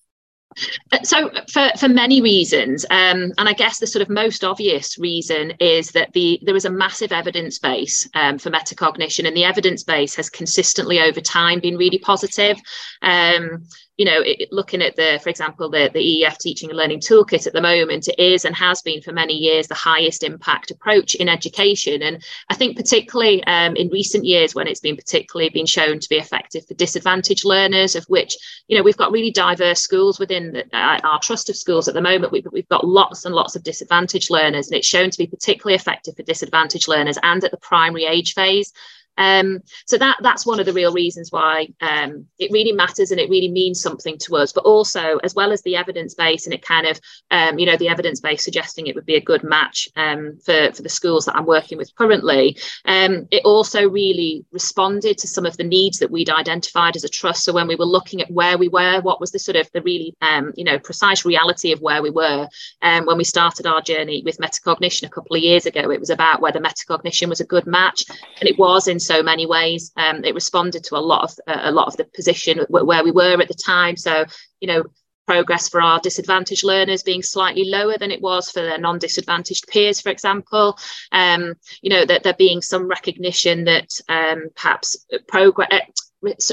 Uh, 0.91 1.01
so 1.04 1.30
for, 1.51 1.70
for 1.80 1.88
many 1.88 2.22
reasons 2.22 2.86
um, 2.89 3.32
and 3.38 3.49
i 3.49 3.54
guess 3.54 3.80
the 3.80 3.88
sort 3.88 4.01
of 4.01 4.10
most 4.10 4.43
obvious 4.43 4.97
reason 4.97 5.51
is 5.60 5.91
that 5.91 6.12
the 6.14 6.39
there 6.43 6.56
is 6.56 6.66
a 6.66 6.70
massive 6.70 7.12
evidence 7.12 7.60
base 7.60 8.08
um, 8.16 8.38
for 8.38 8.49
metacognition 8.49 9.28
and 9.28 9.36
the 9.36 9.43
evidence 9.43 9.84
base 9.84 10.16
has 10.16 10.30
consistently 10.30 10.99
over 10.99 11.22
time 11.22 11.60
been 11.60 11.78
really 11.78 11.99
positive. 11.99 12.58
Um, 13.01 13.66
you 13.98 14.06
know, 14.06 14.22
it, 14.22 14.52
looking 14.52 14.82
at 14.82 14.96
the, 14.96 15.20
for 15.22 15.30
example, 15.30 15.70
the, 15.70 15.89
the 15.94 16.00
EEF 16.00 16.39
teaching 16.39 16.70
and 16.70 16.78
learning 16.78 17.00
toolkit 17.00 17.46
at 17.46 17.54
the 17.54 17.62
moment, 17.62 18.08
it 18.08 18.20
is 18.20 18.44
and 18.44 18.56
has 18.56 18.82
been 18.82 19.02
for 19.02 19.12
many 19.12 19.34
years 19.34 19.68
the 19.68 19.76
highest 19.76 20.24
impact 20.24 20.72
approach 20.72 21.14
in 21.14 21.30
education. 21.30 22.02
And 22.02 22.24
I 22.50 22.56
think 22.56 22.76
particularly 22.76 23.44
um, 23.44 23.76
in 23.76 23.89
recent 23.89 24.26
years 24.26 24.56
when 24.56 24.68
it's 24.68 24.80
been 24.80 24.96
particularly 24.96 25.50
been 25.50 25.68
shown 25.68 26.00
to 26.00 26.10
be 26.10 26.16
effective 26.16 26.66
for 26.66 26.74
disadvantaged 26.74 27.46
learners, 27.46 27.96
of 27.96 28.04
which, 28.06 28.36
you 28.68 28.76
know, 28.76 28.84
we've 28.84 28.98
got 28.98 29.12
really 29.12 29.32
diverse 29.32 29.82
schools 29.82 30.20
within 30.20 30.54
the, 30.54 30.66
uh, 30.76 31.00
our 31.04 31.20
trust 31.20 31.50
of 31.50 31.56
schools 31.56 31.88
at 31.88 31.94
the 31.94 32.02
moment. 32.02 32.32
We've, 32.32 32.48
we've 32.52 32.70
got 32.70 32.88
lots 32.88 33.26
and 33.26 33.36
lots 33.36 33.56
of 33.56 33.64
disadvantaged 33.64 34.32
learners, 34.32 34.68
and 34.68 34.78
it's 34.78 34.88
shown 34.88 35.12
to 35.12 35.18
be 35.18 35.28
particularly 35.28 35.76
effective 35.76 36.16
for 36.16 36.24
disadvantaged 36.24 36.88
learners 36.88 37.20
and 37.22 37.44
at 37.44 37.52
the 37.52 37.58
primary 37.58 38.06
age 38.06 38.34
phase. 38.34 38.74
Um, 39.18 39.61
so 39.86 39.97
that 39.97 40.18
that's 40.22 40.45
one 40.45 40.59
of 40.59 40.66
the 40.66 40.74
real 40.74 40.91
reasons 40.91 41.32
why 41.32 41.68
um, 41.82 42.26
it 42.39 42.51
really 42.51 42.72
matters 42.72 43.11
and 43.11 43.20
it 43.20 43.30
really 43.30 43.49
means 43.49 43.82
something 43.82 44.18
to 44.20 44.36
us. 44.38 44.51
But 44.51 44.66
also, 44.66 45.18
as 45.24 45.36
well 45.36 45.51
as 45.51 45.61
the 45.61 45.76
evidence 45.76 46.14
base, 46.14 46.45
and 46.45 46.53
it 46.53 46.66
kind 46.66 46.88
of, 46.88 46.99
um, 47.32 47.59
you 47.59 47.66
know, 47.66 47.78
the 47.78 47.89
evidence 47.89 48.20
base 48.20 48.43
suggesting 48.43 48.88
it 48.88 48.95
would 48.95 49.05
be 49.05 49.16
a 49.16 49.22
good 49.22 49.43
match 49.43 49.89
um, 49.95 50.38
for 50.43 50.72
for 50.74 50.82
the 50.82 50.89
schools 50.89 51.26
that 51.26 51.36
I'm 51.36 51.45
working 51.45 51.78
with 51.78 51.93
currently. 51.95 52.57
Um, 52.86 53.28
it 53.32 53.43
also 53.45 53.89
really 53.89 54.45
responded 54.51 55.18
to 55.20 55.28
some 55.28 55.45
of 55.45 55.57
the 55.57 55.64
needs 55.64 55.99
that 55.99 56.11
we'd 56.11 56.30
identified 56.30 56.95
as 56.95 57.03
a 57.03 57.09
trust. 57.09 57.43
So 57.43 57.53
when 57.53 57.68
we 57.68 57.76
were 57.76 57.86
looking 57.86 58.22
at 58.22 58.32
where 58.32 58.57
we 58.57 58.68
were, 58.68 59.01
what 59.01 59.20
was 59.20 59.32
the 59.32 59.39
sort 59.39 59.55
of 59.55 59.72
the 59.74 59.82
really, 59.82 60.16
um, 60.22 60.53
you 60.55 60.64
know, 60.64 60.80
precise 60.80 61.26
reality 61.26 61.72
of 61.72 61.82
where 61.82 62.01
we 62.01 62.09
were, 62.09 62.47
when 62.82 63.18
we 63.18 63.24
started 63.24 63.66
our 63.66 63.82
journey 63.82 64.22
with 64.26 64.38
metacognition 64.38 65.03
a 65.03 65.09
couple 65.09 65.36
of 65.36 65.41
years 65.41 65.66
ago, 65.66 65.91
it 65.91 65.99
was 65.99 66.09
about 66.09 66.41
whether 66.41 66.59
metacognition 66.59 67.30
was 67.30 67.39
a 67.41 67.45
good 67.45 67.68
match, 67.68 68.03
and 68.39 68.49
it 68.49 68.57
was 68.57 68.88
in 68.88 68.99
so 69.04 69.22
many 69.24 69.45
ways. 69.45 69.91
Um, 69.97 70.24
it 70.24 70.34
responded 70.34 70.84
to 70.86 70.95
a 70.95 71.08
lot 71.12 71.24
of 71.24 71.39
uh, 71.47 71.62
a 71.64 71.72
lot 71.72 71.88
of 71.88 71.97
the 71.97 72.06
position 72.06 72.66
where 72.70 73.04
we 73.04 73.12
were 73.12 73.41
at 73.41 73.47
the 73.47 73.54
time. 73.54 73.97
So 73.97 74.26
you 74.60 74.68
know 74.68 74.84
progress 75.26 75.70
for 75.70 75.82
our 75.82 75.99
disadvantaged 75.99 76.64
learners 76.64 77.04
being 77.04 77.24
slightly 77.24 77.66
lower 77.66 77.97
than 77.97 78.12
it 78.12 78.22
was 78.22 78.51
for 78.51 78.62
their 78.62 78.78
non-disadvantaged 78.78 79.68
peers, 79.68 80.01
for 80.01 80.10
example. 80.10 80.78
Um, 81.12 81.54
you 81.82 81.89
know, 81.89 82.06
that 82.06 82.24
there 82.24 82.34
being 82.34 82.62
some 82.62 82.88
recognition 82.88 83.64
that 83.66 83.89
um, 84.10 84.49
perhaps 84.56 85.06
progress 85.28 85.91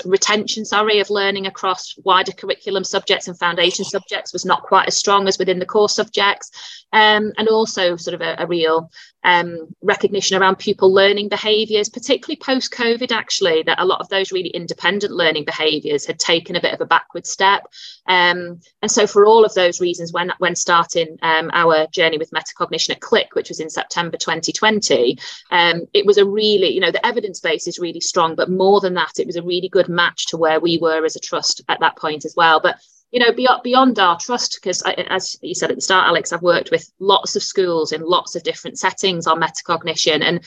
retention 0.05 0.65
sorry 0.65 0.99
of 0.99 1.11
learning 1.11 1.47
across 1.47 1.95
wider 1.99 2.33
curriculum 2.33 2.83
subjects 2.83 3.29
and 3.29 3.39
foundation 3.39 3.85
subjects 3.85 4.33
was 4.33 4.45
not 4.45 4.65
quite 4.65 4.89
as 4.89 4.97
strong 4.97 5.29
as 5.29 5.39
within 5.39 5.61
the 5.61 5.67
core 5.67 5.89
subjects 5.89 6.51
um, 6.93 7.33
and 7.39 7.49
also 7.49 7.95
sort 7.95 8.15
of 8.15 8.21
a, 8.21 8.35
a 8.39 8.47
real 8.49 8.91
um, 9.25 9.75
recognition 9.83 10.41
around 10.41 10.57
pupil 10.57 10.93
learning 10.93 11.29
behaviours, 11.29 11.89
particularly 11.89 12.37
post 12.37 12.73
COVID, 12.73 13.13
actually, 13.13 13.63
that 13.65 13.81
a 13.81 13.85
lot 13.85 14.01
of 14.01 14.09
those 14.09 14.33
really 14.33 14.49
independent 14.51 15.13
learning 15.13 15.45
behaviours 15.45 16.07
had 16.07 16.19
taken 16.19 16.57
a 16.57 16.61
bit 16.61 16.75
of 16.75 16.81
a 16.81 16.87
backward 16.87 17.27
step. 17.27 17.67
Um, 18.07 18.61
and 18.83 18.91
so, 18.91 19.07
for 19.07 19.27
all 19.27 19.45
of 19.45 19.55
those 19.55 19.81
reasons, 19.81 20.13
when, 20.13 20.33
when 20.39 20.55
starting 20.55 21.19
um, 21.23 21.51
our 21.53 21.87
journey 21.89 22.19
with 22.19 22.31
metacognition 22.31 22.91
at 22.91 23.01
CLIC, 23.01 23.35
which 23.35 23.49
was 23.49 23.61
in 23.61 23.71
September 23.71 24.17
2020, 24.17 25.19
um, 25.51 25.83
it 25.93 26.07
was 26.07 26.19
a 26.19 26.25
really, 26.25 26.69
you 26.69 26.81
know, 26.81 26.91
the 26.91 27.05
evidence 27.07 27.41
base 27.41 27.67
is 27.67 27.79
really 27.79 28.01
strong, 28.01 28.35
but 28.35 28.51
more 28.51 28.81
than 28.81 28.95
that, 28.95 29.19
it 29.19 29.27
was 29.27 29.37
a 29.37 29.43
really 29.43 29.69
good 29.69 29.89
match 29.89 30.27
to 30.27 30.37
where 30.37 30.61
we 30.61 30.79
were 30.79 31.05
as 31.05 31.17
a 31.17 31.21
trust 31.21 31.63
at 31.69 31.81
that 31.81 31.97
point 31.97 32.25
as 32.25 32.35
well. 32.37 32.61
But 32.61 32.77
you 33.11 33.19
know, 33.19 33.33
beyond, 33.33 33.63
beyond 33.63 33.99
our 33.99 34.19
trust, 34.19 34.59
because 34.61 34.83
as 34.83 35.37
you 35.43 35.55
said 35.55 35.71
at 35.71 35.77
the 35.77 35.83
start, 35.83 36.09
Alex, 36.09 36.33
I've 36.33 36.43
worked 36.43 36.71
with 36.71 36.91
lots 37.01 37.35
of 37.35 37.43
schools 37.43 37.93
in 37.93 38.03
lots 38.03 38.37
of 38.37 38.43
different 38.45 38.79
settings 38.79 39.27
on 39.27 39.41
metacognition. 39.41 40.23
And 40.23 40.45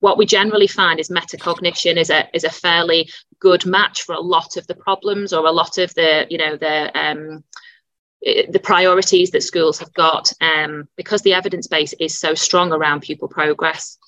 what 0.00 0.18
we 0.18 0.26
generally 0.26 0.66
find 0.66 1.00
is 1.00 1.08
metacognition 1.08 1.96
is 1.96 2.10
a 2.10 2.28
is 2.34 2.44
a 2.44 2.50
fairly 2.50 3.08
good 3.38 3.64
match 3.64 4.02
for 4.02 4.14
a 4.14 4.20
lot 4.20 4.56
of 4.56 4.66
the 4.66 4.74
problems 4.74 5.32
or 5.32 5.46
a 5.46 5.52
lot 5.52 5.78
of 5.78 5.94
the, 5.94 6.26
you 6.28 6.38
know, 6.38 6.56
the 6.56 6.98
um, 6.98 7.44
the 8.20 8.60
priorities 8.62 9.30
that 9.30 9.42
schools 9.42 9.78
have 9.78 9.92
got 9.94 10.32
um, 10.40 10.88
because 10.96 11.22
the 11.22 11.34
evidence 11.34 11.66
base 11.66 11.92
is 11.98 12.18
so 12.18 12.34
strong 12.34 12.72
around 12.72 13.00
pupil 13.00 13.28
progress. 13.28 13.98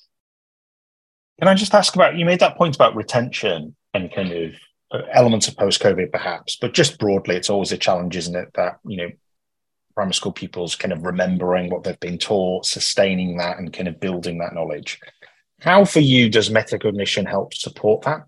Can 1.39 1.49
I 1.49 1.55
just 1.55 1.73
ask 1.73 1.95
about 1.95 2.17
you 2.17 2.23
made 2.23 2.39
that 2.39 2.55
point 2.55 2.75
about 2.75 2.95
retention 2.95 3.75
and 3.93 4.13
kind 4.13 4.31
of 4.31 4.53
elements 4.91 5.47
of 5.47 5.57
post-COVID, 5.57 6.11
perhaps, 6.11 6.57
but 6.57 6.73
just 6.73 6.99
broadly, 6.99 7.35
it's 7.35 7.49
always 7.49 7.71
a 7.71 7.77
challenge, 7.77 8.15
isn't 8.17 8.35
it? 8.35 8.49
That 8.53 8.79
you 8.85 8.97
know, 8.97 9.09
primary 9.93 10.13
school 10.13 10.31
pupils 10.31 10.75
kind 10.75 10.93
of 10.93 11.03
remembering 11.03 11.69
what 11.69 11.83
they've 11.83 11.99
been 11.99 12.17
taught, 12.17 12.65
sustaining 12.65 13.37
that, 13.37 13.57
and 13.57 13.73
kind 13.73 13.87
of 13.87 13.99
building 13.99 14.37
that 14.39 14.53
knowledge. 14.53 14.99
How 15.61 15.85
for 15.85 16.01
you 16.01 16.29
does 16.29 16.49
metacognition 16.49 17.27
help 17.27 17.53
support 17.53 18.03
that? 18.03 18.25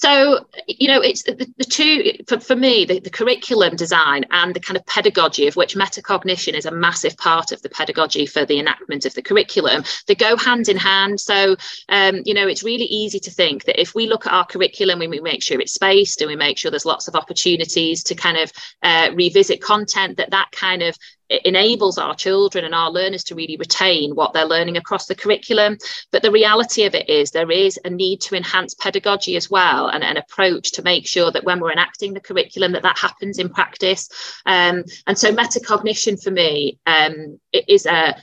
So, 0.00 0.46
you 0.68 0.86
know, 0.86 1.00
it's 1.00 1.24
the, 1.24 1.34
the 1.56 1.64
two, 1.64 2.12
for, 2.28 2.38
for 2.38 2.54
me, 2.54 2.84
the, 2.84 3.00
the, 3.00 3.10
curriculum 3.10 3.74
design 3.74 4.26
and 4.30 4.54
the 4.54 4.60
kind 4.60 4.76
of 4.76 4.86
pedagogy, 4.86 5.48
of 5.48 5.56
which 5.56 5.74
metacognition 5.74 6.54
is 6.54 6.66
a 6.66 6.70
massive 6.70 7.16
part 7.16 7.50
of 7.50 7.60
the 7.62 7.68
pedagogy 7.68 8.24
for 8.24 8.44
the 8.44 8.60
enactment 8.60 9.06
of 9.06 9.14
the 9.14 9.22
curriculum, 9.22 9.82
they 10.06 10.14
go 10.14 10.36
hand 10.36 10.68
in 10.68 10.76
hand. 10.76 11.18
So, 11.18 11.56
um, 11.88 12.22
you 12.24 12.32
know, 12.32 12.46
it's 12.46 12.62
really 12.62 12.84
easy 12.84 13.18
to 13.18 13.30
think 13.32 13.64
that 13.64 13.80
if 13.80 13.92
we 13.92 14.06
look 14.06 14.24
at 14.24 14.32
our 14.32 14.46
curriculum 14.46 15.02
and 15.02 15.10
we 15.10 15.18
make 15.18 15.42
sure 15.42 15.60
it's 15.60 15.74
spaced 15.74 16.22
and 16.22 16.28
we 16.28 16.36
make 16.36 16.58
sure 16.58 16.70
there's 16.70 16.86
lots 16.86 17.08
of 17.08 17.16
opportunities 17.16 18.04
to 18.04 18.14
kind 18.14 18.36
of 18.36 18.52
uh, 18.84 19.10
revisit 19.14 19.60
content, 19.60 20.18
that 20.18 20.30
that 20.30 20.52
kind 20.52 20.84
of 20.84 20.96
it 21.28 21.44
enables 21.44 21.98
our 21.98 22.14
children 22.14 22.64
and 22.64 22.74
our 22.74 22.90
learners 22.90 23.24
to 23.24 23.34
really 23.34 23.56
retain 23.56 24.14
what 24.14 24.32
they're 24.32 24.44
learning 24.44 24.76
across 24.76 25.06
the 25.06 25.14
curriculum. 25.14 25.76
But 26.10 26.22
the 26.22 26.30
reality 26.30 26.84
of 26.84 26.94
it 26.94 27.08
is 27.08 27.30
there 27.30 27.50
is 27.50 27.78
a 27.84 27.90
need 27.90 28.20
to 28.22 28.36
enhance 28.36 28.74
pedagogy 28.74 29.36
as 29.36 29.50
well 29.50 29.88
and 29.88 30.02
an 30.02 30.16
approach 30.16 30.72
to 30.72 30.82
make 30.82 31.06
sure 31.06 31.30
that 31.30 31.44
when 31.44 31.60
we're 31.60 31.72
enacting 31.72 32.14
the 32.14 32.20
curriculum 32.20 32.72
that 32.72 32.82
that 32.82 32.98
happens 32.98 33.38
in 33.38 33.48
practice. 33.48 34.08
Um, 34.46 34.84
and 35.06 35.18
so 35.18 35.34
metacognition 35.34 36.22
for 36.22 36.30
me 36.30 36.78
um, 36.86 37.38
is 37.52 37.86
a 37.86 38.16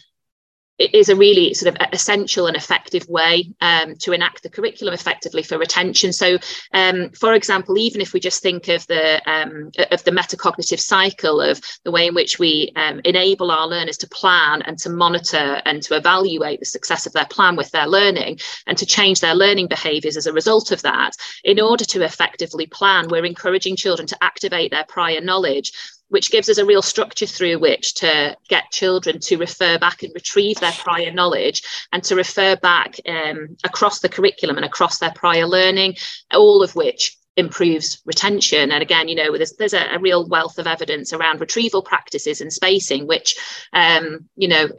it 0.77 0.93
is 0.93 1.09
a 1.09 1.15
really 1.15 1.53
sort 1.53 1.73
of 1.73 1.87
essential 1.93 2.47
and 2.47 2.57
effective 2.57 3.07
way 3.07 3.49
um, 3.61 3.95
to 3.95 4.11
enact 4.11 4.43
the 4.43 4.49
curriculum 4.49 4.93
effectively 4.93 5.41
for 5.41 5.57
retention. 5.57 6.11
So, 6.11 6.37
um, 6.73 7.09
for 7.11 7.33
example, 7.33 7.77
even 7.77 8.01
if 8.01 8.13
we 8.13 8.19
just 8.19 8.41
think 8.41 8.67
of 8.67 8.85
the 8.87 9.21
um, 9.29 9.71
of 9.91 10.03
the 10.03 10.11
metacognitive 10.11 10.79
cycle 10.79 11.39
of 11.39 11.61
the 11.83 11.91
way 11.91 12.07
in 12.07 12.15
which 12.15 12.39
we 12.39 12.71
um, 12.75 12.99
enable 13.05 13.51
our 13.51 13.67
learners 13.67 13.97
to 13.97 14.09
plan 14.09 14.61
and 14.63 14.77
to 14.79 14.89
monitor 14.89 15.61
and 15.65 15.81
to 15.83 15.95
evaluate 15.95 16.59
the 16.59 16.65
success 16.65 17.05
of 17.05 17.13
their 17.13 17.25
plan 17.25 17.55
with 17.55 17.71
their 17.71 17.87
learning 17.87 18.39
and 18.67 18.77
to 18.77 18.85
change 18.85 19.21
their 19.21 19.35
learning 19.35 19.67
behaviours 19.67 20.17
as 20.17 20.27
a 20.27 20.33
result 20.33 20.71
of 20.71 20.81
that, 20.81 21.11
in 21.43 21.59
order 21.59 21.85
to 21.85 22.03
effectively 22.03 22.65
plan, 22.65 23.07
we're 23.09 23.25
encouraging 23.25 23.75
children 23.75 24.07
to 24.07 24.17
activate 24.21 24.71
their 24.71 24.85
prior 24.85 25.21
knowledge 25.21 25.71
which 26.09 26.31
gives 26.31 26.49
us 26.49 26.57
a 26.57 26.65
real 26.65 26.81
structure 26.81 27.25
through 27.25 27.59
which 27.59 27.95
to 27.95 28.35
get 28.47 28.71
children 28.71 29.19
to 29.19 29.37
refer 29.37 29.77
back 29.79 30.03
and 30.03 30.11
retrieve 30.13 30.59
their 30.59 30.71
prior 30.73 31.11
knowledge 31.11 31.63
and 31.91 32.03
to 32.03 32.15
refer 32.15 32.55
back 32.57 32.95
um, 33.07 33.57
across 33.63 33.99
the 33.99 34.09
curriculum 34.09 34.57
and 34.57 34.65
across 34.65 34.99
their 34.99 35.13
prior 35.15 35.47
learning, 35.47 35.95
all 36.31 36.61
of 36.63 36.75
which 36.75 37.17
improves 37.37 38.01
retention. 38.05 38.71
And 38.71 38.81
again, 38.81 39.07
you 39.07 39.15
know, 39.15 39.35
there's, 39.35 39.53
there's 39.53 39.73
a, 39.73 39.95
a 39.95 39.99
real 39.99 40.27
wealth 40.27 40.57
of 40.57 40.67
evidence 40.67 41.11
around 41.11 41.41
retrieval 41.41 41.81
practices 41.81 42.39
and 42.39 42.51
spacing, 42.51 43.07
which, 43.07 43.35
um, 43.73 44.29
you 44.35 44.47
know, 44.47 44.69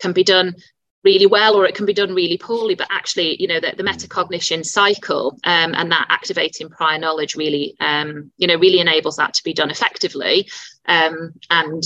can 0.00 0.12
be 0.12 0.24
done 0.24 0.54
really 1.06 1.26
well 1.26 1.54
or 1.54 1.64
it 1.64 1.76
can 1.76 1.86
be 1.86 1.94
done 1.94 2.12
really 2.12 2.36
poorly 2.36 2.74
but 2.74 2.88
actually 2.90 3.40
you 3.40 3.46
know 3.46 3.60
the, 3.60 3.72
the 3.76 3.84
metacognition 3.84 4.66
cycle 4.66 5.38
um, 5.44 5.72
and 5.76 5.92
that 5.92 6.04
activating 6.10 6.68
prior 6.68 6.98
knowledge 6.98 7.36
really 7.36 7.76
um, 7.78 8.32
you 8.38 8.46
know 8.48 8.56
really 8.56 8.80
enables 8.80 9.16
that 9.16 9.32
to 9.32 9.44
be 9.44 9.54
done 9.54 9.70
effectively. 9.70 10.48
Um, 10.86 11.32
and 11.48 11.84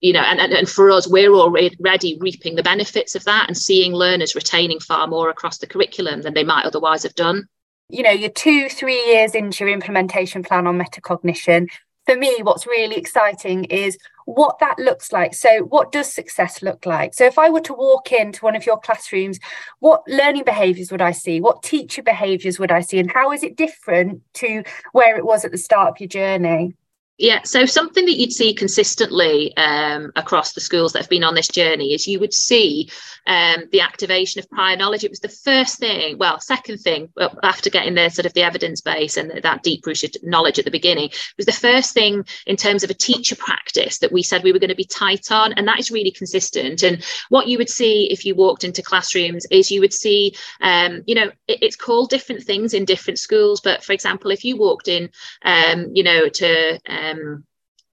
you 0.00 0.12
know 0.12 0.20
and, 0.20 0.38
and, 0.38 0.52
and 0.52 0.68
for 0.68 0.90
us 0.90 1.08
we're 1.08 1.32
already 1.32 2.18
reaping 2.20 2.56
the 2.56 2.62
benefits 2.62 3.14
of 3.14 3.24
that 3.24 3.46
and 3.48 3.56
seeing 3.56 3.94
learners 3.94 4.34
retaining 4.34 4.80
far 4.80 5.06
more 5.06 5.30
across 5.30 5.56
the 5.58 5.66
curriculum 5.66 6.20
than 6.20 6.34
they 6.34 6.44
might 6.44 6.66
otherwise 6.66 7.04
have 7.04 7.14
done. 7.14 7.48
You 7.88 8.02
know 8.02 8.10
you're 8.10 8.28
two 8.28 8.68
three 8.68 9.02
years 9.06 9.34
into 9.34 9.64
your 9.64 9.72
implementation 9.72 10.42
plan 10.42 10.66
on 10.66 10.78
metacognition. 10.78 11.68
For 12.04 12.16
me, 12.16 12.36
what's 12.42 12.66
really 12.66 12.96
exciting 12.96 13.64
is 13.64 13.98
what 14.28 14.58
that 14.58 14.78
looks 14.78 15.10
like. 15.10 15.32
So, 15.32 15.60
what 15.60 15.90
does 15.90 16.12
success 16.12 16.62
look 16.62 16.84
like? 16.84 17.14
So, 17.14 17.24
if 17.24 17.38
I 17.38 17.48
were 17.48 17.62
to 17.62 17.72
walk 17.72 18.12
into 18.12 18.44
one 18.44 18.54
of 18.54 18.66
your 18.66 18.78
classrooms, 18.78 19.38
what 19.78 20.02
learning 20.06 20.44
behaviors 20.44 20.92
would 20.92 21.00
I 21.00 21.12
see? 21.12 21.40
What 21.40 21.62
teacher 21.62 22.02
behaviors 22.02 22.58
would 22.58 22.70
I 22.70 22.82
see? 22.82 22.98
And 22.98 23.10
how 23.10 23.32
is 23.32 23.42
it 23.42 23.56
different 23.56 24.20
to 24.34 24.64
where 24.92 25.16
it 25.16 25.24
was 25.24 25.46
at 25.46 25.50
the 25.50 25.58
start 25.58 25.88
of 25.88 26.00
your 26.00 26.08
journey? 26.08 26.74
Yeah, 27.18 27.42
so 27.42 27.66
something 27.66 28.06
that 28.06 28.16
you'd 28.16 28.32
see 28.32 28.54
consistently 28.54 29.54
um, 29.56 30.12
across 30.14 30.52
the 30.52 30.60
schools 30.60 30.92
that 30.92 31.00
have 31.00 31.10
been 31.10 31.24
on 31.24 31.34
this 31.34 31.48
journey 31.48 31.92
is 31.92 32.06
you 32.06 32.20
would 32.20 32.32
see 32.32 32.88
um, 33.26 33.64
the 33.72 33.80
activation 33.80 34.38
of 34.38 34.48
prior 34.48 34.76
knowledge. 34.76 35.02
It 35.02 35.10
was 35.10 35.18
the 35.18 35.28
first 35.28 35.80
thing, 35.80 36.16
well, 36.16 36.38
second 36.38 36.78
thing 36.78 37.08
after 37.42 37.70
getting 37.70 37.94
the 37.94 38.08
sort 38.08 38.24
of 38.24 38.34
the 38.34 38.42
evidence 38.42 38.80
base 38.80 39.16
and 39.16 39.32
that 39.42 39.64
deep 39.64 39.84
rooted 39.84 40.16
knowledge 40.22 40.60
at 40.60 40.64
the 40.64 40.70
beginning. 40.70 41.10
Was 41.36 41.46
the 41.46 41.52
first 41.52 41.92
thing 41.92 42.24
in 42.46 42.54
terms 42.54 42.84
of 42.84 42.90
a 42.90 42.94
teacher 42.94 43.34
practice 43.34 43.98
that 43.98 44.12
we 44.12 44.22
said 44.22 44.44
we 44.44 44.52
were 44.52 44.60
going 44.60 44.68
to 44.68 44.76
be 44.76 44.84
tight 44.84 45.32
on, 45.32 45.52
and 45.54 45.66
that 45.66 45.80
is 45.80 45.90
really 45.90 46.12
consistent. 46.12 46.84
And 46.84 47.04
what 47.30 47.48
you 47.48 47.58
would 47.58 47.68
see 47.68 48.12
if 48.12 48.24
you 48.24 48.36
walked 48.36 48.62
into 48.62 48.80
classrooms 48.80 49.44
is 49.50 49.72
you 49.72 49.80
would 49.80 49.92
see, 49.92 50.36
um, 50.60 51.02
you 51.06 51.16
know, 51.16 51.32
it, 51.48 51.58
it's 51.62 51.76
called 51.76 52.10
different 52.10 52.44
things 52.44 52.74
in 52.74 52.84
different 52.84 53.18
schools. 53.18 53.60
But 53.60 53.82
for 53.82 53.92
example, 53.92 54.30
if 54.30 54.44
you 54.44 54.56
walked 54.56 54.86
in, 54.86 55.10
um, 55.42 55.90
you 55.92 56.04
know, 56.04 56.28
to 56.28 56.78
um, 57.10 57.44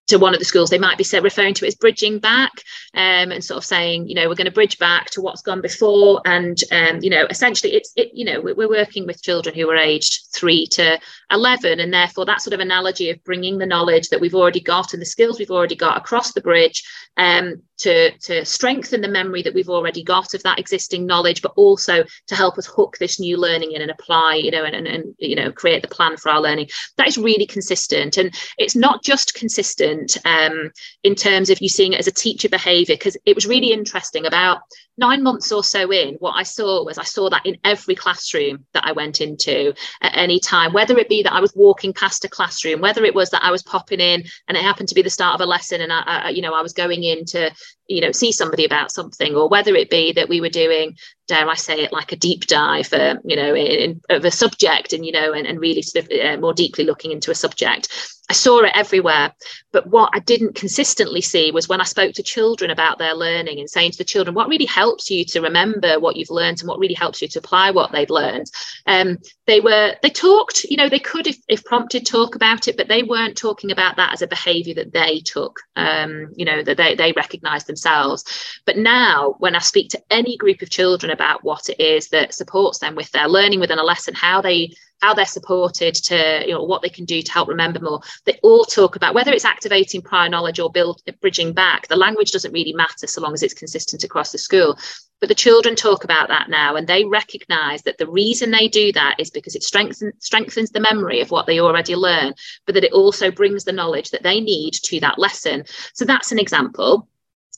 to 0.07 0.20
one 0.20 0.34
of 0.34 0.39
the 0.39 0.45
schools, 0.45 0.70
they 0.70 0.78
might 0.78 0.97
be 0.97 1.05
referring 1.20 1.53
to 1.55 1.66
it 1.66 1.70
as 1.70 1.76
bridging 1.76 2.20
back 2.20 2.51
um, 2.93 3.32
and 3.32 3.43
sort 3.43 3.57
of 3.57 3.66
saying, 3.66 4.07
you 4.07 4.13
know, 4.13 4.28
we're 4.28 4.36
going 4.36 4.45
to 4.45 4.51
bridge 4.51 4.78
back 4.78 5.09
to 5.11 5.22
what's 5.22 5.41
gone 5.41 5.61
before. 5.61 6.22
And, 6.26 6.57
um, 6.72 6.99
you 7.01 7.09
know, 7.09 7.26
essentially 7.30 7.74
it's, 7.74 7.91
it, 7.95 8.11
you 8.13 8.26
know, 8.26 8.39
we're 8.41 8.70
working 8.70 9.07
with 9.07 9.24
children 9.24 9.55
who 9.55 9.70
are 9.70 9.78
aged 9.78 10.28
three 10.34 10.68
to 10.68 10.99
11. 11.32 11.80
And 11.80 11.93
therefore 11.93 12.26
that 12.26 12.41
sort 12.41 12.53
of 12.53 12.59
analogy 12.59 13.09
of 13.09 13.24
bringing 13.24 13.57
the 13.57 13.66
knowledge 13.66 14.09
that 14.09 14.22
we've 14.22 14.36
already 14.36 14.59
got 14.59 14.93
and 14.93 15.01
the 15.01 15.07
skills 15.07 15.39
we've 15.39 15.51
already 15.51 15.76
got 15.76 15.97
across 15.97 16.34
the 16.34 16.41
bridge 16.41 16.84
um, 17.18 17.63
to, 17.78 18.11
to 18.19 18.45
strengthen 18.45 19.01
the 19.01 19.07
memory 19.07 19.41
that 19.41 19.53
we've 19.53 19.69
already 19.69 20.03
got 20.03 20.34
of 20.34 20.43
that 20.43 20.59
existing 20.59 21.05
knowledge, 21.05 21.41
but 21.41 21.53
also 21.55 22.03
to 22.28 22.36
help 22.36 22.57
us 22.57 22.65
hook 22.65 22.97
this 22.97 23.19
new 23.19 23.38
learning 23.38 23.71
in 23.73 23.82
and 23.82 23.91
apply, 23.91 24.36
you 24.36 24.51
know, 24.51 24.63
and, 24.63 24.76
and, 24.76 24.88
and 24.88 25.15
you 25.17 25.36
know, 25.36 25.51
create 25.51 25.82
the 25.82 25.88
plan 25.88 26.17
for 26.17 26.30
our 26.30 26.41
learning. 26.41 26.69
That 26.97 27.07
is 27.07 27.17
really 27.17 27.45
consistent. 27.45 28.17
And 28.17 28.34
it's 28.57 28.76
not 28.76 29.03
just 29.03 29.34
consistent 29.34 30.17
um, 30.26 30.71
in 31.03 31.15
terms 31.15 31.49
of 31.49 31.61
you 31.61 31.69
seeing 31.69 31.93
it 31.93 31.99
as 31.99 32.07
a 32.07 32.11
teacher 32.11 32.49
behavior, 32.49 32.95
because 32.95 33.17
it 33.26 33.36
was 33.36 33.45
really 33.45 33.71
interesting 33.71 34.26
about 34.26 34.59
nine 34.98 35.24
months 35.24 35.52
or 35.52 35.64
so 35.64 35.91
in, 35.91 36.16
what 36.16 36.36
I 36.36 36.43
saw 36.43 36.84
was 36.84 36.98
I 36.98 37.04
saw 37.04 37.30
that 37.30 37.46
in 37.46 37.58
every 37.64 37.96
classroom 37.96 38.66
that 38.74 38.86
I 38.86 38.93
went 38.93 39.22
into 39.22 39.74
at 40.02 40.16
any 40.16 40.39
time, 40.39 40.74
whether 40.74 40.98
it 40.98 41.10
be 41.10 41.24
that 41.24 41.34
I 41.34 41.41
was 41.41 41.54
walking 41.56 41.93
past 41.93 42.24
a 42.26 42.30
classroom, 42.30 42.82
whether 42.82 43.04
it 43.04 43.16
was 43.16 43.30
that 43.32 43.43
I 43.43 43.52
was 43.52 43.64
popping 43.64 44.00
in 44.00 44.24
and 44.48 44.58
it 44.58 44.64
happened 44.64 44.89
to 44.89 44.96
be 44.96 45.02
the 45.02 45.10
start 45.10 45.36
of 45.36 45.41
a 45.41 45.46
lesson 45.46 45.82
and 45.82 45.91
I, 45.91 46.02
I 46.06 46.30
you 46.30 46.41
know, 46.41 46.54
I 46.54 46.62
was 46.62 46.74
going 46.74 47.04
in 47.04 47.26
to 47.26 47.52
you 47.88 48.02
know 48.02 48.12
see 48.12 48.32
somebody 48.32 48.66
about 48.66 48.92
something 48.92 49.36
or 49.36 49.48
whether 49.48 49.76
it 49.76 49.90
be 49.90 50.12
that 50.12 50.30
we 50.30 50.42
were 50.42 50.50
doing 50.50 50.96
dare 51.28 51.48
i 51.48 51.56
say 51.56 51.82
it 51.82 51.94
like 51.94 52.12
a 52.12 52.16
deep 52.16 52.46
dive 52.48 52.92
uh, 52.94 53.16
you 53.24 53.36
know 53.36 53.56
in, 53.56 54.02
of 54.10 54.26
a 54.26 54.32
subject 54.32 54.94
and 54.94 55.06
you 55.06 55.12
know 55.12 55.34
and, 55.34 55.46
and 55.46 55.60
really 55.60 55.82
sort 55.82 56.06
of 56.06 56.20
uh, 56.20 56.38
more 56.38 56.54
deeply 56.54 56.84
looking 56.84 57.12
into 57.12 57.32
a 57.32 57.36
subject. 57.36 57.90
I 58.28 58.34
saw 58.34 58.62
it 58.62 58.72
everywhere 58.74 59.34
but 59.72 59.88
what 59.88 60.10
i 60.14 60.20
didn't 60.20 60.56
consistently 60.56 61.22
see 61.22 61.52
was 61.52 61.70
when 61.70 61.80
i 61.80 61.84
spoke 61.84 62.14
to 62.16 62.24
children 62.24 62.72
about 62.72 62.98
their 62.98 63.14
learning 63.14 63.60
and 63.60 63.70
saying 63.70 63.92
to 63.92 63.98
the 64.00 64.04
children 64.04 64.34
what 64.34 64.50
really 64.50 64.66
helps 64.66 65.12
you 65.12 65.24
to 65.26 65.42
remember 65.42 66.00
what 66.00 66.16
you've 66.16 66.32
learned 66.32 66.60
and 66.60 66.68
what 66.68 66.80
really 66.80 66.96
helps 66.96 67.22
you 67.22 67.28
to 67.28 67.40
apply 67.40 67.72
what 67.72 67.92
they've 67.92 68.10
learned? 68.10 68.48
Um, 68.88 69.18
they 69.48 69.60
were 69.60 69.96
they 70.02 70.10
talked 70.10 70.64
you 70.66 70.78
know 70.78 70.89
they 70.89 71.00
could 71.00 71.28
if, 71.28 71.38
if 71.48 71.64
prompted 71.66 72.06
talk 72.06 72.36
about 72.36 72.68
it 72.68 72.78
but 72.78 72.88
they 72.88 73.04
weren't 73.04 73.38
talking 73.38 73.72
about 73.72 73.96
that 73.96 74.14
as 74.14 74.22
a 74.22 74.28
behavior 74.28 74.74
that 74.74 74.93
they 74.93 75.20
took 75.20 75.60
um, 75.76 76.32
you 76.36 76.46
know 76.46 76.64
that 76.64 76.78
they, 76.78 76.96
they 76.96 77.12
recognized 77.14 77.68
themselves. 77.68 78.24
But 78.66 78.78
now 78.78 79.36
when 79.39 79.56
i 79.56 79.60
speak 79.60 79.89
to 79.89 80.02
any 80.10 80.38
group 80.38 80.62
of 80.62 80.70
children 80.70 81.12
about 81.12 81.43
what 81.43 81.70
it 81.70 81.80
is 81.80 82.10
that 82.10 82.34
supports 82.34 82.80
them 82.80 82.96
with 82.96 83.12
their 83.12 83.28
learning 83.28 83.60
within 83.60 83.80
a 83.80 83.84
lesson 83.84 84.14
how 84.14 84.41
they 84.41 84.72
how 85.02 85.14
they're 85.14 85.26
supported 85.26 85.93
to 85.96 86.43
you 86.46 86.54
know 86.54 86.64
what 86.64 86.82
they 86.82 86.89
can 86.89 87.06
do 87.06 87.22
to 87.22 87.32
help 87.32 87.48
remember 87.48 87.80
more. 87.80 88.02
They 88.26 88.39
all 88.43 88.66
talk 88.66 88.96
about 88.96 89.14
whether 89.14 89.32
it's 89.32 89.46
activating 89.46 90.02
prior 90.02 90.30
knowledge 90.30 90.60
or 90.60 90.72
build 90.72 91.02
bridging 91.22 91.54
back 91.54 91.88
the 91.88 91.96
language 91.96 92.32
doesn't 92.32 92.54
really 92.54 92.74
matter 92.74 93.08
so 93.08 93.22
long 93.22 93.34
as 93.34 93.43
it's 93.43 93.54
consistent 93.54 94.04
across 94.04 94.32
the 94.32 94.38
school. 94.38 94.78
But 95.22 95.30
the 95.30 95.36
children 95.36 95.76
talk 95.76 96.04
about 96.04 96.28
that 96.28 96.50
now 96.50 96.76
and 96.76 96.88
they 96.88 97.06
recognize 97.06 97.84
that 97.84 97.98
the 97.98 98.08
reason 98.08 98.52
they 98.52 98.68
do 98.68 98.91
that 98.91 99.16
is 99.18 99.32
because 99.32 99.56
it 99.56 99.64
strengthens, 99.64 100.14
strengthens 100.20 100.72
the 100.72 100.82
memory 100.82 101.22
of 101.22 101.32
what 101.32 101.46
they 101.46 101.60
already 101.60 101.96
learn, 101.96 102.34
but 102.66 102.76
that 102.76 102.84
it 102.84 102.91
also 102.91 103.32
brings 103.32 103.64
the 103.64 103.72
knowledge 103.72 104.12
that 104.12 104.24
they 104.24 104.39
need 104.39 104.74
to 104.74 105.00
that 105.00 105.18
lesson. 105.18 105.64
So 105.93 106.06
that's 106.06 106.32
an 106.32 106.39
example 106.39 107.08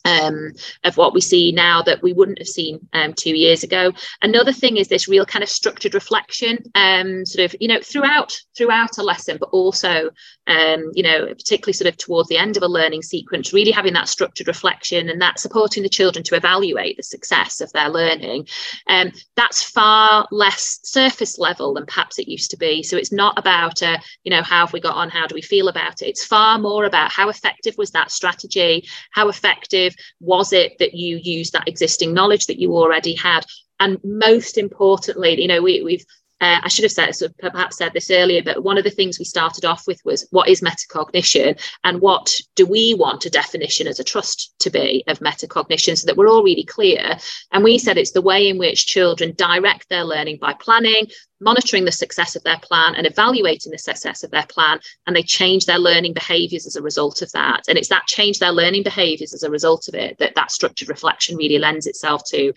um, 0.07 0.53
of 0.85 0.95
what 0.97 1.13
we 1.13 1.21
see 1.21 1.51
now 1.51 1.81
that 1.81 2.01
we 2.01 2.13
wouldn't 2.13 2.39
have 2.39 2.47
seen 2.47 2.87
um, 2.93 3.13
two 3.13 3.35
years 3.35 3.63
ago. 3.63 3.91
Another 4.21 4.53
thing 4.53 4.77
is 4.77 4.87
this 4.87 5.07
real 5.07 5.25
kind 5.25 5.43
of 5.43 5.49
structured 5.49 5.93
reflection, 5.93 6.59
um, 6.75 7.25
sort 7.25 7.45
of 7.45 7.55
you 7.59 7.67
know 7.67 7.81
throughout 7.81 8.39
throughout 8.55 8.97
a 8.97 9.03
lesson, 9.03 9.37
but 9.39 9.49
also 9.49 10.09
um, 10.47 10.91
you 10.93 11.03
know 11.03 11.27
particularly 11.27 11.73
sort 11.73 11.89
of 11.89 11.97
towards 11.97 12.29
the 12.29 12.37
end 12.37 12.55
of 12.55 12.63
a 12.63 12.67
learning 12.67 13.01
sequence, 13.01 13.53
really 13.53 13.71
having 13.71 13.93
that 13.93 14.07
structured 14.07 14.47
reflection 14.47 15.09
and 15.09 15.21
that 15.21 15.39
supporting 15.39 15.83
the 15.83 15.89
children 15.89 16.23
to 16.23 16.35
evaluate 16.35 16.95
the 16.95 17.03
success 17.03 17.59
of 17.59 17.71
their 17.73 17.89
learning. 17.89 18.47
Um, 18.87 19.11
that's 19.35 19.61
far 19.61 20.27
less 20.31 20.79
surface 20.83 21.37
level 21.37 21.73
than 21.73 21.85
perhaps 21.85 22.17
it 22.17 22.29
used 22.29 22.51
to 22.51 22.57
be. 22.57 22.81
So 22.81 22.95
it's 22.95 23.11
not 23.11 23.37
about 23.37 23.83
uh, 23.83 23.97
you 24.23 24.31
know 24.31 24.41
how 24.41 24.65
have 24.65 24.73
we 24.73 24.79
got 24.79 24.95
on, 24.95 25.09
how 25.09 25.27
do 25.27 25.35
we 25.35 25.41
feel 25.41 25.67
about 25.67 26.01
it. 26.01 26.07
It's 26.07 26.25
far 26.25 26.57
more 26.57 26.85
about 26.85 27.11
how 27.11 27.27
effective 27.27 27.75
was 27.77 27.91
that 27.91 28.09
strategy, 28.09 28.87
how 29.11 29.27
effective 29.27 29.96
was 30.19 30.53
it 30.53 30.77
that 30.79 30.93
you 30.93 31.17
used 31.17 31.53
that 31.53 31.67
existing 31.67 32.13
knowledge 32.13 32.47
that 32.47 32.59
you 32.59 32.75
already 32.75 33.13
had? 33.13 33.45
And 33.79 33.99
most 34.03 34.57
importantly, 34.57 35.39
you 35.41 35.47
know, 35.47 35.61
we, 35.61 35.81
we've 35.81 36.05
uh, 36.39 36.59
I 36.63 36.67
should 36.67 36.83
have 36.83 36.91
said, 36.91 37.13
perhaps 37.39 37.77
said 37.77 37.93
this 37.93 38.11
earlier, 38.11 38.43
but 38.43 38.63
one 38.63 38.77
of 38.77 38.83
the 38.83 38.91
things 38.91 39.17
we 39.17 39.25
started 39.25 39.65
off 39.65 39.87
with 39.87 39.99
was 40.05 40.27
what 40.29 40.47
is 40.49 40.61
metacognition 40.61 41.59
and 41.83 41.99
what 41.99 42.39
do 42.55 42.65
we 42.65 42.93
want 42.93 43.25
a 43.25 43.29
definition 43.29 43.87
as 43.87 43.99
a 43.99 44.03
trust 44.03 44.53
to 44.59 44.69
be 44.69 45.03
of 45.07 45.19
metacognition 45.19 45.97
so 45.97 46.05
that 46.05 46.15
we're 46.15 46.29
all 46.29 46.43
really 46.43 46.63
clear. 46.63 47.17
And 47.51 47.63
we 47.63 47.79
said 47.79 47.97
it's 47.97 48.11
the 48.11 48.21
way 48.21 48.47
in 48.47 48.59
which 48.59 48.85
children 48.85 49.33
direct 49.35 49.89
their 49.89 50.03
learning 50.03 50.37
by 50.39 50.53
planning, 50.53 51.07
monitoring 51.39 51.85
the 51.85 51.91
success 51.91 52.35
of 52.35 52.43
their 52.43 52.59
plan 52.59 52.95
and 52.95 53.07
evaluating 53.07 53.71
the 53.71 53.77
success 53.77 54.23
of 54.23 54.31
their 54.31 54.45
plan 54.47 54.79
and 55.05 55.15
they 55.15 55.23
change 55.23 55.65
their 55.65 55.79
learning 55.79 56.13
behaviors 56.13 56.65
as 56.65 56.75
a 56.75 56.81
result 56.81 57.21
of 57.21 57.31
that 57.31 57.61
and 57.67 57.77
it's 57.77 57.89
that 57.89 58.07
change 58.07 58.39
their 58.39 58.51
learning 58.51 58.81
behaviors 58.81 59.33
as 59.35 59.43
a 59.43 59.49
result 59.51 59.87
of 59.87 59.93
it 59.93 60.17
that 60.17 60.33
that 60.33 60.51
structured 60.51 60.89
reflection 60.89 61.37
really 61.37 61.59
lends 61.59 61.85
itself 61.85 62.23
to 62.25 62.51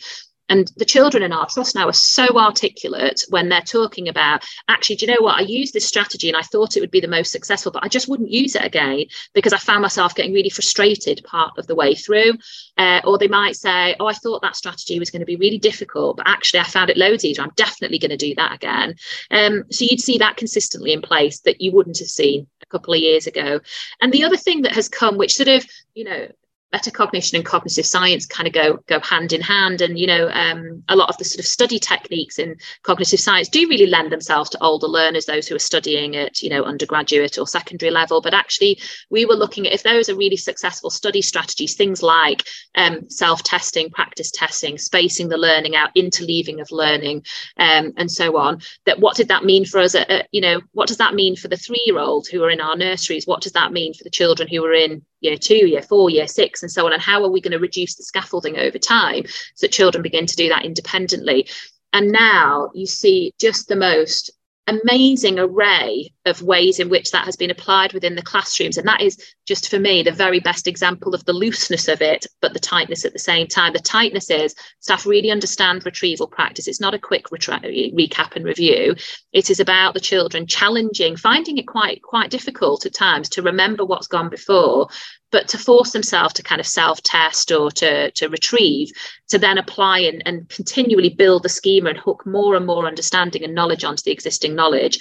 and 0.50 0.70
the 0.76 0.84
children 0.84 1.22
in 1.22 1.32
our 1.32 1.46
trust 1.46 1.76
now 1.76 1.88
are 1.88 1.92
so 1.92 2.26
articulate 2.36 3.24
when 3.28 3.48
they're 3.48 3.60
talking 3.60 4.08
about, 4.08 4.44
actually, 4.68 4.96
do 4.96 5.06
you 5.06 5.14
know 5.14 5.22
what? 5.22 5.38
I 5.38 5.42
used 5.42 5.72
this 5.72 5.86
strategy 5.86 6.28
and 6.28 6.36
I 6.36 6.42
thought 6.42 6.76
it 6.76 6.80
would 6.80 6.90
be 6.90 7.00
the 7.00 7.08
most 7.08 7.30
successful, 7.30 7.70
but 7.72 7.84
I 7.84 7.88
just 7.88 8.08
wouldn't 8.08 8.30
use 8.30 8.56
it 8.56 8.64
again 8.64 9.04
because 9.32 9.52
I 9.52 9.58
found 9.58 9.80
myself 9.80 10.14
getting 10.14 10.34
really 10.34 10.50
frustrated 10.50 11.22
part 11.24 11.56
of 11.56 11.68
the 11.68 11.76
way 11.76 11.94
through. 11.94 12.34
Uh, 12.76 13.00
or 13.04 13.16
they 13.16 13.28
might 13.28 13.54
say, 13.54 13.94
oh, 14.00 14.06
I 14.06 14.12
thought 14.12 14.42
that 14.42 14.56
strategy 14.56 14.98
was 14.98 15.10
going 15.10 15.20
to 15.20 15.26
be 15.26 15.36
really 15.36 15.58
difficult, 15.58 16.16
but 16.16 16.28
actually 16.28 16.60
I 16.60 16.64
found 16.64 16.90
it 16.90 16.96
loads 16.96 17.24
easier. 17.24 17.44
I'm 17.44 17.52
definitely 17.54 18.00
going 18.00 18.10
to 18.10 18.16
do 18.16 18.34
that 18.34 18.52
again. 18.52 18.96
Um, 19.30 19.64
so 19.70 19.86
you'd 19.88 20.00
see 20.00 20.18
that 20.18 20.36
consistently 20.36 20.92
in 20.92 21.00
place 21.00 21.40
that 21.40 21.60
you 21.60 21.70
wouldn't 21.70 21.98
have 21.98 22.08
seen 22.08 22.48
a 22.62 22.66
couple 22.66 22.92
of 22.92 23.00
years 23.00 23.28
ago. 23.28 23.60
And 24.02 24.12
the 24.12 24.24
other 24.24 24.36
thing 24.36 24.62
that 24.62 24.72
has 24.72 24.88
come, 24.88 25.16
which 25.16 25.36
sort 25.36 25.48
of, 25.48 25.64
you 25.94 26.04
know, 26.04 26.26
metacognition 26.74 27.34
and 27.34 27.44
cognitive 27.44 27.86
science 27.86 28.26
kind 28.26 28.46
of 28.46 28.52
go 28.54 28.78
go 28.86 29.00
hand 29.00 29.32
in 29.32 29.40
hand. 29.40 29.80
And 29.80 29.98
you 29.98 30.06
know 30.06 30.28
um, 30.30 30.82
a 30.88 30.96
lot 30.96 31.08
of 31.08 31.16
the 31.18 31.24
sort 31.24 31.40
of 31.40 31.46
study 31.46 31.78
techniques 31.78 32.38
in 32.38 32.56
cognitive 32.82 33.20
science 33.20 33.48
do 33.48 33.68
really 33.68 33.86
lend 33.86 34.12
themselves 34.12 34.50
to 34.50 34.62
older 34.62 34.86
learners 34.86 35.26
those 35.26 35.48
who 35.48 35.54
are 35.54 35.60
studying 35.60 36.16
at 36.16 36.42
you 36.42 36.50
know 36.50 36.62
undergraduate 36.64 37.38
or 37.38 37.46
secondary 37.46 37.90
level. 37.90 38.20
But 38.20 38.34
actually 38.34 38.80
we 39.10 39.24
were 39.24 39.34
looking 39.34 39.66
at 39.66 39.72
if 39.72 39.82
those 39.82 40.08
are 40.08 40.16
really 40.16 40.36
successful 40.36 40.90
study 40.90 41.22
strategies 41.22 41.74
things 41.74 42.02
like 42.02 42.46
um, 42.74 43.08
self-testing 43.10 43.90
practice 43.90 44.30
testing 44.30 44.78
spacing 44.78 45.28
the 45.28 45.36
learning 45.36 45.76
out 45.76 45.94
interleaving 45.94 46.60
of 46.60 46.70
learning 46.70 47.24
um, 47.56 47.92
and 47.96 48.10
so 48.10 48.36
on 48.36 48.60
that 48.86 48.98
what 49.00 49.16
did 49.16 49.28
that 49.28 49.44
mean 49.44 49.64
for 49.64 49.80
us 49.80 49.94
at, 49.94 50.08
at, 50.10 50.28
you 50.32 50.40
know 50.40 50.60
what 50.72 50.88
does 50.88 50.98
that 50.98 51.14
mean 51.14 51.36
for 51.36 51.48
the 51.48 51.56
three 51.56 51.82
year 51.86 51.98
old 51.98 52.26
who 52.28 52.42
are 52.42 52.50
in 52.50 52.60
our 52.60 52.76
nurseries? 52.76 53.26
What 53.26 53.42
does 53.42 53.52
that 53.52 53.72
mean 53.72 53.94
for 53.94 54.04
the 54.04 54.10
children 54.10 54.48
who 54.48 54.64
are 54.64 54.72
in 54.72 55.04
year 55.20 55.36
two, 55.36 55.66
year 55.68 55.82
four, 55.82 56.10
year 56.10 56.26
six, 56.26 56.62
and 56.62 56.70
so 56.70 56.86
on? 56.86 56.92
And 56.92 57.02
how 57.02 57.22
are 57.22 57.30
we 57.30 57.40
going 57.40 57.52
to 57.52 57.58
reduce 57.58 57.96
the 57.96 58.02
scaffolding 58.02 58.58
over 58.58 58.78
time 58.78 59.24
so 59.54 59.66
that 59.66 59.72
children 59.72 60.02
begin 60.02 60.26
to 60.26 60.36
do 60.36 60.48
that 60.48 60.64
independently? 60.64 61.48
And 61.92 62.12
now 62.12 62.70
you 62.74 62.86
see 62.86 63.34
just 63.38 63.68
the 63.68 63.76
most 63.76 64.30
amazing 64.66 65.38
array 65.38 66.12
of 66.26 66.42
ways 66.42 66.78
in 66.78 66.88
which 66.88 67.10
that 67.10 67.24
has 67.24 67.36
been 67.36 67.50
applied 67.50 67.92
within 67.92 68.14
the 68.14 68.22
classrooms. 68.22 68.76
And 68.76 68.86
that 68.86 69.00
is 69.00 69.34
just 69.50 69.68
for 69.68 69.80
me 69.80 70.00
the 70.00 70.12
very 70.12 70.38
best 70.38 70.68
example 70.68 71.12
of 71.12 71.24
the 71.24 71.32
looseness 71.32 71.88
of 71.88 72.00
it, 72.00 72.24
but 72.40 72.52
the 72.52 72.60
tightness 72.60 73.04
at 73.04 73.12
the 73.12 73.18
same 73.18 73.48
time. 73.48 73.72
The 73.72 73.80
tightness 73.80 74.30
is 74.30 74.54
staff 74.78 75.04
really 75.04 75.32
understand 75.32 75.84
retrieval 75.84 76.28
practice. 76.28 76.68
It's 76.68 76.80
not 76.80 76.94
a 76.94 77.00
quick 77.00 77.26
recap 77.30 78.36
and 78.36 78.44
review. 78.44 78.94
It 79.32 79.50
is 79.50 79.58
about 79.58 79.94
the 79.94 79.98
children 79.98 80.46
challenging, 80.46 81.16
finding 81.16 81.58
it 81.58 81.66
quite 81.66 82.00
quite 82.00 82.30
difficult 82.30 82.86
at 82.86 82.94
times 82.94 83.28
to 83.30 83.42
remember 83.42 83.84
what's 83.84 84.06
gone 84.06 84.28
before, 84.28 84.86
but 85.32 85.48
to 85.48 85.58
force 85.58 85.90
themselves 85.90 86.34
to 86.34 86.44
kind 86.44 86.60
of 86.60 86.66
self-test 86.68 87.50
or 87.50 87.72
to, 87.72 88.12
to 88.12 88.28
retrieve, 88.28 88.92
to 89.30 89.38
then 89.38 89.58
apply 89.58 89.98
and, 89.98 90.22
and 90.26 90.48
continually 90.48 91.08
build 91.08 91.42
the 91.42 91.48
schema 91.48 91.90
and 91.90 91.98
hook 91.98 92.24
more 92.24 92.54
and 92.54 92.66
more 92.66 92.86
understanding 92.86 93.42
and 93.42 93.52
knowledge 93.52 93.82
onto 93.82 94.04
the 94.04 94.12
existing 94.12 94.54
knowledge 94.54 95.00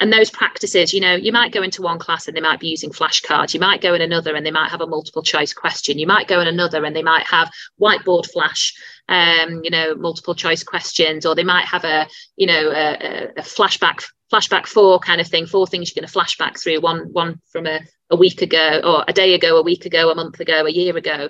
and 0.00 0.12
those 0.12 0.30
practices 0.30 0.92
you 0.92 1.00
know 1.00 1.14
you 1.14 1.32
might 1.32 1.52
go 1.52 1.62
into 1.62 1.82
one 1.82 1.98
class 1.98 2.26
and 2.26 2.36
they 2.36 2.40
might 2.40 2.60
be 2.60 2.68
using 2.68 2.90
flashcards. 2.90 3.54
You 3.54 3.60
might 3.60 3.80
go 3.80 3.94
in 3.94 4.00
another 4.02 4.34
and 4.34 4.44
they 4.44 4.50
might 4.50 4.70
have 4.70 4.80
a 4.80 4.86
multiple 4.86 5.22
choice 5.22 5.52
question. 5.52 5.98
You 5.98 6.06
might 6.06 6.28
go 6.28 6.40
in 6.40 6.48
another 6.48 6.84
and 6.84 6.94
they 6.94 7.02
might 7.02 7.26
have 7.26 7.50
whiteboard 7.80 8.30
flash 8.30 8.74
um 9.08 9.60
you 9.62 9.70
know 9.70 9.94
multiple 9.94 10.34
choice 10.34 10.62
questions 10.62 11.26
or 11.26 11.34
they 11.34 11.44
might 11.44 11.66
have 11.66 11.84
a 11.84 12.06
you 12.36 12.46
know 12.46 12.70
a, 12.70 13.28
a 13.36 13.42
flashback 13.42 14.02
flashback 14.32 14.66
four 14.66 14.98
kind 14.98 15.20
of 15.20 15.26
thing 15.26 15.46
four 15.46 15.66
things 15.66 15.92
you're 15.94 16.00
going 16.00 16.10
to 16.10 16.18
flashback 16.18 16.58
through 16.58 16.80
one 16.80 17.12
one 17.12 17.38
from 17.52 17.66
a, 17.66 17.80
a 18.14 18.16
week 18.16 18.40
ago 18.42 18.80
or 18.84 19.04
a 19.08 19.12
day 19.12 19.34
ago 19.34 19.56
a 19.56 19.62
week 19.62 19.84
ago 19.84 20.10
a 20.10 20.14
month 20.14 20.38
ago 20.40 20.64
a 20.64 20.70
year 20.70 20.96
ago 20.96 21.28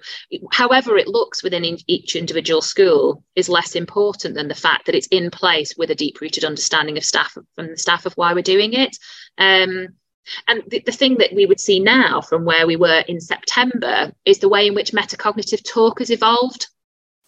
however 0.53 0.97
it 0.99 1.09
looks 1.09 1.43
within 1.43 1.64
in, 1.64 1.78
each 1.87 2.14
individual 2.14 2.61
school 2.61 3.24
is 3.35 3.49
less 3.49 3.74
important 3.74 4.35
than 4.35 4.49
the 4.49 4.55
fact 4.55 4.87
that 4.87 4.95
it's 4.95 5.09
in 5.09 5.30
place 5.30 5.74
with 5.76 5.91
a 5.91 5.95
deep 5.95 6.20
rooted 6.20 6.45
understanding 6.45 6.97
of 6.97 7.05
staff 7.05 7.32
from 7.55 7.68
the 7.68 7.76
staff 7.78 8.05
of 8.07 8.12
why 8.14 8.35
we're 8.35 8.43
doing 8.43 8.74
it 8.74 8.97
um, 9.39 9.89
and 10.49 10.62
the, 10.68 10.82
the 10.85 10.93
thing 10.93 11.16
that 11.18 11.35
we 11.35 11.47
would 11.47 11.61
see 11.61 11.80
now 11.80 12.20
from 12.20 12.45
where 12.45 12.66
we 12.66 12.76
were 12.76 13.03
in 13.09 13.20
September 13.20 14.12
is 14.24 14.39
the 14.39 14.49
way 14.49 14.66
in 14.66 14.74
which 14.74 14.93
metacognitive 14.93 15.62
talk 15.64 15.99
has 15.99 16.11
evolved. 16.11 16.68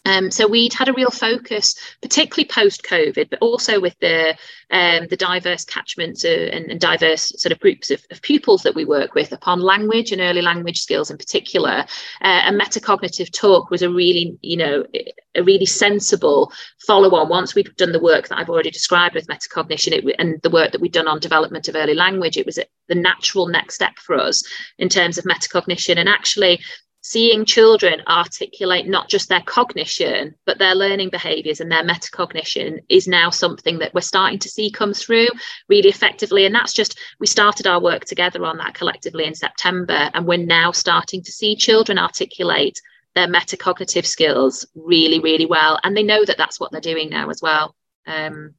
Um, 0.07 0.31
so 0.31 0.47
we'd 0.47 0.73
had 0.73 0.89
a 0.89 0.93
real 0.93 1.11
focus, 1.11 1.75
particularly 2.01 2.49
post 2.49 2.85
COVID, 2.85 3.29
but 3.31 3.41
also 3.41 3.81
with 3.81 3.99
the 3.99 4.37
um, 4.71 5.07
the 5.09 5.17
diverse 5.17 5.65
catchments 5.65 6.25
uh, 6.25 6.29
and, 6.29 6.71
and, 6.71 6.81
diverse 6.81 7.33
sort 7.41 7.53
of 7.53 7.61
groups 7.61 7.91
of, 7.93 8.05
of, 8.11 8.21
pupils 8.21 8.65
that 8.65 8.75
we 8.75 8.85
work 8.85 9.15
with 9.15 9.31
upon 9.31 9.61
language 9.61 10.11
and 10.11 10.21
early 10.21 10.43
language 10.43 10.81
skills 10.81 11.09
in 11.09 11.17
particular. 11.17 11.85
Uh, 12.21 12.43
and 12.45 12.61
metacognitive 12.61 13.33
talk 13.33 13.71
was 13.71 13.83
a 13.83 13.91
really, 13.91 14.37
you 14.43 14.57
know, 14.57 14.85
a 15.37 15.43
really 15.45 15.67
sensible 15.67 16.53
follow 16.85 17.15
on. 17.15 17.29
Once 17.29 17.55
we'd 17.55 17.77
done 17.77 17.93
the 17.93 18.01
work 18.01 18.27
that 18.27 18.39
I've 18.39 18.51
already 18.51 18.71
described 18.71 19.15
with 19.15 19.29
metacognition 19.29 19.93
it, 19.93 20.17
and 20.19 20.41
the 20.43 20.51
work 20.51 20.73
that 20.73 20.81
we'd 20.81 20.93
done 20.93 21.07
on 21.07 21.21
development 21.21 21.69
of 21.69 21.77
early 21.77 21.95
language, 21.95 22.37
it 22.37 22.47
was 22.47 22.59
the 22.89 22.95
natural 22.95 23.47
next 23.47 23.77
step 23.77 23.97
for 23.99 24.17
us 24.17 24.43
in 24.79 24.89
terms 24.89 25.17
of 25.17 25.25
metacognition. 25.25 25.97
And 25.97 26.09
actually, 26.09 26.61
seeing 27.07 27.45
children 27.45 28.03
articulate 28.09 28.89
not 28.89 29.09
just 29.09 29.29
their 29.29 29.41
cognition 29.43 30.35
but 30.45 30.59
their 30.59 30.75
learning 30.75 31.09
behaviors 31.09 31.61
and 31.61 31.71
their 31.71 31.85
metacognition 31.85 32.81
is 32.89 33.07
now 33.07 33.31
something 33.31 33.79
that 33.79 33.95
we're 33.95 34.01
starting 34.01 34.41
to 34.41 34.49
see 34.49 34.73
come 34.73 34.93
through 34.93 35.29
really 35.69 35.89
effectively. 35.89 36.47
And 36.47 36.55
that's 36.55 36.73
just 36.73 36.99
we 37.21 37.29
started 37.29 37.65
our 37.65 37.81
work 37.81 38.07
together 38.07 38.45
on 38.45 38.57
that 38.59 38.75
collectively 38.75 39.25
in 39.25 39.37
september 39.37 40.11
and 40.15 40.27
we're 40.27 40.39
now 40.39 40.73
starting 40.73 41.23
to 41.23 41.31
see 41.31 41.55
children 41.55 41.97
articulate 41.97 42.81
their 43.15 43.29
metacognitive 43.29 44.05
skills 44.05 44.67
really 44.75 45.21
really 45.21 45.47
well. 45.47 45.79
And 45.85 45.97
they 45.97 46.03
know 46.03 46.25
that 46.25 46.39
that's 46.39 46.59
what 46.59 46.73
they're 46.73 46.81
doing 46.81 47.09
now 47.11 47.31
as 47.31 47.41
well. 47.41 47.77
Um, 48.05 48.55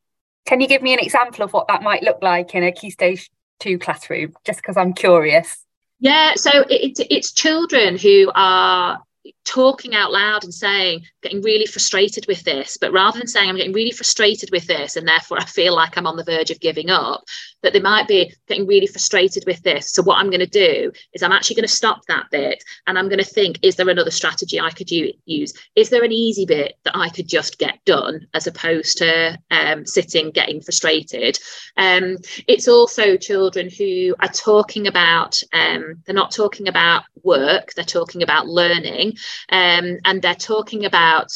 can 0.46 0.62
you 0.62 0.70
give 0.70 0.82
me 0.82 0.94
an 0.94 1.00
example 1.00 1.44
of 1.44 1.52
what 1.52 1.68
that 1.68 1.84
might 1.84 2.04
look 2.04 2.20
like 2.22 2.56
in 2.56 2.64
a 2.64 2.72
key 2.72 2.92
stage 2.92 3.30
two 3.60 3.78
classroom? 3.78 4.36
Just 4.46 4.60
because 4.60 4.78
i'm 4.78 4.94
curious 4.94 5.67
yeah, 6.00 6.34
so 6.36 6.52
it, 6.70 7.00
it, 7.00 7.08
it's 7.10 7.32
children 7.32 7.98
who 7.98 8.32
are 8.36 9.00
talking 9.48 9.96
out 9.96 10.12
loud 10.12 10.44
and 10.44 10.54
saying, 10.54 11.06
getting 11.24 11.42
really 11.42 11.66
frustrated 11.66 12.28
with 12.28 12.44
this, 12.44 12.78
but 12.80 12.92
rather 12.92 13.18
than 13.18 13.28
saying, 13.28 13.50
I'm 13.50 13.56
getting 13.56 13.74
really 13.74 13.92
frustrated 13.92 14.50
with 14.52 14.68
this, 14.68 14.96
and 14.96 15.08
therefore 15.08 15.38
I 15.40 15.46
feel 15.46 15.74
like 15.74 15.98
I'm 15.98 16.06
on 16.06 16.18
the 16.18 16.24
verge 16.24 16.52
of 16.52 16.60
giving 16.60 16.90
up, 16.90 17.24
that 17.64 17.74
they 17.74 17.80
might 17.80 18.08
be 18.08 18.34
getting 18.48 18.68
really 18.68 18.88
frustrated 18.88 19.46
with 19.48 19.64
this. 19.64 19.92
So, 19.92 20.04
what 20.04 20.18
I'm 20.18 20.30
going 20.30 20.42
to 20.42 20.46
do 20.46 20.92
is 21.14 21.24
I'm 21.24 21.32
actually 21.32 21.56
going 21.56 21.68
to 21.68 21.74
stop 21.74 22.02
that 22.08 22.26
bit 22.30 22.64
and 22.86 23.00
I'm 23.00 23.08
going 23.08 23.24
to 23.24 23.26
think, 23.26 23.60
is 23.62 23.76
there 23.76 23.90
another 23.90 24.12
strategy 24.12 24.60
I 24.60 24.70
could 24.70 24.92
use? 24.92 25.54
Is 25.76 25.90
there 25.90 26.04
an 26.04 26.12
easy 26.12 26.46
bit 26.46 26.76
that 26.84 26.96
I 26.96 27.10
could 27.10 27.28
just 27.28 27.58
get 27.58 27.84
done 27.86 28.28
as 28.34 28.48
opposed 28.48 28.98
to 28.98 29.38
um, 29.50 29.86
sitting 29.86 30.32
getting 30.32 30.62
frustrated? 30.62 31.40
Um, 31.78 32.18
it's 32.48 32.68
also 32.68 33.18
children 33.18 33.70
who 33.70 34.14
are 34.20 34.28
talking 34.28 34.88
about, 34.88 35.42
um, 35.54 36.04
they're 36.06 36.16
not 36.16 36.32
talking 36.32 36.68
about 36.68 37.04
work, 37.24 37.74
they're 37.74 37.86
talking 37.86 38.24
about 38.24 38.48
learning 38.48 39.14
um, 39.50 39.98
and 40.06 40.22
they're 40.22 40.36
talking 40.36 40.86
about 40.86 41.30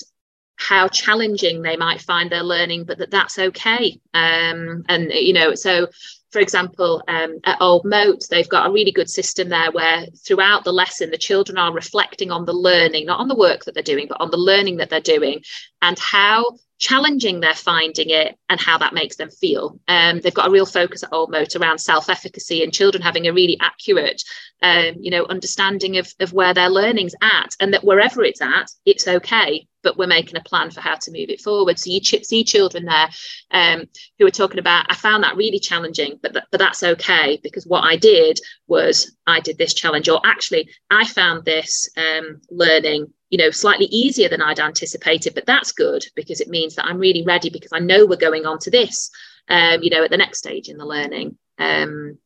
how 0.56 0.88
challenging 0.88 1.62
they 1.62 1.76
might 1.76 2.02
find 2.02 2.32
their 2.32 2.44
learning, 2.44 2.84
but 2.84 2.98
that 3.00 3.12
that's 3.12 3.40
okay. 3.40 4.00
Um, 4.14 4.84
and 4.88 5.12
you 5.12 5.34
know, 5.34 5.56
so 5.56 5.88
for 6.32 6.40
example, 6.40 7.04
um, 7.08 7.40
at 7.44 7.62
Old 7.62 7.84
Moat, 7.84 8.24
they've 8.30 8.48
got 8.48 8.70
a 8.70 8.72
really 8.72 8.92
good 8.92 9.10
system 9.10 9.50
there 9.50 9.72
where 9.72 10.06
throughout 10.26 10.64
the 10.64 10.72
lesson, 10.72 11.12
the 11.12 11.18
children 11.18 11.58
are 11.58 11.74
reflecting 11.74 12.32
on 12.32 12.46
the 12.46 12.54
learning, 12.54 13.06
not 13.06 13.20
on 13.20 13.28
the 13.28 13.36
work 13.36 13.66
that 13.66 13.74
they're 13.74 13.84
doing, 13.84 14.08
but 14.08 14.22
on 14.22 14.32
the 14.32 14.38
learning 14.38 14.78
that 14.78 14.90
they're 14.90 15.02
doing 15.02 15.42
and 15.82 16.00
how 16.00 16.58
challenging 16.82 17.40
they're 17.40 17.54
finding 17.54 18.10
it 18.10 18.36
and 18.50 18.60
how 18.60 18.78
that 18.80 18.94
makes 18.94 19.16
them 19.16 19.30
feel. 19.30 19.80
Um, 19.88 20.20
they've 20.20 20.34
got 20.34 20.48
a 20.48 20.52
real 20.52 20.66
focus 20.66 21.04
at 21.04 21.14
Old 21.14 21.32
Moat 21.32 21.56
around 21.56 21.78
self-efficacy 21.78 22.64
and 22.64 22.74
children 22.74 23.04
having 23.04 23.28
a 23.28 23.34
really 23.34 23.58
accurate, 23.62 24.24
um, 24.64 24.96
you 25.00 25.12
know, 25.12 25.26
understanding 25.30 25.98
of, 25.98 26.12
of 26.20 26.34
where 26.34 26.54
their 26.54 26.70
learning's 26.70 27.16
at 27.22 27.56
and 27.60 27.74
that 27.74 27.84
wherever 27.84 28.24
it's 28.24 28.42
at, 28.42 28.70
it's 28.86 29.08
okay 29.08 29.68
but 29.84 29.98
we're 29.98 30.08
making 30.08 30.38
a 30.38 30.44
plan 30.44 30.70
for 30.70 30.82
how 30.82 30.96
to 30.96 31.12
move 31.12 31.30
it 31.30 31.42
forward. 31.42 31.80
So 31.80 31.90
you 31.90 32.02
see 32.02 32.44
children 32.44 32.86
there 32.86 33.10
um, 33.52 33.86
who 34.20 34.26
are 34.28 34.32
talking 34.32 34.60
about, 34.60 34.86
I 34.90 34.96
found 34.96 35.24
that 35.24 35.38
really 35.38 35.60
challenging, 35.60 36.20
but, 36.22 36.34
th- 36.34 36.46
but 36.52 36.60
that's 36.60 36.84
okay 36.84 37.40
because 37.42 37.66
what 37.66 37.84
I 37.84 37.96
did 37.96 38.40
was 38.68 39.16
I 39.26 39.40
did 39.40 39.58
this 39.58 39.74
challenge, 39.74 40.08
or 40.08 40.22
actually 40.24 40.70
I 40.90 41.06
found 41.06 41.46
this 41.46 41.90
um, 41.98 42.42
learning, 42.50 43.12
you 43.32 43.38
know, 43.38 43.50
slightly 43.50 43.86
easier 43.86 44.30
than 44.30 44.42
I'd 44.42 44.60
anticipated, 44.60 45.34
but 45.34 45.46
that's 45.46 45.72
good 45.72 46.06
because 46.16 46.42
it 46.42 46.50
means 46.50 46.76
that 46.76 46.86
I'm 46.86 47.00
really 47.00 47.24
ready 47.24 47.50
because 47.50 47.72
I 47.74 47.80
know 47.80 48.06
we're 48.06 48.18
going 48.18 48.46
on 48.46 48.60
to 48.60 48.70
this, 48.70 49.10
um, 49.48 49.82
you 49.82 49.90
know, 49.90 50.04
at 50.04 50.12
the 50.12 50.18
next 50.18 50.40
stage 50.40 50.68
in 50.68 50.78
the 50.78 50.86
learning. 50.86 51.38
Um, 51.58 52.18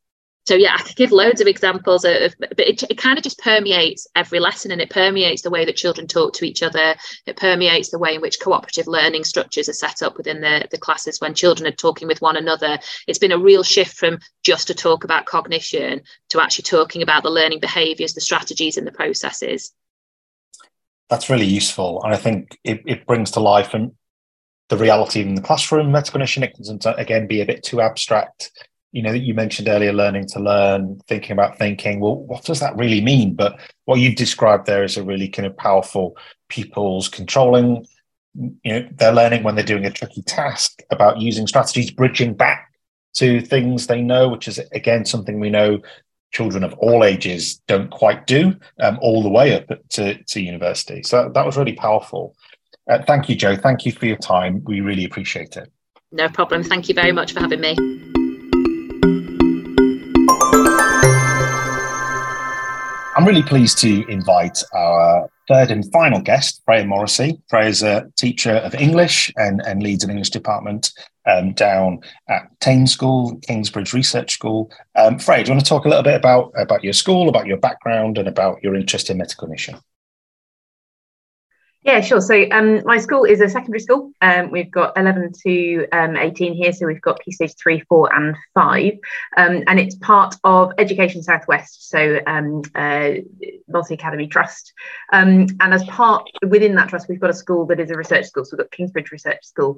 so 0.47 0.55
yeah, 0.55 0.75
I 0.77 0.81
could 0.81 0.95
give 0.95 1.11
loads 1.11 1.41
of 1.41 1.47
examples 1.47 2.05
of, 2.05 2.35
but 2.39 2.59
it, 2.59 2.83
it 2.83 2.97
kind 2.99 3.17
of 3.17 3.23
just 3.23 3.39
permeates 3.39 4.07
every 4.15 4.39
lesson 4.39 4.71
and 4.71 4.79
it 4.79 4.91
permeates 4.91 5.41
the 5.41 5.49
way 5.49 5.65
that 5.65 5.75
children 5.75 6.07
talk 6.07 6.33
to 6.33 6.45
each 6.45 6.61
other. 6.61 6.95
It 7.25 7.37
permeates 7.37 7.89
the 7.89 7.97
way 7.97 8.15
in 8.15 8.21
which 8.21 8.39
cooperative 8.39 8.85
learning 8.85 9.23
structures 9.23 9.69
are 9.69 9.73
set 9.73 10.03
up 10.03 10.17
within 10.17 10.41
the, 10.41 10.67
the 10.69 10.77
classes 10.77 11.19
when 11.19 11.33
children 11.33 11.67
are 11.67 11.75
talking 11.75 12.07
with 12.07 12.21
one 12.21 12.37
another. 12.37 12.77
It's 13.07 13.17
been 13.17 13.31
a 13.31 13.39
real 13.39 13.63
shift 13.63 13.97
from 13.97 14.19
just 14.43 14.67
to 14.67 14.75
talk 14.75 15.03
about 15.03 15.25
cognition 15.25 16.01
to 16.29 16.41
actually 16.41 16.63
talking 16.63 17.01
about 17.01 17.23
the 17.23 17.31
learning 17.31 17.59
behaviors, 17.59 18.13
the 18.13 18.21
strategies 18.21 18.77
and 18.77 18.85
the 18.85 18.91
processes. 18.91 19.71
That's 21.09 21.29
really 21.29 21.45
useful. 21.45 22.01
And 22.03 22.13
I 22.13 22.17
think 22.17 22.57
it, 22.63 22.81
it 22.85 23.05
brings 23.05 23.31
to 23.31 23.39
life 23.39 23.73
and 23.73 23.91
the 24.69 24.77
reality 24.77 25.21
in 25.21 25.35
the 25.35 25.41
classroom 25.41 25.91
metacognition. 25.91 26.43
It 26.43 26.55
can 26.55 26.93
again 26.97 27.27
be 27.27 27.41
a 27.41 27.45
bit 27.45 27.63
too 27.63 27.81
abstract 27.81 28.51
you 28.95 29.01
know, 29.01 29.11
that 29.11 29.23
you 29.23 29.33
mentioned 29.33 29.67
earlier 29.67 29.91
learning 29.91 30.25
to 30.25 30.39
learn, 30.39 31.01
thinking 31.09 31.33
about 31.33 31.57
thinking. 31.57 31.99
Well, 31.99 32.15
what 32.15 32.45
does 32.45 32.61
that 32.61 32.77
really 32.77 33.01
mean? 33.01 33.35
But 33.35 33.59
what 33.83 33.99
you've 33.99 34.15
described 34.15 34.67
there 34.67 34.85
is 34.85 34.95
a 34.95 35.03
really 35.03 35.27
kind 35.27 35.45
of 35.45 35.57
powerful 35.57 36.15
pupils 36.47 37.09
controlling, 37.09 37.85
you 38.33 38.53
know, 38.63 38.87
they're 38.93 39.11
learning 39.11 39.43
when 39.43 39.55
they're 39.55 39.65
doing 39.65 39.85
a 39.85 39.91
tricky 39.91 40.21
task 40.21 40.81
about 40.91 41.19
using 41.19 41.45
strategies, 41.45 41.91
bridging 41.91 42.35
back 42.35 42.71
to 43.15 43.41
things 43.41 43.87
they 43.87 44.01
know, 44.01 44.29
which 44.29 44.47
is 44.47 44.61
again 44.71 45.03
something 45.03 45.41
we 45.41 45.49
know 45.49 45.81
children 46.31 46.63
of 46.63 46.73
all 46.73 47.03
ages 47.03 47.61
don't 47.67 47.89
quite 47.89 48.27
do 48.27 48.55
um, 48.81 48.99
all 49.01 49.23
the 49.23 49.29
way 49.29 49.55
up 49.55 49.67
to, 49.89 50.21
to 50.23 50.41
university. 50.41 51.01
So 51.03 51.31
that 51.33 51.45
was 51.45 51.57
really 51.57 51.75
powerful. 51.75 52.35
Uh, 52.89 53.01
thank 53.07 53.29
you, 53.29 53.35
Jo. 53.35 53.55
Thank 53.55 53.85
you 53.85 53.91
for 53.91 54.05
your 54.05 54.17
time. 54.17 54.63
We 54.65 54.81
really 54.81 55.05
appreciate 55.05 55.57
it. 55.57 55.71
No 56.11 56.29
problem. 56.29 56.63
Thank 56.63 56.87
you 56.87 56.95
very 56.95 57.11
much 57.11 57.33
for 57.33 57.39
having 57.39 57.61
me. 57.61 57.75
I'm 63.17 63.25
really 63.25 63.43
pleased 63.43 63.77
to 63.79 64.05
invite 64.11 64.61
our 64.73 65.29
third 65.47 65.71
and 65.71 65.89
final 65.91 66.21
guest, 66.21 66.61
Freya 66.65 66.85
Morrissey. 66.85 67.41
Freya 67.49 67.67
is 67.67 67.81
a 67.81 68.11
teacher 68.17 68.51
of 68.51 68.75
English 68.75 69.31
and, 69.37 69.61
and 69.65 69.81
leads 69.81 70.03
an 70.03 70.09
English 70.09 70.31
department 70.31 70.91
um, 71.25 71.53
down 71.53 71.99
at 72.29 72.49
Teign 72.59 72.87
School, 72.87 73.39
Kingsbridge 73.47 73.93
Research 73.93 74.33
School. 74.33 74.71
Um, 74.95 75.19
Freya, 75.19 75.43
do 75.43 75.49
you 75.49 75.55
want 75.55 75.65
to 75.65 75.69
talk 75.69 75.85
a 75.85 75.89
little 75.89 76.03
bit 76.03 76.15
about, 76.15 76.51
about 76.57 76.83
your 76.83 76.93
school, 76.93 77.29
about 77.29 77.47
your 77.47 77.57
background, 77.57 78.17
and 78.17 78.27
about 78.27 78.63
your 78.63 78.75
interest 78.75 79.09
in 79.09 79.17
metacognition? 79.17 79.79
Yeah, 81.85 82.01
sure. 82.01 82.19
So 82.19 82.47
um, 82.49 82.81
my 82.83 82.97
school 82.97 83.25
is 83.25 83.41
a 83.41 83.47
secondary 83.47 83.79
school. 83.79 84.11
Um, 84.19 84.49
we've 84.49 84.71
got 84.71 84.97
11 84.97 85.33
to 85.43 85.87
um, 85.91 86.17
18 86.17 86.55
here. 86.55 86.73
So 86.73 86.87
we've 86.87 86.99
got 86.99 87.21
Key 87.21 87.31
Stage 87.31 87.53
3, 87.61 87.83
4 87.87 88.15
and 88.15 88.35
5. 88.55 88.93
Um, 89.37 89.63
and 89.67 89.79
it's 89.79 89.93
part 89.93 90.33
of 90.43 90.71
Education 90.79 91.21
Southwest, 91.21 91.87
so 91.87 92.19
um, 92.25 92.63
uh, 92.73 93.11
Multi 93.67 93.93
Academy 93.93 94.25
Trust. 94.25 94.73
Um, 95.13 95.45
and 95.59 95.75
as 95.75 95.83
part 95.83 96.27
within 96.47 96.73
that 96.73 96.89
trust, 96.89 97.07
we've 97.07 97.19
got 97.19 97.29
a 97.29 97.35
school 97.35 97.67
that 97.67 97.79
is 97.79 97.91
a 97.91 97.95
research 97.95 98.25
school. 98.25 98.45
So 98.45 98.57
we've 98.57 98.65
got 98.65 98.71
Kingsbridge 98.71 99.11
Research 99.11 99.45
School. 99.45 99.77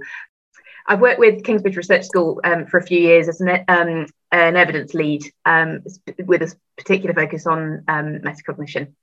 I've 0.88 1.02
worked 1.02 1.20
with 1.20 1.44
Kingsbridge 1.44 1.76
Research 1.76 2.06
School 2.06 2.40
um, 2.44 2.66
for 2.66 2.78
a 2.78 2.84
few 2.84 3.00
years 3.00 3.28
as 3.28 3.42
an, 3.42 3.50
um, 3.68 4.08
an 4.32 4.56
evidence 4.56 4.94
lead 4.94 5.24
um, 5.46 5.84
with 6.26 6.42
a 6.42 6.54
particular 6.78 7.14
focus 7.14 7.46
on 7.46 7.84
metacognition. 7.88 8.94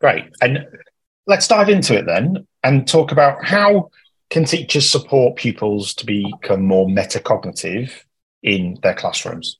Great. 0.00 0.24
And 0.42 0.66
let's 1.26 1.48
dive 1.48 1.68
into 1.68 1.96
it 1.96 2.06
then 2.06 2.46
and 2.62 2.86
talk 2.86 3.12
about 3.12 3.44
how 3.44 3.90
can 4.28 4.44
teachers 4.44 4.88
support 4.88 5.36
pupils 5.36 5.94
to 5.94 6.06
become 6.06 6.62
more 6.62 6.86
metacognitive 6.86 7.92
in 8.42 8.78
their 8.82 8.94
classrooms? 8.94 9.56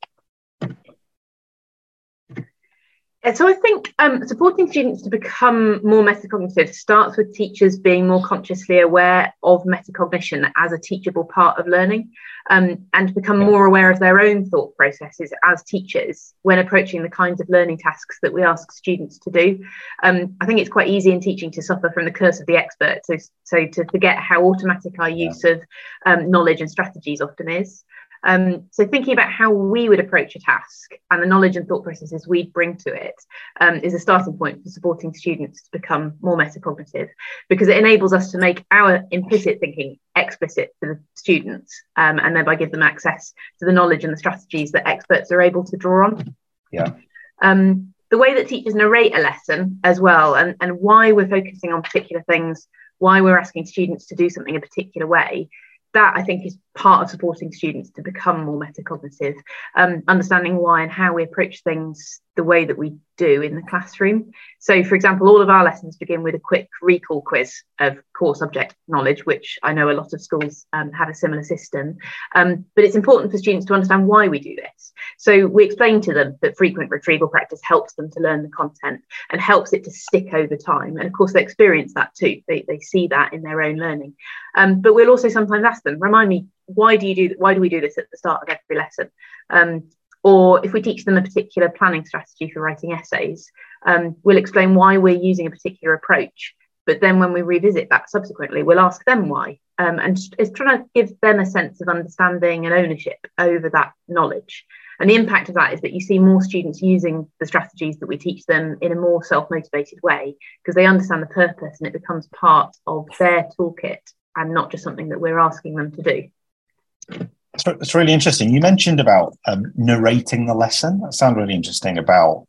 So 3.34 3.48
I 3.48 3.54
think 3.54 3.92
um, 3.98 4.24
supporting 4.28 4.70
students 4.70 5.02
to 5.02 5.10
become 5.10 5.84
more 5.84 6.04
metacognitive 6.04 6.72
starts 6.72 7.16
with 7.16 7.34
teachers 7.34 7.76
being 7.76 8.06
more 8.06 8.22
consciously 8.22 8.78
aware 8.78 9.34
of 9.42 9.64
metacognition 9.64 10.48
as 10.56 10.72
a 10.72 10.78
teachable 10.78 11.24
part 11.24 11.58
of 11.58 11.66
learning 11.66 12.12
um, 12.50 12.86
and 12.92 13.12
become 13.16 13.40
more 13.40 13.66
aware 13.66 13.90
of 13.90 13.98
their 13.98 14.20
own 14.20 14.48
thought 14.48 14.76
processes 14.76 15.32
as 15.44 15.64
teachers 15.64 16.34
when 16.42 16.60
approaching 16.60 17.02
the 17.02 17.08
kinds 17.08 17.40
of 17.40 17.48
learning 17.48 17.78
tasks 17.78 18.18
that 18.22 18.32
we 18.32 18.44
ask 18.44 18.70
students 18.70 19.18
to 19.18 19.30
do. 19.30 19.64
Um, 20.04 20.36
I 20.40 20.46
think 20.46 20.60
it's 20.60 20.70
quite 20.70 20.88
easy 20.88 21.10
in 21.10 21.20
teaching 21.20 21.50
to 21.52 21.62
suffer 21.62 21.90
from 21.90 22.04
the 22.04 22.12
curse 22.12 22.38
of 22.38 22.46
the 22.46 22.56
expert, 22.56 23.00
so, 23.04 23.16
so 23.42 23.66
to 23.66 23.84
forget 23.86 24.18
how 24.18 24.44
automatic 24.44 25.00
our 25.00 25.10
use 25.10 25.42
of 25.42 25.62
um, 26.04 26.30
knowledge 26.30 26.60
and 26.60 26.70
strategies 26.70 27.20
often 27.20 27.50
is. 27.50 27.84
Um, 28.24 28.64
so 28.70 28.86
thinking 28.86 29.12
about 29.12 29.30
how 29.30 29.50
we 29.50 29.88
would 29.88 30.00
approach 30.00 30.36
a 30.36 30.40
task 30.40 30.92
and 31.10 31.22
the 31.22 31.26
knowledge 31.26 31.56
and 31.56 31.66
thought 31.66 31.84
processes 31.84 32.26
we'd 32.26 32.52
bring 32.52 32.76
to 32.78 32.92
it 32.92 33.14
um, 33.60 33.76
is 33.76 33.94
a 33.94 33.98
starting 33.98 34.36
point 34.36 34.62
for 34.62 34.68
supporting 34.68 35.14
students 35.14 35.62
to 35.62 35.70
become 35.72 36.14
more 36.20 36.36
metacognitive 36.36 37.08
because 37.48 37.68
it 37.68 37.76
enables 37.76 38.12
us 38.12 38.32
to 38.32 38.38
make 38.38 38.64
our 38.70 39.04
implicit 39.10 39.60
thinking 39.60 39.98
explicit 40.16 40.74
for 40.80 40.94
the 40.94 41.00
students 41.14 41.80
um, 41.96 42.18
and 42.18 42.34
thereby 42.34 42.54
give 42.54 42.72
them 42.72 42.82
access 42.82 43.32
to 43.58 43.66
the 43.66 43.72
knowledge 43.72 44.04
and 44.04 44.12
the 44.12 44.18
strategies 44.18 44.72
that 44.72 44.88
experts 44.88 45.30
are 45.30 45.42
able 45.42 45.64
to 45.64 45.76
draw 45.76 46.06
on. 46.06 46.34
Yeah. 46.72 46.94
Um, 47.40 47.92
the 48.10 48.18
way 48.18 48.34
that 48.34 48.48
teachers 48.48 48.74
narrate 48.74 49.14
a 49.14 49.20
lesson 49.20 49.80
as 49.82 50.00
well 50.00 50.34
and, 50.34 50.54
and 50.60 50.80
why 50.80 51.12
we're 51.12 51.28
focusing 51.28 51.72
on 51.72 51.82
particular 51.82 52.22
things, 52.22 52.66
why 52.98 53.20
we're 53.20 53.38
asking 53.38 53.66
students 53.66 54.06
to 54.06 54.14
do 54.14 54.30
something 54.30 54.56
a 54.56 54.60
particular 54.60 55.06
way 55.06 55.48
that 55.94 56.14
I 56.16 56.22
think 56.22 56.44
is 56.46 56.58
part 56.74 57.02
of 57.02 57.10
supporting 57.10 57.52
students 57.52 57.90
to 57.92 58.02
become 58.02 58.44
more 58.44 58.60
metacognitive, 58.60 59.34
um, 59.74 60.02
understanding 60.08 60.56
why 60.56 60.82
and 60.82 60.92
how 60.92 61.14
we 61.14 61.22
approach 61.22 61.62
things 61.62 62.20
the 62.34 62.44
way 62.44 62.66
that 62.66 62.78
we 62.78 62.96
do 63.16 63.42
in 63.42 63.54
the 63.54 63.62
classroom. 63.62 64.32
So, 64.58 64.82
for 64.84 64.94
example, 64.94 65.28
all 65.28 65.40
of 65.40 65.50
our 65.50 65.64
lessons 65.64 65.96
begin 65.96 66.22
with 66.22 66.34
a 66.34 66.40
quick 66.40 66.68
recall 66.82 67.22
quiz 67.22 67.62
of 67.78 67.98
core 68.16 68.34
subject 68.34 68.74
knowledge, 68.88 69.24
which 69.24 69.58
I 69.62 69.72
know 69.72 69.90
a 69.90 69.92
lot 69.92 70.12
of 70.12 70.20
schools 70.20 70.66
um, 70.72 70.92
have 70.92 71.08
a 71.08 71.14
similar 71.14 71.42
system. 71.42 71.96
Um, 72.34 72.64
but 72.74 72.84
it's 72.84 72.96
important 72.96 73.32
for 73.32 73.38
students 73.38 73.66
to 73.66 73.74
understand 73.74 74.06
why 74.06 74.28
we 74.28 74.38
do 74.38 74.56
this. 74.56 74.92
So, 75.18 75.46
we 75.46 75.64
explain 75.64 76.00
to 76.02 76.14
them 76.14 76.36
that 76.42 76.56
frequent 76.56 76.90
retrieval 76.90 77.28
practice 77.28 77.60
helps 77.62 77.94
them 77.94 78.10
to 78.12 78.20
learn 78.20 78.42
the 78.42 78.48
content 78.48 79.02
and 79.30 79.40
helps 79.40 79.72
it 79.72 79.84
to 79.84 79.90
stick 79.90 80.32
over 80.32 80.56
time. 80.56 80.96
And 80.96 81.06
of 81.06 81.12
course, 81.12 81.32
they 81.32 81.42
experience 81.42 81.94
that 81.94 82.14
too, 82.14 82.42
they, 82.48 82.64
they 82.66 82.80
see 82.80 83.08
that 83.08 83.32
in 83.32 83.42
their 83.42 83.62
own 83.62 83.76
learning. 83.76 84.14
Um, 84.54 84.80
but 84.80 84.94
we'll 84.94 85.10
also 85.10 85.28
sometimes 85.28 85.64
ask 85.64 85.82
them, 85.82 85.98
remind 86.00 86.28
me 86.28 86.46
why 86.66 86.96
do 86.96 87.06
you 87.06 87.14
do 87.14 87.34
why 87.38 87.54
do 87.54 87.60
we 87.60 87.68
do 87.68 87.80
this 87.80 87.96
at 87.96 88.10
the 88.10 88.16
start 88.16 88.42
of 88.42 88.48
every 88.48 88.76
lesson 88.76 89.08
um, 89.50 89.88
or 90.26 90.64
if 90.64 90.72
we 90.72 90.82
teach 90.82 91.04
them 91.04 91.16
a 91.16 91.22
particular 91.22 91.68
planning 91.68 92.04
strategy 92.04 92.50
for 92.50 92.60
writing 92.60 92.92
essays 92.92 93.50
um, 93.86 94.16
we'll 94.24 94.36
explain 94.36 94.74
why 94.74 94.96
we're 94.96 95.22
using 95.30 95.46
a 95.46 95.50
particular 95.50 95.94
approach 95.94 96.54
but 96.86 97.00
then 97.00 97.18
when 97.18 97.32
we 97.32 97.42
revisit 97.42 97.88
that 97.90 98.08
subsequently 98.08 98.62
we'll 98.62 98.80
ask 98.80 99.04
them 99.04 99.28
why. 99.28 99.58
Um, 99.78 99.98
and 99.98 100.18
it's 100.38 100.52
trying 100.52 100.78
to 100.78 100.88
give 100.94 101.20
them 101.20 101.40
a 101.40 101.44
sense 101.44 101.82
of 101.82 101.88
understanding 101.88 102.64
and 102.64 102.74
ownership 102.74 103.18
over 103.36 103.68
that 103.70 103.92
knowledge. 104.08 104.64
And 104.98 105.10
the 105.10 105.16
impact 105.16 105.50
of 105.50 105.56
that 105.56 105.74
is 105.74 105.82
that 105.82 105.92
you 105.92 106.00
see 106.00 106.18
more 106.18 106.40
students 106.40 106.80
using 106.80 107.30
the 107.38 107.46
strategies 107.46 107.98
that 107.98 108.06
we 108.06 108.16
teach 108.16 108.46
them 108.46 108.78
in 108.80 108.92
a 108.92 108.94
more 108.94 109.22
self-motivated 109.22 109.98
way 110.02 110.36
because 110.62 110.74
they 110.74 110.86
understand 110.86 111.22
the 111.22 111.26
purpose 111.26 111.76
and 111.78 111.86
it 111.86 111.92
becomes 111.92 112.28
part 112.28 112.74
of 112.86 113.06
their 113.18 113.48
toolkit 113.58 113.98
and 114.34 114.54
not 114.54 114.70
just 114.70 114.84
something 114.84 115.10
that 115.10 115.20
we're 115.20 115.38
asking 115.38 115.74
them 115.74 115.92
to 115.92 116.02
do. 116.02 117.28
It's 117.64 117.94
really 117.94 118.12
interesting. 118.12 118.52
You 118.52 118.60
mentioned 118.60 119.00
about 119.00 119.36
um, 119.46 119.72
narrating 119.76 120.46
the 120.46 120.54
lesson. 120.54 121.00
That 121.00 121.14
sounded 121.14 121.40
really 121.40 121.54
interesting 121.54 121.98
about, 121.98 122.46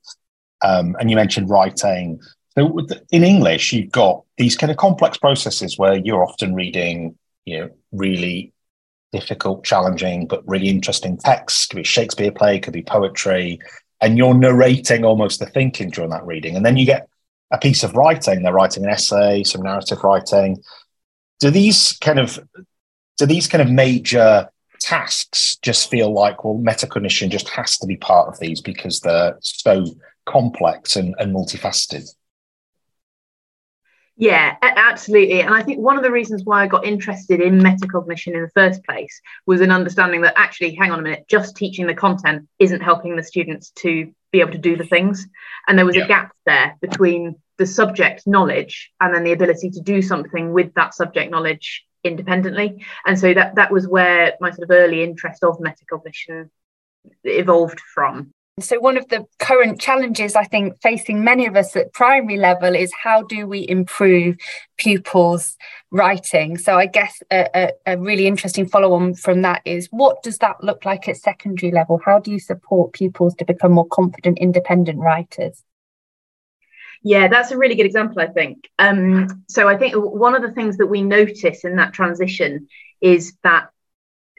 um, 0.64 0.96
and 1.00 1.10
you 1.10 1.16
mentioned 1.16 1.50
writing. 1.50 2.20
So 2.58 2.80
in 3.12 3.24
English, 3.24 3.72
you've 3.72 3.92
got 3.92 4.24
these 4.38 4.56
kind 4.56 4.72
of 4.72 4.78
complex 4.78 5.18
processes 5.18 5.78
where 5.78 5.96
you're 5.96 6.24
often 6.24 6.56
reading, 6.56 7.18
you 7.46 7.60
know, 7.60 7.70
really 7.92 8.52
difficult, 9.12 9.64
challenging, 9.64 10.28
but 10.28 10.48
really 10.48 10.70
interesting 10.70 11.18
texts. 11.18 11.68
Could 11.68 11.78
be 11.78 11.84
Shakespeare 11.84 12.32
play, 12.32 12.60
could 12.60 12.74
be 12.74 12.84
poetry, 12.84 13.60
and 14.02 14.18
you're 14.18 14.34
narrating 14.34 15.06
almost 15.06 15.40
the 15.40 15.46
thinking 15.46 15.90
during 15.90 16.10
that 16.10 16.26
reading. 16.26 16.56
And 16.56 16.66
then 16.66 16.78
you 16.78 16.86
get 16.86 17.08
a 17.52 17.58
piece 17.58 17.84
of 17.84 17.96
writing. 17.96 18.44
They're 18.44 18.54
writing 18.54 18.84
an 18.84 18.90
essay, 18.90 19.44
some 19.44 19.62
narrative 19.62 20.04
writing. 20.04 20.62
Do 21.40 21.52
these 21.52 21.98
kind 22.02 22.20
of 22.20 22.40
do 23.18 23.26
these 23.26 23.48
kind 23.48 23.62
of 23.62 23.70
major 23.70 24.50
tasks 24.80 25.58
just 25.62 25.90
feel 25.90 26.12
like 26.12 26.44
well 26.44 26.58
metacognition 26.58 27.30
just 27.30 27.50
has 27.50 27.78
to 27.78 27.88
be 27.88 27.98
part 27.98 28.28
of 28.28 28.40
these 28.40 28.62
because 28.62 29.00
they're 29.00 29.38
so 29.42 29.86
complex 30.26 30.96
and, 30.96 31.16
and 31.20 31.34
multifaceted 31.34 32.08
yeah, 34.20 34.56
absolutely. 34.62 35.42
And 35.42 35.54
I 35.54 35.62
think 35.62 35.80
one 35.80 35.96
of 35.96 36.02
the 36.02 36.12
reasons 36.12 36.44
why 36.44 36.64
I 36.64 36.68
got 36.68 36.86
interested 36.86 37.40
in 37.40 37.60
metacognition 37.60 38.34
in 38.34 38.42
the 38.42 38.50
first 38.56 38.84
place 38.84 39.22
was 39.46 39.62
an 39.62 39.70
understanding 39.70 40.22
that 40.22 40.34
actually, 40.36 40.74
hang 40.74 40.92
on 40.92 40.98
a 40.98 41.04
minute, 41.04 41.26
just 41.28 41.56
teaching 41.56 41.86
the 41.86 41.94
content 41.94 42.48
isn't 42.58 42.82
helping 42.82 43.16
the 43.16 43.22
students 43.22 43.70
to 43.76 44.12
be 44.32 44.40
able 44.40 44.54
to 44.54 44.58
do 44.58 44.76
the 44.76 44.86
things. 44.86 45.28
And 45.68 45.78
there 45.78 45.86
was 45.86 45.96
yeah. 45.96 46.06
a 46.06 46.08
gap 46.08 46.32
there 46.48 46.76
between 46.82 47.36
the 47.60 47.68
subject 47.68 48.26
knowledge 48.26 48.92
and 49.00 49.14
then 49.14 49.24
the 49.24 49.34
ability 49.34 49.70
to 49.72 49.82
do 49.82 50.02
something 50.02 50.52
with 50.52 50.74
that 50.74 50.96
subject 50.96 51.30
knowledge 51.30 51.86
independently. 52.04 52.86
And 53.06 53.20
so 53.20 53.34
that 53.34 53.56
that 53.56 53.72
was 53.72 53.88
where 53.88 54.34
my 54.40 54.52
sort 54.52 54.70
of 54.70 54.72
early 54.72 55.04
interest 55.04 55.44
of 55.44 55.60
metacognition 55.60 56.50
evolved 57.24 57.80
from. 57.94 58.32
So, 58.60 58.80
one 58.80 58.98
of 58.98 59.08
the 59.10 59.24
current 59.38 59.80
challenges 59.80 60.36
I 60.36 60.44
think 60.44 60.82
facing 60.82 61.24
many 61.24 61.46
of 61.46 61.56
us 61.56 61.76
at 61.76 61.94
primary 61.94 62.38
level 62.38 62.74
is 62.76 62.92
how 62.92 63.22
do 63.22 63.46
we 63.46 63.68
improve 63.70 64.38
pupils' 64.78 65.56
writing? 65.92 66.58
So, 66.58 66.76
I 66.76 66.88
guess 66.88 67.22
a, 67.32 67.48
a, 67.54 67.94
a 67.94 67.98
really 68.00 68.26
interesting 68.26 68.68
follow 68.68 68.94
on 68.94 69.14
from 69.14 69.44
that 69.44 69.62
is 69.64 69.90
what 69.92 70.24
does 70.24 70.40
that 70.40 70.64
look 70.64 70.86
like 70.86 71.08
at 71.08 71.18
secondary 71.18 71.72
level? 71.72 72.02
How 72.04 72.18
do 72.18 72.32
you 72.32 72.40
support 72.40 72.94
pupils 72.94 73.36
to 73.36 73.46
become 73.46 73.74
more 73.74 73.88
confident, 73.88 74.40
independent 74.40 74.98
writers? 74.98 75.64
Yeah, 77.04 77.28
that's 77.28 77.52
a 77.52 77.58
really 77.58 77.76
good 77.76 77.86
example, 77.86 78.20
I 78.20 78.28
think. 78.28 78.70
Um, 78.80 79.46
so 79.50 79.68
I 79.68 79.78
think 79.78 79.94
one 79.96 80.36
of 80.36 80.42
the 80.42 80.52
things 80.52 80.78
that 80.78 80.88
we 80.88 81.02
notice 81.02 81.64
in 81.64 81.76
that 81.78 81.94
transition 81.94 82.68
is 83.02 83.38
that 83.44 83.70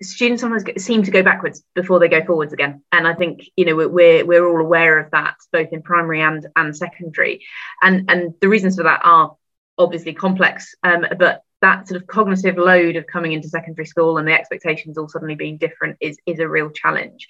students 0.03 0.41
sometimes 0.41 0.83
seem 0.83 1.03
to 1.03 1.11
go 1.11 1.23
backwards 1.23 1.63
before 1.75 1.99
they 1.99 2.09
go 2.09 2.25
forwards 2.25 2.53
again. 2.53 2.83
And 2.93 3.07
i 3.07 3.15
think 3.15 3.43
you 3.57 3.65
know 3.65 3.75
we're 3.75 4.25
we're 4.25 4.47
all 4.47 4.61
aware 4.61 4.99
of 4.99 5.11
that 5.11 5.35
both 5.53 5.69
in 5.73 5.83
primary 5.83 6.21
and 6.21 6.47
and 6.57 6.77
secondary. 6.77 7.45
And 7.83 8.11
and 8.11 8.35
the 8.41 8.49
reasons 8.49 8.77
for 8.77 8.85
that 8.85 9.01
are 9.05 9.37
obviously 9.77 10.13
complex 10.13 10.75
um, 10.83 11.07
but 11.19 11.43
that 11.61 11.89
sort 11.89 12.01
of 12.01 12.07
cognitive 12.07 12.57
load 12.57 12.95
of 12.95 13.07
coming 13.09 13.33
into 13.33 13.49
secondary 13.49 13.87
school 13.87 14.19
and 14.19 14.29
the 14.29 14.33
expectations 14.33 14.97
all 14.97 15.09
suddenly 15.09 15.35
being 15.35 15.59
different 15.59 15.97
is 16.01 16.19
is 16.27 16.39
a 16.39 16.49
real 16.49 16.71
challenge. 16.71 17.27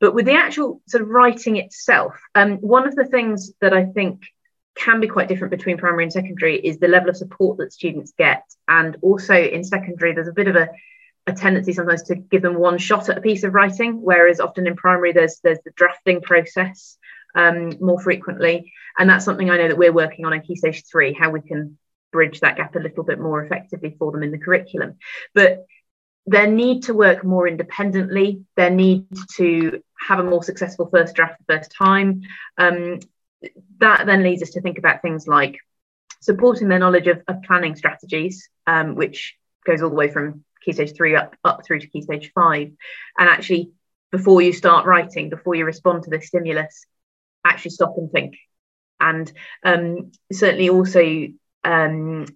But 0.00 0.14
with 0.14 0.26
the 0.26 0.34
actual 0.34 0.82
sort 0.86 1.02
of 1.02 1.08
writing 1.08 1.56
itself 1.56 2.14
um, 2.34 2.56
one 2.58 2.86
of 2.86 2.94
the 2.94 3.06
things 3.06 3.52
that 3.60 3.72
i 3.72 3.86
think 3.86 4.24
can 4.80 5.00
be 5.00 5.08
quite 5.08 5.28
different 5.28 5.50
between 5.50 5.76
primary 5.76 6.04
and 6.04 6.12
secondary 6.12 6.56
is 6.56 6.78
the 6.78 6.88
level 6.88 7.10
of 7.10 7.16
support 7.16 7.58
that 7.58 7.72
students 7.72 8.12
get. 8.16 8.42
And 8.66 8.96
also 9.02 9.34
in 9.34 9.62
secondary, 9.62 10.14
there's 10.14 10.28
a 10.28 10.32
bit 10.32 10.48
of 10.48 10.56
a, 10.56 10.70
a 11.26 11.34
tendency 11.34 11.72
sometimes 11.74 12.04
to 12.04 12.14
give 12.14 12.42
them 12.42 12.58
one 12.58 12.78
shot 12.78 13.08
at 13.10 13.18
a 13.18 13.20
piece 13.20 13.44
of 13.44 13.52
writing, 13.52 14.00
whereas 14.00 14.40
often 14.40 14.66
in 14.66 14.76
primary, 14.76 15.12
there's 15.12 15.38
there's 15.44 15.58
the 15.64 15.72
drafting 15.72 16.22
process 16.22 16.96
um, 17.34 17.72
more 17.80 18.00
frequently. 18.00 18.72
And 18.98 19.08
that's 19.08 19.24
something 19.24 19.50
I 19.50 19.58
know 19.58 19.68
that 19.68 19.78
we're 19.78 19.92
working 19.92 20.24
on 20.24 20.32
in 20.32 20.40
Key 20.40 20.56
Stage 20.56 20.84
3, 20.90 21.12
how 21.12 21.30
we 21.30 21.42
can 21.42 21.78
bridge 22.10 22.40
that 22.40 22.56
gap 22.56 22.74
a 22.74 22.80
little 22.80 23.04
bit 23.04 23.20
more 23.20 23.44
effectively 23.44 23.94
for 23.98 24.10
them 24.12 24.22
in 24.22 24.32
the 24.32 24.38
curriculum. 24.38 24.96
But 25.34 25.66
their 26.26 26.46
need 26.46 26.84
to 26.84 26.94
work 26.94 27.22
more 27.22 27.46
independently, 27.46 28.44
their 28.56 28.70
need 28.70 29.06
to 29.36 29.82
have 30.08 30.18
a 30.18 30.24
more 30.24 30.42
successful 30.42 30.88
first 30.90 31.14
draft 31.14 31.38
the 31.38 31.54
first 31.54 31.72
time. 31.72 32.22
Um, 32.56 33.00
that 33.78 34.06
then 34.06 34.22
leads 34.22 34.42
us 34.42 34.50
to 34.50 34.60
think 34.60 34.78
about 34.78 35.02
things 35.02 35.26
like 35.26 35.58
supporting 36.20 36.68
their 36.68 36.78
knowledge 36.78 37.06
of, 37.06 37.22
of 37.28 37.42
planning 37.42 37.76
strategies, 37.76 38.48
um, 38.66 38.94
which 38.94 39.36
goes 39.66 39.82
all 39.82 39.90
the 39.90 39.96
way 39.96 40.10
from 40.10 40.44
key 40.64 40.72
stage 40.72 40.94
three 40.94 41.16
up, 41.16 41.34
up 41.44 41.64
through 41.64 41.80
to 41.80 41.86
key 41.86 42.02
stage 42.02 42.32
five. 42.34 42.70
And 43.18 43.28
actually, 43.28 43.70
before 44.10 44.42
you 44.42 44.52
start 44.52 44.86
writing, 44.86 45.30
before 45.30 45.54
you 45.54 45.64
respond 45.64 46.04
to 46.04 46.10
the 46.10 46.20
stimulus, 46.20 46.84
actually 47.44 47.70
stop 47.70 47.94
and 47.96 48.10
think. 48.10 48.36
And 49.00 49.32
um, 49.64 50.12
certainly 50.30 50.68
also 50.68 51.28
um, 51.64 52.26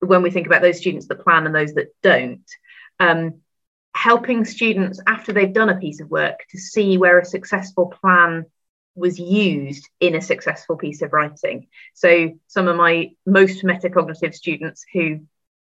when 0.00 0.22
we 0.22 0.30
think 0.30 0.46
about 0.46 0.62
those 0.62 0.78
students 0.78 1.06
that 1.06 1.22
plan 1.22 1.46
and 1.46 1.54
those 1.54 1.74
that 1.74 1.88
don't, 2.02 2.44
um, 2.98 3.40
helping 3.94 4.44
students 4.44 5.00
after 5.06 5.32
they've 5.32 5.52
done 5.52 5.68
a 5.68 5.78
piece 5.78 6.00
of 6.00 6.10
work 6.10 6.40
to 6.50 6.58
see 6.58 6.98
where 6.98 7.18
a 7.18 7.24
successful 7.24 7.86
plan 8.00 8.46
was 8.98 9.18
used 9.18 9.88
in 10.00 10.14
a 10.14 10.20
successful 10.20 10.76
piece 10.76 11.02
of 11.02 11.12
writing. 11.12 11.68
So 11.94 12.38
some 12.46 12.68
of 12.68 12.76
my 12.76 13.10
most 13.26 13.64
metacognitive 13.64 14.34
students 14.34 14.84
who 14.92 15.20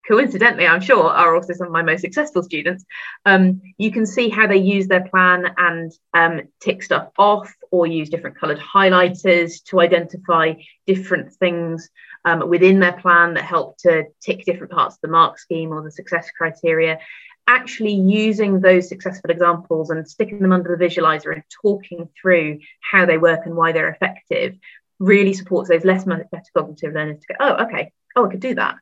coincidentally, 0.07 0.66
I'm 0.66 0.81
sure, 0.81 1.05
are 1.05 1.35
also 1.35 1.55
some 1.55 1.68
of 1.68 1.72
my 1.72 1.83
most 1.83 2.03
successful 2.03 2.43
students. 2.43 2.85
Um, 3.25 3.62
you 3.79 3.91
can 3.91 4.07
see 4.07 4.29
how 4.29 4.47
they 4.47 4.59
use 4.59 4.87
their 4.87 5.09
plan 5.09 5.55
and 5.57 5.93
um, 6.12 6.43
tick 6.61 6.83
stuff 6.83 7.09
off 7.18 7.53
or 7.70 7.87
use 7.87 8.11
different 8.11 8.39
coloured 8.39 8.59
highlighters 8.59 9.62
to 9.64 9.81
identify 9.81 10.55
different 10.87 11.33
things 11.35 11.89
um, 12.25 12.49
within 12.49 12.81
their 12.81 12.93
plan 12.93 13.35
that 13.35 13.45
help 13.45 13.79
to 13.79 14.05
tick 14.20 14.45
different 14.45 14.72
parts 14.72 14.97
of 14.97 15.01
the 15.03 15.09
mark 15.09 15.39
scheme 15.39 15.72
or 15.72 15.83
the 15.83 15.91
success 15.91 16.31
criteria. 16.37 16.99
Actually, 17.47 17.95
using 17.95 18.61
those 18.61 18.88
successful 18.88 19.30
examples 19.30 19.90
and 19.90 20.09
sticking 20.09 20.40
them 20.40 20.53
under 20.53 20.76
the 20.76 20.84
visualizer 20.84 21.32
and 21.32 21.42
talking 21.62 22.09
through 22.20 22.59
how 22.80 23.05
they 23.05 23.18
work 23.18 23.40
and 23.45 23.55
why 23.55 23.72
they're 23.72 23.90
effective 23.90 24.57
really 24.99 25.34
supports 25.34 25.68
those 25.68 25.84
less 25.84 26.05
metacognitive 26.05 26.95
learners 26.95 27.20
to 27.20 27.26
go, 27.28 27.34
oh, 27.40 27.64
okay, 27.64 27.92
oh, 28.16 28.26
I 28.26 28.30
could 28.30 28.40
do 28.40 28.55
that 28.55 28.76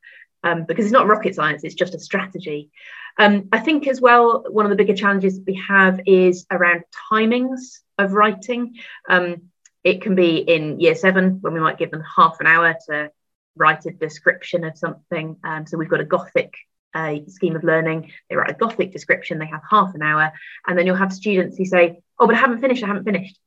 um, 0.45 0.65
because 0.65 0.85
it's 0.85 0.93
not 0.93 1.07
rocket 1.07 1.35
science, 1.35 1.65
it's 1.65 1.75
just 1.75 1.95
a 1.95 2.01
strategy. 2.01 2.71
Um, 3.19 3.49
I 3.53 3.59
think 3.59 3.87
as 3.87 4.01
well, 4.01 4.45
one 4.49 4.65
of 4.65 4.71
the 4.71 4.77
bigger 4.77 4.95
challenges 4.95 5.41
we 5.47 5.63
have 5.69 6.01
is 6.07 6.47
around 6.51 6.83
timings 7.11 7.81
of 7.99 8.13
writing. 8.13 8.77
Um, 9.09 9.51
it 9.85 10.03
can 10.03 10.15
be 10.15 10.39
in 10.39 10.81
year 10.81 10.95
seven 10.95 11.39
when 11.41 11.53
we 11.53 11.61
might 11.61 11.79
give 11.79 11.91
them 11.91 12.05
half 12.17 12.41
an 12.41 12.47
hour 12.47 12.77
to 12.89 13.11
write 13.57 13.85
a 13.87 13.91
description 13.91 14.65
of 14.65 14.79
something. 14.79 15.37
Um, 15.45 15.67
so 15.67 15.77
we've 15.77 15.91
got 15.91 16.01
a 16.01 16.05
Gothic 16.05 16.55
uh, 16.95 17.17
scheme 17.29 17.57
of 17.57 17.65
learning. 17.65 18.13
They 18.29 18.37
write 18.37 18.51
a 18.51 18.55
Gothic 18.55 18.93
description, 18.93 19.39
they 19.39 19.47
have 19.47 19.63
half 19.69 19.95
an 19.95 20.03
hour, 20.03 20.33
and 20.67 20.79
then 20.79 20.87
you'll 20.87 20.97
have 20.97 21.13
students 21.13 21.57
who 21.57 21.65
say, 21.65 22.03
Oh, 22.19 22.27
but 22.27 22.37
I 22.37 22.39
haven't 22.39 22.61
finished, 22.61 22.83
I 22.83 22.89
haven't 22.89 23.05
finished. 23.05 23.39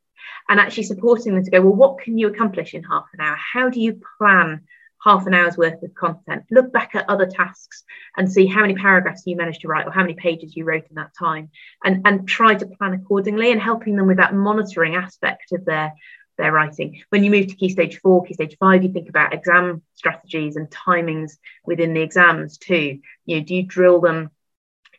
And 0.49 0.59
actually 0.59 0.83
supporting 0.83 1.35
them 1.35 1.43
to 1.43 1.51
go, 1.51 1.61
Well, 1.61 1.75
what 1.75 1.99
can 1.99 2.17
you 2.17 2.27
accomplish 2.27 2.73
in 2.73 2.83
half 2.83 3.05
an 3.13 3.21
hour? 3.21 3.37
How 3.37 3.69
do 3.69 3.79
you 3.79 4.01
plan 4.17 4.61
half 5.05 5.27
an 5.27 5.33
hour's 5.33 5.55
worth 5.55 5.81
of 5.83 5.93
content. 5.93 6.43
Look 6.49 6.73
back 6.73 6.95
at 6.95 7.07
other 7.07 7.27
tasks 7.27 7.83
and 8.17 8.31
see 8.31 8.47
how 8.47 8.61
many 8.61 8.73
paragraphs 8.73 9.23
you 9.25 9.35
managed 9.35 9.61
to 9.61 9.67
write 9.67 9.85
or 9.85 9.91
how 9.91 10.01
many 10.01 10.15
pages 10.15 10.55
you 10.55 10.65
wrote 10.65 10.87
in 10.89 10.95
that 10.95 11.11
time 11.17 11.51
and, 11.83 12.01
and 12.05 12.27
try 12.27 12.55
to 12.55 12.65
plan 12.65 12.93
accordingly 12.93 13.51
and 13.51 13.61
helping 13.61 13.95
them 13.95 14.07
with 14.07 14.17
that 14.17 14.33
monitoring 14.33 14.95
aspect 14.95 15.51
of 15.51 15.63
their, 15.63 15.93
their 16.37 16.51
writing. 16.51 17.01
When 17.09 17.23
you 17.23 17.31
move 17.31 17.47
to 17.47 17.55
key 17.55 17.69
stage 17.69 17.99
four, 17.99 18.23
key 18.23 18.33
stage 18.33 18.57
five, 18.59 18.83
you 18.83 18.91
think 18.91 19.09
about 19.09 19.33
exam 19.33 19.81
strategies 19.95 20.55
and 20.55 20.69
timings 20.69 21.33
within 21.65 21.93
the 21.93 22.01
exams 22.01 22.57
too. 22.57 22.99
You 23.25 23.37
know, 23.37 23.43
do 23.43 23.55
you 23.55 23.63
drill 23.63 24.01
them 24.01 24.31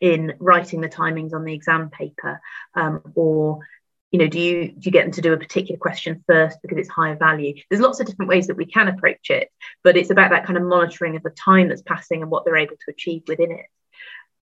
in 0.00 0.34
writing 0.38 0.80
the 0.80 0.88
timings 0.88 1.32
on 1.32 1.44
the 1.44 1.54
exam 1.54 1.90
paper 1.90 2.40
um, 2.74 3.00
or 3.14 3.60
you 4.10 4.18
know 4.18 4.26
do 4.26 4.38
you 4.38 4.68
do 4.68 4.80
you 4.82 4.92
get 4.92 5.04
them 5.04 5.12
to 5.12 5.20
do 5.20 5.32
a 5.32 5.38
particular 5.38 5.78
question 5.78 6.22
first 6.26 6.58
because 6.62 6.78
it's 6.78 6.88
higher 6.88 7.16
value 7.16 7.54
there's 7.68 7.82
lots 7.82 8.00
of 8.00 8.06
different 8.06 8.28
ways 8.28 8.46
that 8.46 8.56
we 8.56 8.66
can 8.66 8.88
approach 8.88 9.30
it 9.30 9.50
but 9.82 9.96
it's 9.96 10.10
about 10.10 10.30
that 10.30 10.46
kind 10.46 10.56
of 10.56 10.64
monitoring 10.64 11.16
of 11.16 11.22
the 11.22 11.30
time 11.30 11.68
that's 11.68 11.82
passing 11.82 12.22
and 12.22 12.30
what 12.30 12.44
they're 12.44 12.56
able 12.56 12.76
to 12.76 12.90
achieve 12.90 13.22
within 13.26 13.52
it 13.52 13.66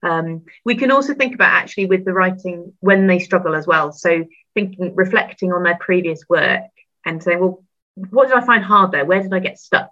um, 0.03 0.43
we 0.67 0.75
can 0.75 0.91
also 0.91 1.15
think 1.15 1.35
about 1.35 1.55
actually 1.55 1.87
with 1.87 2.05
the 2.05 2.13
writing 2.13 2.75
when 2.81 3.07
they 3.07 3.19
struggle 3.19 3.55
as 3.55 3.67
well 3.67 3.91
so 3.91 4.25
thinking 4.55 4.95
reflecting 4.95 5.53
on 5.53 5.63
their 5.63 5.79
previous 5.79 6.23
work 6.29 6.63
and 7.05 7.23
saying 7.23 7.41
well 7.41 7.65
what 8.11 8.29
did 8.29 8.37
i 8.37 8.45
find 8.45 8.65
hard 8.65 8.93
there? 8.93 9.05
Where 9.05 9.23
did 9.23 9.33
i 9.33 9.39
get 9.39 9.59
stuck? 9.59 9.91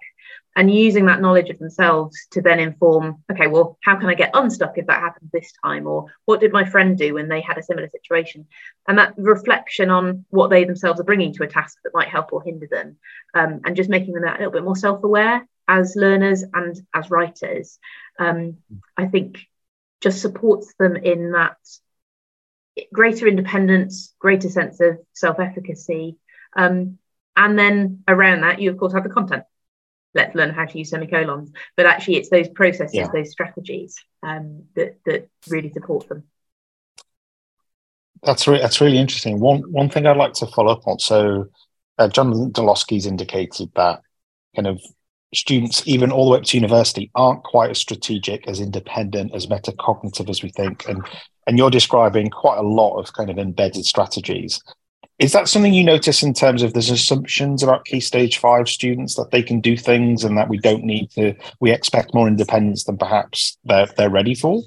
And 0.55 0.73
using 0.73 1.07
that 1.07 1.21
knowledge 1.21 1.49
of 1.49 1.59
themselves 1.59 2.27
to 2.33 2.43
then 2.43 2.59
inform 2.61 3.23
okay 3.31 3.47
well 3.47 3.79
how 3.83 3.97
can 3.97 4.09
i 4.09 4.15
get 4.15 4.33
unstuck 4.35 4.77
if 4.77 4.87
that 4.87 5.01
happens 5.01 5.31
this 5.31 5.53
time? 5.65 5.87
Or 5.87 6.07
what 6.25 6.41
did 6.41 6.53
my 6.53 6.65
friend 6.65 6.99
do 6.99 7.15
when 7.15 7.29
they 7.29 7.41
had 7.41 7.59
a 7.59 7.63
similar 7.63 7.89
situation? 7.89 8.47
And 8.87 8.99
that 8.99 9.15
reflection 9.17 9.91
on 9.91 10.25
what 10.31 10.51
they 10.51 10.65
themselves 10.65 11.01
are 11.01 11.05
bringing 11.05 11.33
to 11.35 11.45
a 11.45 11.49
task 11.49 11.79
that 11.85 11.95
might 11.95 12.09
help 12.09 12.33
or 12.33 12.43
hinder 12.43 12.67
them 12.71 12.97
um, 13.35 13.61
and 13.65 13.77
just 13.77 13.91
making 13.91 14.15
them 14.15 14.25
a 14.25 14.33
little 14.33 14.51
bit 14.51 14.65
more 14.65 14.77
self-aware 14.77 15.47
as 15.69 15.95
learners 15.97 16.45
and 16.53 16.77
as 16.93 17.11
writers 17.11 17.79
um, 18.19 18.59
i 18.97 19.07
think 19.07 19.39
just 20.01 20.21
supports 20.21 20.75
them 20.79 20.97
in 20.97 21.33
that 21.33 21.57
greater 22.93 23.29
independence 23.29 24.15
greater 24.19 24.49
sense 24.49 24.81
of 24.81 24.99
self-efficacy 25.13 26.17
um, 26.57 26.99
and 27.37 27.59
then 27.59 28.03
around 28.09 28.43
that 28.43 28.61
you 28.61 28.70
of 28.70 28.76
course 28.76 28.93
have 28.93 29.05
the 29.05 29.11
content 29.11 29.45
let's 30.14 30.35
learn 30.35 30.51
how 30.51 30.64
to 30.64 30.78
use 30.78 30.91
semicolons. 30.91 31.51
But 31.76 31.87
actually, 31.87 32.16
it's 32.16 32.30
those 32.30 32.49
processes, 32.49 32.95
yeah. 32.95 33.09
those 33.12 33.30
strategies 33.30 33.97
um, 34.22 34.64
that 34.76 34.99
that 35.07 35.28
really 35.49 35.70
support 35.70 36.09
them. 36.09 36.24
That's 38.22 38.47
re- 38.47 38.61
that's 38.61 38.80
really 38.80 38.99
interesting. 38.99 39.41
One 39.41 39.61
one 39.72 39.89
thing 39.89 40.07
I'd 40.07 40.16
like 40.16 40.35
to 40.35 40.47
follow 40.47 40.72
up 40.72 40.87
on. 40.87 40.99
So, 40.99 41.47
uh, 41.99 42.09
John 42.09 42.53
Dunlosky's 42.53 43.07
indicated 43.07 43.70
that 43.74 44.01
kind 44.55 44.66
of 44.66 44.80
students, 45.35 45.83
even 45.87 46.12
all 46.12 46.26
the 46.26 46.33
way 46.33 46.39
up 46.39 46.45
to 46.45 46.57
university, 46.57 47.11
aren't 47.14 47.43
quite 47.43 47.70
as 47.70 47.78
strategic, 47.78 48.47
as 48.47 48.61
independent, 48.61 49.35
as 49.35 49.47
metacognitive 49.47 50.28
as 50.28 50.43
we 50.43 50.51
think, 50.51 50.87
and 50.89 51.05
and 51.47 51.59
you're 51.59 51.70
describing 51.70 52.30
quite 52.30 52.59
a 52.59 52.62
lot 52.62 52.99
of 52.99 53.12
kind 53.12 53.30
of 53.30 53.39
embedded 53.39 53.85
strategies. 53.85 54.62
Is 55.23 55.31
that 55.35 55.49
something 55.49 55.73
you 55.73 55.85
notice 55.85 56.25
in 56.25 56.35
terms 56.35 56.64
of 56.64 56.73
there's 56.73 56.91
assumptions 56.91 57.62
about 57.62 57.85
key 57.85 58.01
stage 58.01 58.39
five 58.39 58.68
students 58.68 59.14
that 59.14 59.31
they 59.31 59.41
can 59.41 59.61
do 59.61 59.77
things 59.77 60.25
and 60.25 60.37
that 60.37 60.49
we 60.49 60.59
don't 60.59 60.83
need 60.83 61.12
to, 61.12 61.37
we 61.61 61.70
expect 61.70 62.12
more 62.12 62.27
independence 62.27 62.83
than 62.83 62.99
perhaps 62.99 63.57
they're, 63.64 63.87
they're 63.97 64.11
ready 64.11 64.35
for? 64.35 64.62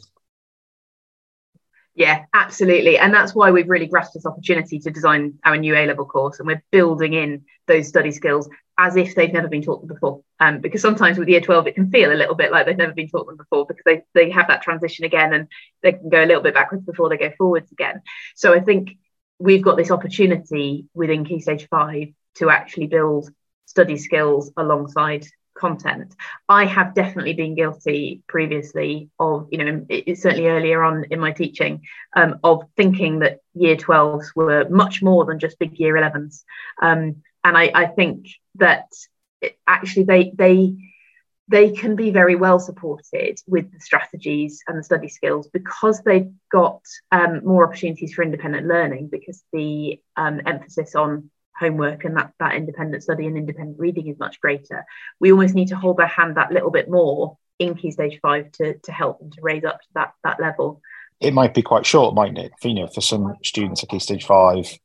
Yeah, 1.94 2.24
absolutely. 2.34 2.98
And 2.98 3.14
that's 3.14 3.36
why 3.36 3.52
we've 3.52 3.70
really 3.70 3.88
grasped 3.88 4.14
this 4.14 4.26
opportunity 4.26 4.80
to 4.80 4.92
design 4.92 5.34
our 5.44 5.58
new 5.58 5.76
A 5.76 5.88
level 5.88 6.06
course. 6.06 6.40
And 6.40 6.48
we're 6.48 6.64
building 6.72 7.12
in 7.12 7.44
those 7.68 7.90
study 7.90 8.12
skills 8.12 8.50
as 8.78 8.96
if 8.96 9.14
they've 9.14 9.34
never 9.34 9.50
been 9.50 9.62
taught 9.62 9.82
them 9.82 9.94
before. 9.94 10.22
Um, 10.40 10.62
because 10.62 10.82
sometimes 10.82 11.18
with 11.18 11.28
year 11.28 11.42
12, 11.42 11.68
it 11.68 11.76
can 11.76 11.92
feel 11.92 12.14
a 12.14 12.16
little 12.16 12.36
bit 12.36 12.54
like 12.54 12.66
they've 12.66 12.78
never 12.78 12.94
been 12.94 13.10
taught 13.10 13.28
them 13.28 13.36
before 13.36 13.66
because 13.66 13.84
they, 13.86 14.04
they 14.14 14.30
have 14.30 14.48
that 14.48 14.62
transition 14.62 15.04
again 15.04 15.34
and 15.34 15.50
they 15.84 15.92
can 15.92 16.08
go 16.08 16.24
a 16.24 16.26
little 16.26 16.44
bit 16.44 16.54
backwards 16.54 16.86
before 16.86 17.10
they 17.10 17.18
go 17.18 17.32
forwards 17.38 17.70
again. 17.74 18.02
So 18.36 18.54
I 18.54 18.62
think 18.62 18.98
we've 19.40 19.64
got 19.64 19.78
this 19.78 19.92
opportunity 19.92 20.86
within 20.94 21.26
Key 21.26 21.40
Stage 21.40 21.68
5 21.70 22.08
to 22.36 22.50
actually 22.50 22.88
build 22.88 23.30
study 23.66 23.98
skills 23.98 24.52
alongside 24.58 25.26
content. 25.56 26.14
I 26.48 26.66
have 26.66 26.94
definitely 26.94 27.34
been 27.34 27.56
guilty 27.56 28.22
previously 28.28 29.10
of, 29.20 29.48
you 29.52 29.58
know, 29.58 29.86
it's 29.90 30.22
certainly 30.22 30.48
earlier 30.48 30.84
on 30.84 31.06
in 31.10 31.20
my 31.20 31.32
teaching, 31.32 31.82
um, 32.16 32.40
of 32.44 32.64
thinking 32.76 33.20
that 33.20 33.40
year 33.54 33.76
12s 33.76 34.28
were 34.36 34.68
much 34.70 35.02
more 35.02 35.26
than 35.26 35.40
just 35.40 35.60
big 35.60 35.80
year 35.80 35.96
11s. 35.96 36.44
Um, 36.82 37.24
and 37.44 37.58
I, 37.58 37.72
I 37.74 37.86
think 37.88 38.28
that 38.56 38.88
actually 39.66 40.04
they, 40.04 40.32
they, 40.36 40.76
they 41.48 41.72
can 41.72 41.96
be 41.96 42.10
very 42.10 42.36
well 42.36 42.60
supported 42.60 43.40
with 43.48 43.72
the 43.72 43.80
strategies 43.80 44.64
and 44.68 44.78
the 44.78 44.84
study 44.84 45.08
skills 45.08 45.48
because 45.48 46.02
they've 46.02 46.32
got 46.52 46.82
um, 47.12 47.46
more 47.46 47.68
opportunities 47.68 48.14
for 48.14 48.24
independent 48.24 48.68
learning 48.68 49.08
because 49.08 49.44
the 49.54 50.02
um, 50.18 50.42
emphasis 50.46 50.96
on 50.96 51.30
homework 51.58 52.04
and 52.04 52.18
that, 52.18 52.34
that 52.40 52.56
independent 52.56 53.04
study 53.04 53.28
and 53.28 53.38
independent 53.38 53.80
reading 53.80 54.08
is 54.08 54.20
much 54.20 54.42
greater. 54.42 54.86
We 55.20 55.32
almost 55.32 55.54
need 55.54 55.70
to 55.70 55.76
hold 55.76 55.98
their 55.98 56.08
hand 56.08 56.36
that 56.38 56.52
little 56.52 56.72
bit 56.72 56.90
more 56.90 57.38
in 57.60 57.76
key 57.76 57.92
stage 57.92 58.20
five 58.22 58.52
to, 58.54 58.78
to 58.80 58.92
help 58.92 59.20
them 59.20 59.32
to 59.32 59.42
raise 59.42 59.64
up 59.64 59.80
to 59.82 59.88
that, 59.94 60.14
that 60.24 60.40
level. 60.40 60.82
It 61.22 61.34
might 61.34 61.54
be 61.54 61.62
quite 61.62 61.86
short, 61.86 62.14
mightn't 62.14 62.40
it? 62.40 62.52
For, 62.60 62.68
you 62.68 62.74
know, 62.74 62.88
for 62.88 63.02
some 63.02 63.36
students 63.44 63.84
at 63.84 63.90
key 63.90 64.00
stage 64.00 64.26
five, 64.26 64.78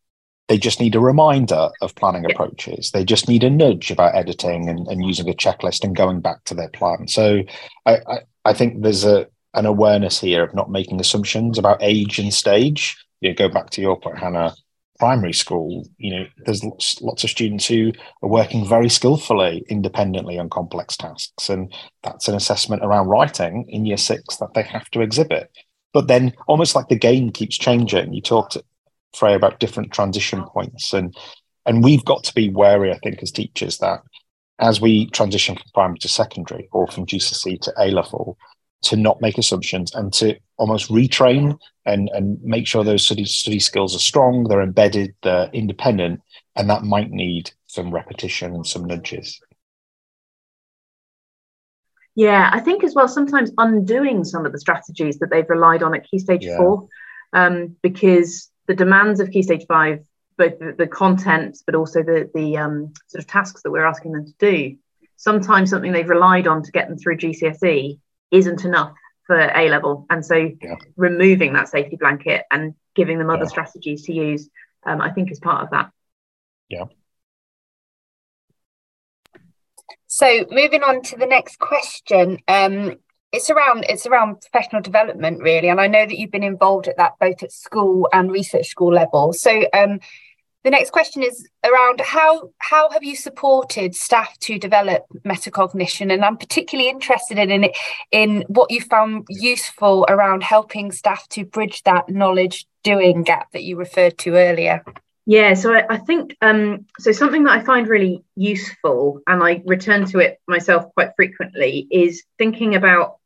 they 0.51 0.59
just 0.59 0.81
need 0.81 0.97
a 0.97 1.01
reminder 1.01 1.71
of 1.81 1.95
planning 1.95 2.25
yeah. 2.25 2.35
approaches. 2.35 2.91
They 2.91 3.05
just 3.05 3.29
need 3.29 3.45
a 3.45 3.49
nudge 3.49 3.93
about 3.93 4.17
editing 4.17 4.69
and, 4.69 4.85
and, 4.89 5.07
using 5.07 5.29
a 5.29 5.33
checklist 5.33 5.85
and 5.85 5.95
going 5.95 6.21
back 6.21 6.43
to 6.47 6.55
their 6.55 6.69
plan. 6.71 7.07
So 7.07 7.43
I, 7.87 7.99
I, 7.99 8.19
I, 8.45 8.53
think 8.53 8.83
there's 8.83 9.05
a 9.05 9.29
an 9.55 9.65
awareness 9.65 10.19
here 10.19 10.43
of 10.43 10.53
not 10.53 10.69
making 10.69 10.99
assumptions 10.99 11.57
about 11.57 11.81
age 11.81 12.19
and 12.19 12.35
stage. 12.35 12.97
You 13.21 13.29
know, 13.29 13.37
go 13.37 13.49
back 13.49 13.71
to 13.71 13.81
your 13.81 13.99
point, 13.99 14.19
Hannah. 14.19 14.53
Primary 14.99 15.33
school, 15.33 15.87
you 15.99 16.15
know, 16.15 16.27
there's 16.45 16.65
lots, 16.65 17.01
lots 17.01 17.23
of 17.23 17.31
students 17.31 17.67
who 17.67 17.93
are 18.21 18.29
working 18.29 18.67
very 18.67 18.89
skillfully, 18.89 19.65
independently 19.69 20.37
on 20.37 20.51
complex 20.51 20.97
tasks, 20.97 21.49
and 21.49 21.73
that's 22.03 22.27
an 22.27 22.35
assessment 22.35 22.85
around 22.85 23.07
writing 23.07 23.67
in 23.69 23.87
year 23.87 23.97
six 23.97 24.37
that 24.39 24.53
they 24.55 24.63
have 24.63 24.91
to 24.91 25.01
exhibit. 25.01 25.49
but 25.93 26.09
then 26.09 26.33
almost 26.49 26.75
like 26.75 26.89
the 26.89 26.97
game 26.97 27.31
keeps 27.31 27.57
changing. 27.57 28.13
You 28.13 28.21
talked, 28.21 28.57
Freya, 29.15 29.37
about 29.37 29.61
different 29.61 29.93
transition 29.93 30.45
points, 30.45 30.93
and 30.93 31.15
and 31.67 31.85
we've 31.85 32.05
got 32.05 32.25
to 32.25 32.35
be 32.35 32.49
wary, 32.49 32.93
I 32.93 32.99
think, 32.99 33.23
as 33.23 33.31
teachers 33.31 33.79
that 33.79 34.01
as 34.61 34.81
we 34.81 35.07
transition 35.11 35.57
from 35.57 35.65
primary 35.73 35.99
to 35.99 36.09
secondary 36.09 36.69
or 36.73 36.87
from 36.87 37.07
GCSE 37.07 37.61
to 37.63 37.73
A 37.79 37.91
level, 37.91 38.37
to 38.83 38.97
not 38.97 39.21
make 39.21 39.39
assumptions 39.39 39.95
and 39.95 40.13
to 40.15 40.37
almost 40.57 40.91
retrain 40.91 41.59
and, 41.87 42.11
and 42.13 42.43
make 42.43 42.67
sure 42.67 42.85
those 42.85 43.05
study, 43.05 43.25
study 43.25 43.59
skills 43.59 43.95
are 43.95 44.01
strong, 44.01 44.45
they're 44.45 44.63
embedded, 44.63 45.15
they're 45.23 45.51
independent, 45.53 46.21
and 46.57 46.69
that 46.71 46.83
might 46.83 47.11
need 47.11 47.51
some 47.67 47.91
repetition 47.93 48.55
and 48.55 48.67
some 48.67 48.85
nudges. 48.85 49.41
Yeah, 52.15 52.51
I 52.53 52.61
think 52.61 52.85
as 52.85 52.95
well, 52.95 53.09
sometimes 53.09 53.51
undoing 53.57 54.25
some 54.25 54.45
of 54.45 54.53
the 54.53 54.61
strategies 54.61 55.19
that 55.19 55.31
they've 55.31 55.49
relied 55.49 55.83
on 55.83 55.95
at 55.95 56.09
Key 56.09 56.19
Stage 56.19 56.45
yeah. 56.45 56.57
4, 56.59 56.89
um, 57.33 57.77
because 57.83 58.51
the 58.71 58.77
demands 58.77 59.19
of 59.19 59.33
Key 59.33 59.43
Stage 59.43 59.67
5, 59.67 59.99
both 60.39 60.61
the, 60.61 60.73
the 60.79 60.87
content, 60.87 61.59
but 61.67 61.75
also 61.75 62.05
the, 62.05 62.31
the 62.33 62.57
um, 62.57 62.93
sort 63.09 63.25
of 63.25 63.27
tasks 63.27 63.63
that 63.63 63.73
we're 63.73 63.85
asking 63.85 64.13
them 64.13 64.25
to 64.25 64.33
do, 64.39 64.77
sometimes 65.17 65.71
something 65.71 65.91
they've 65.91 66.09
relied 66.09 66.47
on 66.47 66.63
to 66.63 66.71
get 66.71 66.89
them 66.89 66.97
through 66.97 67.17
GCSE 67.17 67.99
isn't 68.31 68.65
enough 68.65 68.93
for 69.27 69.37
A 69.37 69.69
level. 69.69 70.07
And 70.09 70.25
so 70.25 70.37
yeah. 70.37 70.77
removing 70.95 71.55
that 71.55 71.69
safety 71.69 71.97
blanket 71.97 72.45
and 72.53 72.75
giving 72.95 73.19
them 73.19 73.29
other 73.29 73.43
yeah. 73.43 73.49
strategies 73.49 74.05
to 74.05 74.13
use, 74.13 74.49
um, 74.87 75.01
I 75.01 75.11
think 75.11 75.33
is 75.33 75.41
part 75.41 75.65
of 75.65 75.71
that. 75.71 75.91
Yeah. 76.69 76.85
So 80.07 80.47
moving 80.49 80.85
on 80.85 81.03
to 81.03 81.17
the 81.17 81.27
next 81.27 81.59
question. 81.59 82.39
Um, 82.47 82.99
it's 83.33 83.51
around 83.51 83.85
it's 83.89 84.07
around 84.07 84.41
professional 84.41 84.83
development 84.83 85.41
really 85.41 85.69
and 85.69 85.81
i 85.81 85.87
know 85.87 86.05
that 86.05 86.19
you've 86.19 86.33
been 86.33 86.43
involved 86.43 86.89
at 86.89 86.97
that 86.97 87.13
both 87.21 87.43
at 87.43 87.53
school 87.53 88.09
and 88.13 88.31
research 88.31 88.67
school 88.67 88.93
level. 88.93 89.33
So 89.33 89.65
um, 89.73 90.01
the 90.63 90.71
next 90.71 90.91
question 90.91 91.23
is 91.23 91.49
around 91.65 92.01
how 92.01 92.51
how 92.59 92.91
have 92.91 93.03
you 93.03 93.17
supported 93.17 93.95
staff 93.95 94.39
to 94.41 94.59
develop 94.59 95.05
metacognition? 95.25 96.13
And 96.13 96.25
i'm 96.25 96.37
particularly 96.37 96.91
interested 96.91 97.39
in 97.39 97.51
in, 97.51 97.71
in 98.11 98.45
what 98.49 98.71
you 98.71 98.81
found 98.81 99.27
useful 99.29 100.07
around 100.09 100.43
helping 100.43 100.93
staff 100.93 101.29
to 101.31 101.45
bridge 101.45 101.83
that 101.85 102.09
knowledge 102.09 102.67
doing 102.83 103.23
gap 103.23 103.53
that 103.53 103.63
you 103.63 103.77
referred 103.77 104.19
to 104.19 104.37
earlier. 104.37 104.83
Yeah 105.27 105.55
so 105.55 105.75
i, 105.75 105.85
I 105.89 105.99
think 105.99 106.37
um, 106.43 106.87
so 106.99 107.13
something 107.13 107.45
that 107.45 107.53
i 107.59 107.65
find 107.65 107.89
really 107.89 108.23
useful 108.37 109.21
and 109.27 109.43
i 109.43 109.63
return 109.65 110.05
to 110.07 110.19
it 110.19 110.41
myself 110.47 110.93
quite 110.95 111.11
frequently 111.17 111.87
is 111.91 112.25
thinking 112.39 112.75
about 112.75 113.20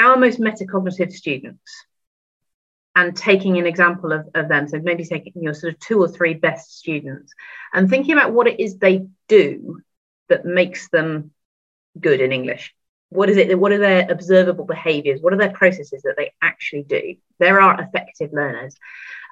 our 0.00 0.16
most 0.16 0.40
metacognitive 0.40 1.12
students 1.12 1.70
and 2.96 3.16
taking 3.16 3.58
an 3.58 3.66
example 3.66 4.12
of, 4.12 4.28
of 4.34 4.48
them. 4.48 4.68
So 4.68 4.80
maybe 4.80 5.04
taking 5.04 5.42
your 5.42 5.54
sort 5.54 5.74
of 5.74 5.80
two 5.80 6.02
or 6.02 6.08
three 6.08 6.34
best 6.34 6.78
students 6.78 7.32
and 7.72 7.88
thinking 7.88 8.12
about 8.12 8.32
what 8.32 8.48
it 8.48 8.60
is 8.60 8.76
they 8.76 9.06
do 9.28 9.80
that 10.28 10.44
makes 10.44 10.88
them 10.88 11.30
good 11.98 12.20
in 12.20 12.32
English. 12.32 12.74
What 13.10 13.28
is 13.28 13.36
it? 13.36 13.58
What 13.58 13.72
are 13.72 13.78
their 13.78 14.10
observable 14.10 14.64
behaviors? 14.64 15.20
What 15.20 15.32
are 15.32 15.38
their 15.38 15.52
processes 15.52 16.02
that 16.02 16.14
they 16.16 16.32
actually 16.42 16.84
do? 16.84 17.16
There 17.38 17.60
are 17.60 17.80
effective 17.80 18.32
learners. 18.32 18.76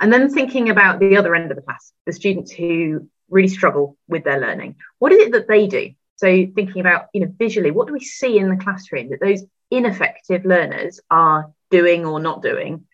And 0.00 0.12
then 0.12 0.32
thinking 0.32 0.70
about 0.70 0.98
the 0.98 1.16
other 1.16 1.34
end 1.34 1.50
of 1.50 1.56
the 1.56 1.62
class, 1.62 1.92
the 2.04 2.12
students 2.12 2.50
who 2.50 3.08
really 3.30 3.48
struggle 3.48 3.96
with 4.08 4.24
their 4.24 4.40
learning. 4.40 4.76
What 4.98 5.12
is 5.12 5.20
it 5.20 5.32
that 5.32 5.48
they 5.48 5.66
do? 5.66 5.90
So 6.16 6.26
thinking 6.26 6.80
about, 6.80 7.06
you 7.12 7.20
know, 7.20 7.32
visually, 7.38 7.70
what 7.70 7.86
do 7.86 7.92
we 7.92 8.00
see 8.00 8.38
in 8.38 8.48
the 8.48 8.56
classroom 8.56 9.10
that 9.10 9.20
those 9.20 9.44
ineffective 9.70 10.44
learners 10.44 11.00
are 11.10 11.52
doing 11.70 12.04
or 12.04 12.20
not 12.20 12.42
doing? 12.42 12.86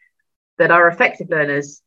that 0.58 0.70
our 0.70 0.88
effective 0.88 1.30
learners 1.30 1.82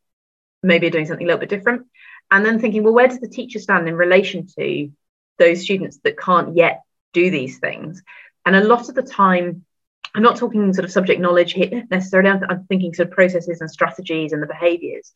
maybe 0.64 0.88
are 0.88 0.92
doing 0.92 1.06
something 1.06 1.26
a 1.26 1.28
little 1.28 1.40
bit 1.40 1.50
different. 1.50 1.88
And 2.30 2.46
then 2.46 2.60
thinking, 2.60 2.84
well, 2.84 2.94
where 2.94 3.08
does 3.08 3.20
the 3.20 3.30
teacher 3.30 3.60
stand 3.60 3.88
in 3.88 3.96
relation 3.96 4.48
to 4.58 4.92
those 5.40 5.62
students 5.62 6.00
that 6.04 6.18
can't 6.18 6.58
yet 6.58 6.82
do 7.14 7.32
these 7.32 7.60
things? 7.60 8.04
And 8.46 8.56
a 8.56 8.64
lot 8.64 8.90
of 8.90 8.96
the 8.96 9.04
time, 9.04 9.66
I'm 10.14 10.24
not 10.24 10.36
talking 10.36 10.74
sort 10.74 10.86
of 10.86 10.92
subject 10.92 11.22
knowledge 11.22 11.54
here 11.54 11.86
necessarily, 11.90 12.30
I'm 12.30 12.66
thinking 12.66 12.94
sort 12.94 13.10
of 13.10 13.14
processes 13.14 13.62
and 13.62 13.72
strategies 13.72 14.34
and 14.34 14.42
the 14.42 14.48
behaviors. 14.48 15.14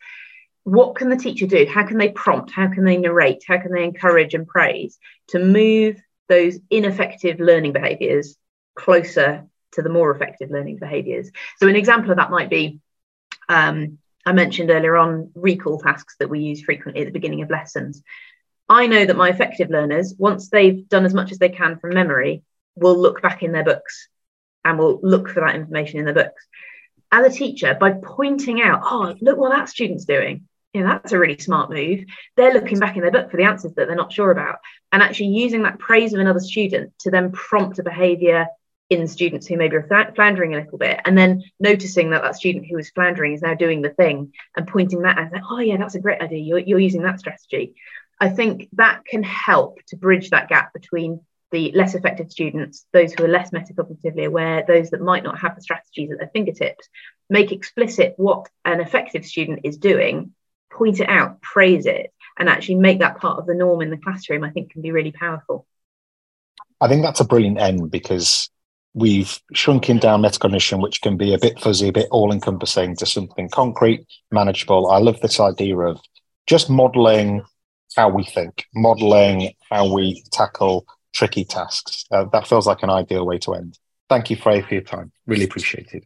What 0.64 0.96
can 0.96 1.10
the 1.10 1.18
teacher 1.18 1.48
do? 1.48 1.66
How 1.66 1.86
can 1.86 1.98
they 1.98 2.10
prompt? 2.10 2.52
How 2.52 2.68
can 2.68 2.86
they 2.86 2.98
narrate? 2.98 3.44
How 3.48 3.58
can 3.58 3.74
they 3.74 3.84
encourage 3.84 4.36
and 4.36 4.48
praise 4.48 5.00
to 5.30 5.40
move 5.40 6.00
those 6.30 6.60
ineffective 6.70 7.40
learning 7.40 7.74
behaviors 7.74 8.38
closer 8.76 9.48
to 9.74 9.82
the 9.82 9.90
more 9.90 10.12
effective 10.12 10.52
learning 10.52 10.78
behaviors? 10.78 11.30
So, 11.58 11.68
an 11.68 11.76
example 11.76 12.12
of 12.12 12.18
that 12.18 12.32
might 12.32 12.50
be 12.50 12.80
um, 13.50 13.98
I 14.26 14.34
mentioned 14.34 14.70
earlier 14.70 14.98
on 14.98 15.32
recall 15.36 15.80
tasks 15.80 16.16
that 16.20 16.30
we 16.30 16.40
use 16.40 16.62
frequently 16.62 17.02
at 17.02 17.06
the 17.06 17.14
beginning 17.14 17.42
of 17.42 17.50
lessons. 17.50 18.04
I 18.70 18.88
know 18.88 19.04
that 19.04 19.18
my 19.18 19.30
effective 19.30 19.70
learners, 19.70 20.14
once 20.18 20.50
they've 20.50 20.88
done 20.88 21.06
as 21.06 21.14
much 21.14 21.32
as 21.32 21.40
they 21.40 21.50
can 21.50 21.78
from 21.78 21.94
memory, 21.94 22.44
will 22.76 22.98
look 22.98 23.22
back 23.22 23.44
in 23.44 23.52
their 23.52 23.64
books 23.64 24.08
and 24.64 24.78
will 24.78 25.00
look 25.02 25.30
for 25.30 25.42
that 25.42 25.56
information 25.56 26.00
in 26.00 26.06
their 26.06 26.14
books. 26.14 26.48
As 27.12 27.26
a 27.26 27.38
teacher, 27.38 27.76
by 27.78 27.92
pointing 27.92 28.62
out, 28.62 28.82
oh, 28.84 29.16
look 29.20 29.38
what 29.38 29.52
that 29.52 29.68
student's 29.68 30.06
doing, 30.06 30.48
you 30.74 30.82
know, 30.82 30.88
that's 30.88 31.12
a 31.12 31.20
really 31.20 31.38
smart 31.38 31.70
move. 31.70 32.06
They're 32.38 32.54
looking 32.54 32.80
back 32.80 32.96
in 32.96 33.02
their 33.02 33.12
book 33.12 33.30
for 33.30 33.36
the 33.36 33.44
answers 33.44 33.74
that 33.74 33.88
they're 33.88 33.96
not 33.96 34.14
sure 34.14 34.32
about, 34.32 34.60
and 34.92 35.04
actually 35.04 35.28
using 35.28 35.64
that 35.64 35.80
praise 35.80 36.14
of 36.14 36.22
another 36.22 36.40
student 36.40 36.94
to 37.00 37.12
then 37.12 37.32
prompt 37.32 37.80
a 37.80 37.84
behavior 37.84 38.48
in 38.92 39.08
students 39.08 39.48
who 39.48 39.56
maybe 39.56 39.78
are 39.78 40.12
floundering 40.16 40.54
a 40.54 40.58
little 40.58 40.78
bit 40.78 41.00
and 41.06 41.18
then 41.18 41.42
noticing 41.62 42.10
that 42.10 42.22
that 42.24 42.36
student 42.36 42.66
who 42.70 42.76
was 42.76 42.90
floundering 42.90 43.34
is 43.34 43.42
now 43.42 43.54
doing 43.54 43.82
the 43.82 43.90
thing 43.90 44.34
and 44.58 44.68
pointing 44.68 45.04
that 45.04 45.18
and 45.18 45.32
saying, 45.32 45.44
oh 45.50 45.60
yeah 45.60 45.78
that's 45.78 45.96
a 45.96 46.02
great 46.02 46.22
idea. 46.22 46.40
You're, 46.40 46.60
you're 46.60 46.80
using 46.80 47.04
that 47.04 47.18
strategy. 47.18 47.76
I 48.20 48.28
think 48.28 48.68
that 48.74 49.06
can 49.06 49.24
help 49.24 49.80
to 49.88 49.96
bridge 49.96 50.30
that 50.32 50.50
gap 50.50 50.74
between 50.74 51.22
the 51.52 51.72
less 51.72 51.96
effective 51.96 52.32
students 52.32 52.86
those 52.92 53.14
who 53.14 53.24
are 53.24 53.30
less 53.30 53.52
metacognitively 53.52 54.26
aware 54.26 54.64
those 54.68 54.90
that 54.90 55.02
might 55.02 55.24
not 55.24 55.40
have 55.40 55.56
the 55.56 55.62
strategies 55.62 56.12
at 56.12 56.18
their 56.18 56.30
fingertips 56.34 56.88
make 57.30 57.52
explicit 57.52 58.14
what 58.18 58.50
an 58.64 58.80
effective 58.82 59.26
student 59.26 59.62
is 59.64 59.78
doing 59.78 60.34
point 60.72 61.00
it 61.00 61.10
out 61.10 61.42
praise 61.42 61.86
it 61.86 62.14
and 62.40 62.48
actually 62.48 62.76
make 62.76 63.00
that 63.00 63.18
part 63.18 63.38
of 63.38 63.48
the 63.48 63.54
norm 63.54 63.82
in 63.82 63.90
the 63.90 63.98
classroom 63.98 64.46
i 64.46 64.50
think 64.50 64.72
can 64.72 64.82
be 64.82 64.92
really 64.92 65.12
powerful. 65.12 65.66
I 66.82 66.88
think 66.88 67.04
that's 67.04 67.20
a 67.20 67.26
brilliant 67.26 67.60
end 67.60 67.92
because 67.92 68.50
we've 68.94 69.40
shrunken 69.54 69.98
down 69.98 70.22
metacognition, 70.22 70.82
which 70.82 71.02
can 71.02 71.18
be 71.18 71.34
a 71.34 71.40
bit 71.40 71.60
fuzzy, 71.60 71.90
a 71.90 71.94
bit 71.94 72.08
all 72.12 72.32
encompassing, 72.32 72.96
to 72.98 73.06
something 73.06 73.50
concrete, 73.50 74.06
manageable. 74.32 74.90
I 74.92 74.98
love 74.98 75.20
this 75.22 75.40
idea 75.40 75.78
of 75.78 76.00
just 76.48 76.70
modeling 76.70 77.44
how 77.96 78.10
we 78.10 78.24
think, 78.24 78.66
modeling 78.74 79.54
how 79.70 79.94
we 79.94 80.24
tackle 80.32 80.86
tricky 81.14 81.46
tasks. 81.46 82.06
Uh, 82.12 82.26
that 82.32 82.48
feels 82.48 82.68
like 82.68 82.84
an 82.84 82.90
ideal 82.90 83.26
way 83.26 83.38
to 83.40 83.54
end. 83.54 83.78
Thank 84.10 84.30
you, 84.30 84.36
Freya, 84.36 84.64
for 84.64 84.74
your 84.74 84.84
time. 84.84 85.12
Really 85.26 85.46
appreciate 85.46 85.94
it. 85.94 86.04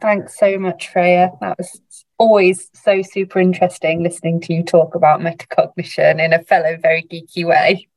Thanks 0.00 0.38
so 0.38 0.58
much, 0.58 0.88
Freya. 0.88 1.32
That 1.40 1.58
was 1.58 1.80
always 2.18 2.68
so 2.74 3.02
super 3.02 3.40
interesting 3.40 4.02
listening 4.02 4.40
to 4.42 4.54
you 4.54 4.62
talk 4.62 4.94
about 4.94 5.20
metacognition 5.20 6.24
in 6.24 6.32
a 6.32 6.42
fellow 6.42 6.76
very 6.76 7.02
geeky 7.02 7.44
way. 7.44 7.88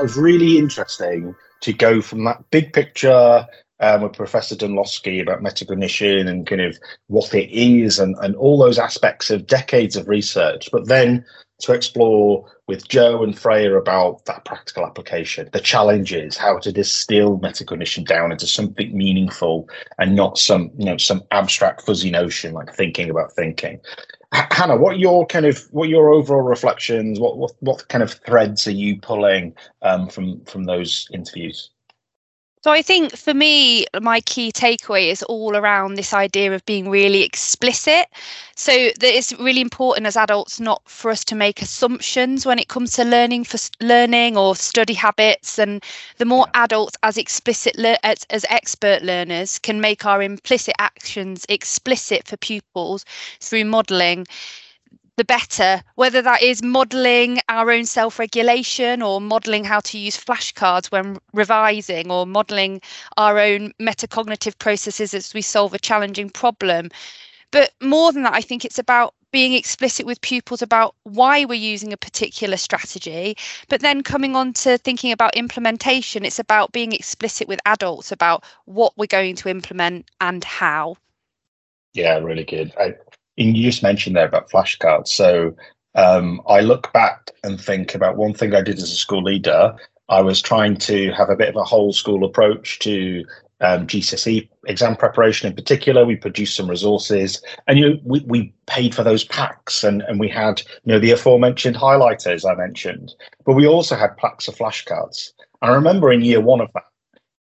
Was 0.00 0.16
really 0.16 0.58
interesting 0.58 1.34
to 1.60 1.72
go 1.72 2.00
from 2.00 2.24
that 2.24 2.50
big 2.50 2.72
picture 2.72 3.46
um, 3.80 4.02
with 4.02 4.12
Professor 4.12 4.54
Dunlosky 4.54 5.20
about 5.20 5.42
metacognition 5.42 6.28
and 6.28 6.46
kind 6.46 6.60
of 6.60 6.78
what 7.08 7.34
it 7.34 7.50
is 7.50 7.98
and, 7.98 8.14
and 8.20 8.36
all 8.36 8.58
those 8.58 8.78
aspects 8.78 9.30
of 9.30 9.46
decades 9.46 9.96
of 9.96 10.08
research, 10.08 10.68
but 10.70 10.86
then 10.86 11.24
to 11.58 11.72
explore 11.72 12.50
with 12.66 12.88
Jo 12.88 13.22
and 13.22 13.38
Freya 13.38 13.74
about 13.76 14.24
that 14.26 14.44
practical 14.44 14.84
application, 14.84 15.48
the 15.52 15.60
challenges, 15.60 16.36
how 16.36 16.58
to 16.58 16.72
distill 16.72 17.38
metacognition 17.38 18.04
down 18.04 18.32
into 18.32 18.46
something 18.46 18.96
meaningful 18.96 19.68
and 19.98 20.14
not 20.14 20.36
some, 20.36 20.70
you 20.76 20.84
know, 20.84 20.98
some 20.98 21.22
abstract 21.30 21.82
fuzzy 21.82 22.10
notion 22.10 22.52
like 22.52 22.74
thinking 22.74 23.08
about 23.08 23.32
thinking. 23.32 23.80
Hannah, 24.50 24.76
what 24.76 24.98
your 24.98 25.26
kind 25.26 25.46
of 25.46 25.58
what 25.72 25.88
your 25.88 26.10
overall 26.10 26.42
reflections? 26.42 27.20
What 27.20 27.38
what 27.38 27.52
what 27.60 27.88
kind 27.88 28.02
of 28.02 28.12
threads 28.12 28.66
are 28.66 28.72
you 28.72 29.00
pulling 29.00 29.54
um, 29.82 30.08
from 30.08 30.44
from 30.44 30.64
those 30.64 31.08
interviews? 31.12 31.70
So 32.62 32.72
I 32.72 32.82
think 32.82 33.16
for 33.16 33.32
me, 33.32 33.86
my 34.02 34.20
key 34.22 34.50
takeaway 34.50 35.10
is 35.12 35.22
all 35.22 35.56
around 35.56 35.94
this 35.94 36.12
idea 36.12 36.52
of 36.52 36.66
being 36.66 36.90
really 36.90 37.22
explicit. 37.22 38.08
So 38.56 38.72
that 38.72 39.16
it's 39.16 39.32
really 39.38 39.60
important 39.60 40.06
as 40.06 40.16
adults 40.16 40.58
not 40.58 40.82
for 40.88 41.12
us 41.12 41.24
to 41.26 41.36
make 41.36 41.62
assumptions 41.62 42.44
when 42.44 42.58
it 42.58 42.66
comes 42.68 42.92
to 42.94 43.04
learning 43.04 43.44
for 43.44 43.58
learning 43.80 44.36
or 44.36 44.56
study 44.56 44.94
habits. 44.94 45.58
And 45.60 45.84
the 46.18 46.24
more 46.24 46.46
adults 46.54 46.96
as 47.04 47.16
explicit 47.16 47.78
le- 47.78 47.98
as, 48.02 48.26
as 48.30 48.44
expert 48.50 49.02
learners 49.02 49.60
can 49.60 49.80
make 49.80 50.04
our 50.04 50.20
implicit 50.20 50.74
actions 50.78 51.46
explicit 51.48 52.26
for 52.26 52.36
pupils 52.36 53.04
through 53.38 53.66
modelling 53.66 54.26
the 55.16 55.24
better, 55.24 55.82
whether 55.94 56.20
that 56.22 56.42
is 56.42 56.62
modelling 56.62 57.40
our 57.48 57.70
own 57.70 57.84
self 57.84 58.18
regulation 58.18 59.02
or 59.02 59.20
modelling 59.20 59.64
how 59.64 59.80
to 59.80 59.98
use 59.98 60.16
flashcards 60.16 60.86
when 60.86 61.18
revising 61.32 62.10
or 62.10 62.26
modelling 62.26 62.80
our 63.16 63.38
own 63.38 63.72
metacognitive 63.80 64.58
processes 64.58 65.14
as 65.14 65.32
we 65.34 65.42
solve 65.42 65.72
a 65.74 65.78
challenging 65.78 66.30
problem. 66.30 66.90
But 67.50 67.72
more 67.80 68.12
than 68.12 68.22
that, 68.24 68.34
I 68.34 68.42
think 68.42 68.64
it's 68.64 68.78
about 68.78 69.14
being 69.32 69.54
explicit 69.54 70.06
with 70.06 70.20
pupils 70.20 70.62
about 70.62 70.94
why 71.04 71.44
we're 71.44 71.54
using 71.54 71.92
a 71.92 71.96
particular 71.96 72.56
strategy, 72.56 73.36
but 73.68 73.80
then 73.80 74.02
coming 74.02 74.36
on 74.36 74.52
to 74.54 74.78
thinking 74.78 75.12
about 75.12 75.34
implementation, 75.36 76.24
it's 76.24 76.38
about 76.38 76.72
being 76.72 76.92
explicit 76.92 77.48
with 77.48 77.60
adults 77.66 78.12
about 78.12 78.44
what 78.64 78.92
we're 78.96 79.06
going 79.06 79.36
to 79.36 79.48
implement 79.48 80.10
and 80.20 80.44
how. 80.44 80.96
Yeah, 81.92 82.18
really 82.18 82.44
good. 82.44 82.72
I, 82.78 82.94
you 83.36 83.62
just 83.62 83.82
mentioned 83.82 84.16
there 84.16 84.26
about 84.26 84.50
flashcards. 84.50 85.08
So 85.08 85.54
um, 85.94 86.40
I 86.48 86.60
look 86.60 86.92
back 86.92 87.30
and 87.42 87.60
think 87.60 87.94
about 87.94 88.16
one 88.16 88.34
thing 88.34 88.54
I 88.54 88.62
did 88.62 88.76
as 88.76 88.84
a 88.84 88.96
school 88.96 89.22
leader. 89.22 89.74
I 90.08 90.20
was 90.20 90.40
trying 90.40 90.76
to 90.78 91.10
have 91.12 91.30
a 91.30 91.36
bit 91.36 91.48
of 91.48 91.56
a 91.56 91.64
whole 91.64 91.92
school 91.92 92.24
approach 92.24 92.78
to 92.80 93.24
um, 93.60 93.86
GCSE 93.86 94.48
exam 94.66 94.96
preparation 94.96 95.48
in 95.48 95.54
particular. 95.54 96.04
We 96.04 96.16
produced 96.16 96.56
some 96.56 96.68
resources, 96.68 97.42
and 97.66 97.78
you 97.78 97.88
know, 97.88 98.00
we, 98.04 98.20
we 98.20 98.54
paid 98.66 98.94
for 98.94 99.02
those 99.02 99.24
packs, 99.24 99.82
and 99.82 100.02
and 100.02 100.20
we 100.20 100.28
had 100.28 100.60
you 100.84 100.92
know 100.92 100.98
the 100.98 101.12
aforementioned 101.12 101.76
highlighters 101.76 102.48
I 102.48 102.54
mentioned, 102.54 103.14
but 103.44 103.54
we 103.54 103.66
also 103.66 103.96
had 103.96 104.16
packs 104.18 104.46
of 104.48 104.56
flashcards. 104.56 105.32
And 105.62 105.70
I 105.70 105.74
remember 105.74 106.12
in 106.12 106.20
year 106.20 106.40
one 106.40 106.60
of 106.60 106.68
that, 106.74 106.84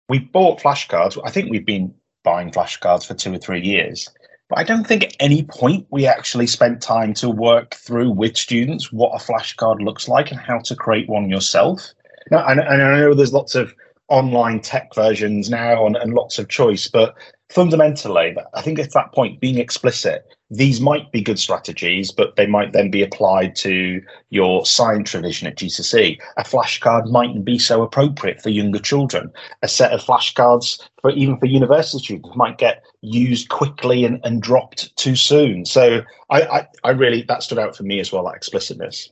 we 0.07 0.19
bought 0.19 0.61
flashcards. 0.61 1.19
I 1.25 1.29
think 1.29 1.51
we've 1.51 1.65
been 1.65 1.93
buying 2.23 2.51
flashcards 2.51 3.05
for 3.05 3.13
two 3.13 3.33
or 3.33 3.37
three 3.37 3.61
years. 3.61 4.09
But 4.49 4.59
I 4.59 4.63
don't 4.63 4.87
think 4.87 5.03
at 5.03 5.15
any 5.19 5.43
point 5.43 5.87
we 5.89 6.07
actually 6.07 6.47
spent 6.47 6.81
time 6.81 7.13
to 7.15 7.29
work 7.29 7.75
through 7.75 8.11
with 8.11 8.37
students 8.37 8.91
what 8.91 9.11
a 9.13 9.23
flashcard 9.23 9.81
looks 9.81 10.07
like 10.07 10.31
and 10.31 10.39
how 10.39 10.59
to 10.59 10.75
create 10.75 11.09
one 11.09 11.29
yourself. 11.29 11.93
Now, 12.31 12.47
and, 12.47 12.59
and 12.59 12.81
I 12.81 12.99
know 12.99 13.13
there's 13.13 13.33
lots 13.33 13.55
of 13.55 13.73
online 14.09 14.61
tech 14.61 14.95
versions 14.95 15.49
now 15.49 15.85
and, 15.85 15.97
and 15.97 16.13
lots 16.13 16.39
of 16.39 16.47
choice. 16.47 16.87
But 16.87 17.15
fundamentally, 17.49 18.35
I 18.53 18.61
think 18.61 18.79
at 18.79 18.93
that 18.93 19.13
point, 19.13 19.41
being 19.41 19.57
explicit, 19.57 20.25
these 20.49 20.79
might 20.79 21.11
be 21.11 21.21
good 21.21 21.39
strategies, 21.39 22.11
but 22.11 22.37
they 22.37 22.47
might 22.47 22.71
then 22.71 22.89
be 22.89 23.03
applied 23.03 23.55
to 23.57 24.01
your 24.29 24.65
science 24.65 25.13
revision 25.13 25.47
at 25.47 25.57
GCSE. 25.57 26.17
A 26.37 26.43
flashcard 26.43 27.11
mightn't 27.11 27.43
be 27.43 27.59
so 27.59 27.81
appropriate 27.81 28.41
for 28.41 28.49
younger 28.49 28.79
children. 28.79 29.31
A 29.61 29.67
set 29.67 29.91
of 29.91 30.01
flashcards 30.01 30.81
for 31.01 31.11
even 31.11 31.37
for 31.37 31.47
university 31.47 32.01
students 32.01 32.35
might 32.35 32.57
get 32.57 32.81
used 33.01 33.49
quickly 33.49 34.05
and, 34.05 34.19
and 34.23 34.41
dropped 34.41 34.95
too 34.97 35.15
soon. 35.15 35.65
So 35.65 36.01
I, 36.29 36.41
I, 36.41 36.67
I 36.83 36.89
really 36.91 37.21
that 37.23 37.43
stood 37.43 37.59
out 37.59 37.75
for 37.75 37.83
me 37.83 37.99
as 37.99 38.11
well, 38.11 38.23
that 38.25 38.35
explicitness. 38.35 39.09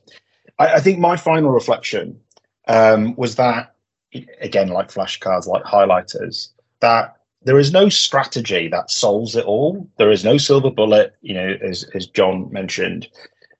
I, 0.58 0.74
I 0.74 0.80
think 0.80 0.98
my 0.98 1.16
final 1.16 1.50
reflection 1.50 2.18
um, 2.68 3.14
was 3.16 3.36
that 3.36 3.76
again, 4.40 4.68
like 4.68 4.90
flashcards, 4.90 5.46
like 5.46 5.64
highlighters, 5.64 6.48
that 6.80 7.16
there 7.42 7.58
is 7.58 7.72
no 7.72 7.88
strategy 7.88 8.68
that 8.68 8.90
solves 8.90 9.36
it 9.36 9.44
all. 9.44 9.88
There 9.98 10.10
is 10.10 10.24
no 10.24 10.38
silver 10.38 10.70
bullet, 10.70 11.14
you 11.22 11.34
know, 11.34 11.56
as, 11.62 11.84
as 11.94 12.06
John 12.06 12.52
mentioned, 12.52 13.08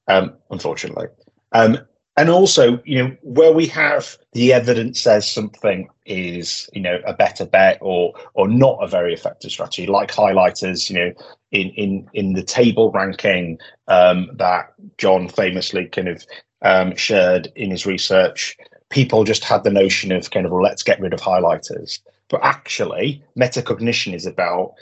um, 0.09 0.35
unfortunately. 0.51 1.07
Um, 1.53 1.79
and 2.17 2.31
also, 2.31 2.81
you 2.85 3.03
know, 3.03 3.17
where 3.23 3.53
we 3.53 3.67
have 3.67 4.17
the 4.33 4.53
evidence 4.53 5.01
says 5.01 5.31
something 5.31 5.89
is, 6.07 6.69
you 6.73 6.81
know, 6.81 6.99
a 7.07 7.13
better 7.13 7.45
bet 7.45 7.79
or 7.81 8.15
or 8.35 8.49
not 8.49 8.79
a 8.83 8.89
very 8.89 9.13
effective 9.13 9.51
strategy, 9.51 9.87
like 9.87 10.11
highlighters, 10.11 10.89
you 10.89 10.97
know, 10.97 11.13
in 11.53 11.71
in 11.71 12.09
in 12.15 12.33
the 12.33 12.43
table 12.43 12.91
ranking 12.91 13.59
um, 13.89 14.31
that 14.35 14.73
John 14.99 15.29
famously 15.29 15.87
kind 15.87 16.09
of 16.09 16.25
um, 16.63 16.97
shared 16.97 17.53
in 17.55 17.71
his 17.71 17.87
research 17.87 18.57
people 18.89 19.25
just 19.25 19.45
had 19.45 19.65
the 19.65 19.71
notion 19.71 20.13
of 20.13 20.31
kind 20.31 20.47
of 20.47 20.53
well, 20.53 20.63
let's 20.63 20.83
get 20.83 21.01
rid 21.01 21.13
of 21.13 21.21
highlighters. 21.21 22.01
But 22.29 22.41
actually, 22.43 23.23
metacognition 23.39 24.15
is 24.15 24.27
about 24.27 24.75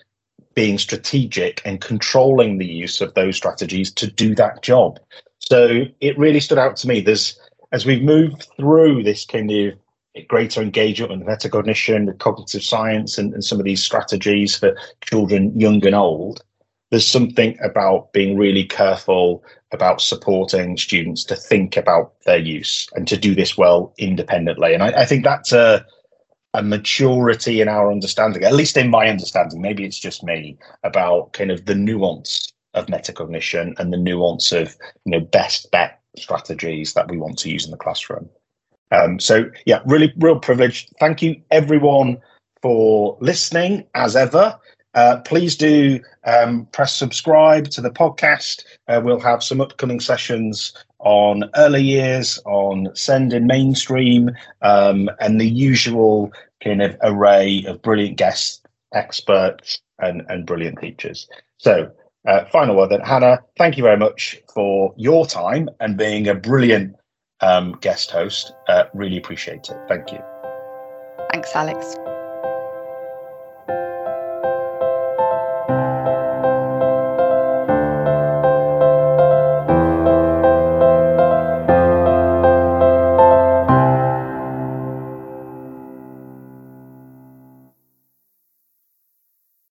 being 0.54 0.78
strategic 0.78 1.60
and 1.64 1.80
controlling 1.80 2.58
the 2.58 2.66
use 2.66 3.00
of 3.00 3.14
those 3.14 3.36
strategies 3.36 3.90
to 3.92 4.06
do 4.06 4.34
that 4.36 4.62
job. 4.62 5.00
So 5.48 5.84
it 6.00 6.18
really 6.18 6.40
stood 6.40 6.58
out 6.58 6.76
to 6.76 6.88
me. 6.88 7.00
There's 7.00 7.38
as 7.72 7.84
we've 7.84 8.02
moved 8.02 8.48
through 8.56 9.02
this 9.02 9.24
kind 9.24 9.50
of 9.50 9.74
greater 10.28 10.62
engagement 10.62 11.10
with 11.10 11.26
metacognition, 11.26 12.06
with 12.06 12.18
cognitive 12.18 12.62
science, 12.62 13.18
and, 13.18 13.34
and 13.34 13.44
some 13.44 13.58
of 13.58 13.64
these 13.64 13.82
strategies 13.82 14.56
for 14.56 14.76
children, 15.04 15.58
young 15.58 15.84
and 15.84 15.94
old, 15.94 16.42
there's 16.90 17.06
something 17.06 17.58
about 17.60 18.12
being 18.12 18.38
really 18.38 18.64
careful 18.64 19.42
about 19.72 20.00
supporting 20.00 20.76
students 20.76 21.24
to 21.24 21.34
think 21.34 21.76
about 21.76 22.12
their 22.26 22.38
use 22.38 22.88
and 22.94 23.08
to 23.08 23.16
do 23.16 23.34
this 23.34 23.58
well 23.58 23.92
independently. 23.98 24.72
And 24.72 24.84
I, 24.84 25.00
I 25.00 25.04
think 25.04 25.24
that's 25.24 25.50
a, 25.50 25.84
a 26.54 26.62
maturity 26.62 27.60
in 27.60 27.68
our 27.68 27.90
understanding, 27.90 28.44
at 28.44 28.54
least 28.54 28.76
in 28.76 28.88
my 28.88 29.08
understanding, 29.08 29.60
maybe 29.60 29.84
it's 29.84 29.98
just 29.98 30.22
me, 30.22 30.56
about 30.84 31.32
kind 31.32 31.50
of 31.50 31.64
the 31.64 31.74
nuance 31.74 32.52
of 32.74 32.86
metacognition 32.86 33.78
and 33.78 33.92
the 33.92 33.96
nuance 33.96 34.52
of 34.52 34.76
you 35.04 35.12
know 35.12 35.20
best 35.20 35.70
bet 35.70 36.00
strategies 36.16 36.94
that 36.94 37.08
we 37.08 37.18
want 37.18 37.38
to 37.38 37.50
use 37.50 37.64
in 37.64 37.70
the 37.70 37.76
classroom. 37.76 38.28
Um, 38.92 39.18
so 39.18 39.50
yeah, 39.66 39.80
really 39.86 40.12
real 40.18 40.38
privilege. 40.38 40.88
Thank 41.00 41.22
you 41.22 41.40
everyone 41.50 42.18
for 42.62 43.16
listening 43.20 43.86
as 43.94 44.16
ever. 44.16 44.58
Uh, 44.94 45.18
please 45.24 45.56
do 45.56 46.00
um, 46.24 46.66
press 46.66 46.94
subscribe 46.96 47.68
to 47.68 47.80
the 47.80 47.90
podcast. 47.90 48.64
Uh, 48.86 49.00
we'll 49.02 49.18
have 49.18 49.42
some 49.42 49.60
upcoming 49.60 49.98
sessions 49.98 50.72
on 51.00 51.44
early 51.56 51.82
years, 51.82 52.40
on 52.46 52.88
SEND 52.94 53.32
in 53.32 53.46
mainstream, 53.46 54.30
um, 54.62 55.10
and 55.20 55.40
the 55.40 55.48
usual 55.48 56.32
kind 56.62 56.80
of 56.80 56.96
array 57.02 57.64
of 57.66 57.82
brilliant 57.82 58.16
guests, 58.16 58.62
experts, 58.94 59.80
and, 59.98 60.22
and 60.28 60.46
brilliant 60.46 60.80
teachers. 60.80 61.28
So, 61.58 61.90
uh, 62.26 62.44
final 62.46 62.76
word 62.76 62.90
then, 62.90 63.00
Hannah, 63.00 63.40
thank 63.58 63.76
you 63.76 63.82
very 63.82 63.96
much 63.96 64.40
for 64.52 64.94
your 64.96 65.26
time 65.26 65.68
and 65.80 65.96
being 65.96 66.28
a 66.28 66.34
brilliant 66.34 66.96
um, 67.40 67.72
guest 67.80 68.10
host. 68.10 68.52
Uh, 68.68 68.84
really 68.94 69.18
appreciate 69.18 69.68
it. 69.68 69.78
Thank 69.88 70.12
you. 70.12 70.18
Thanks, 71.30 71.54
Alex. 71.54 71.96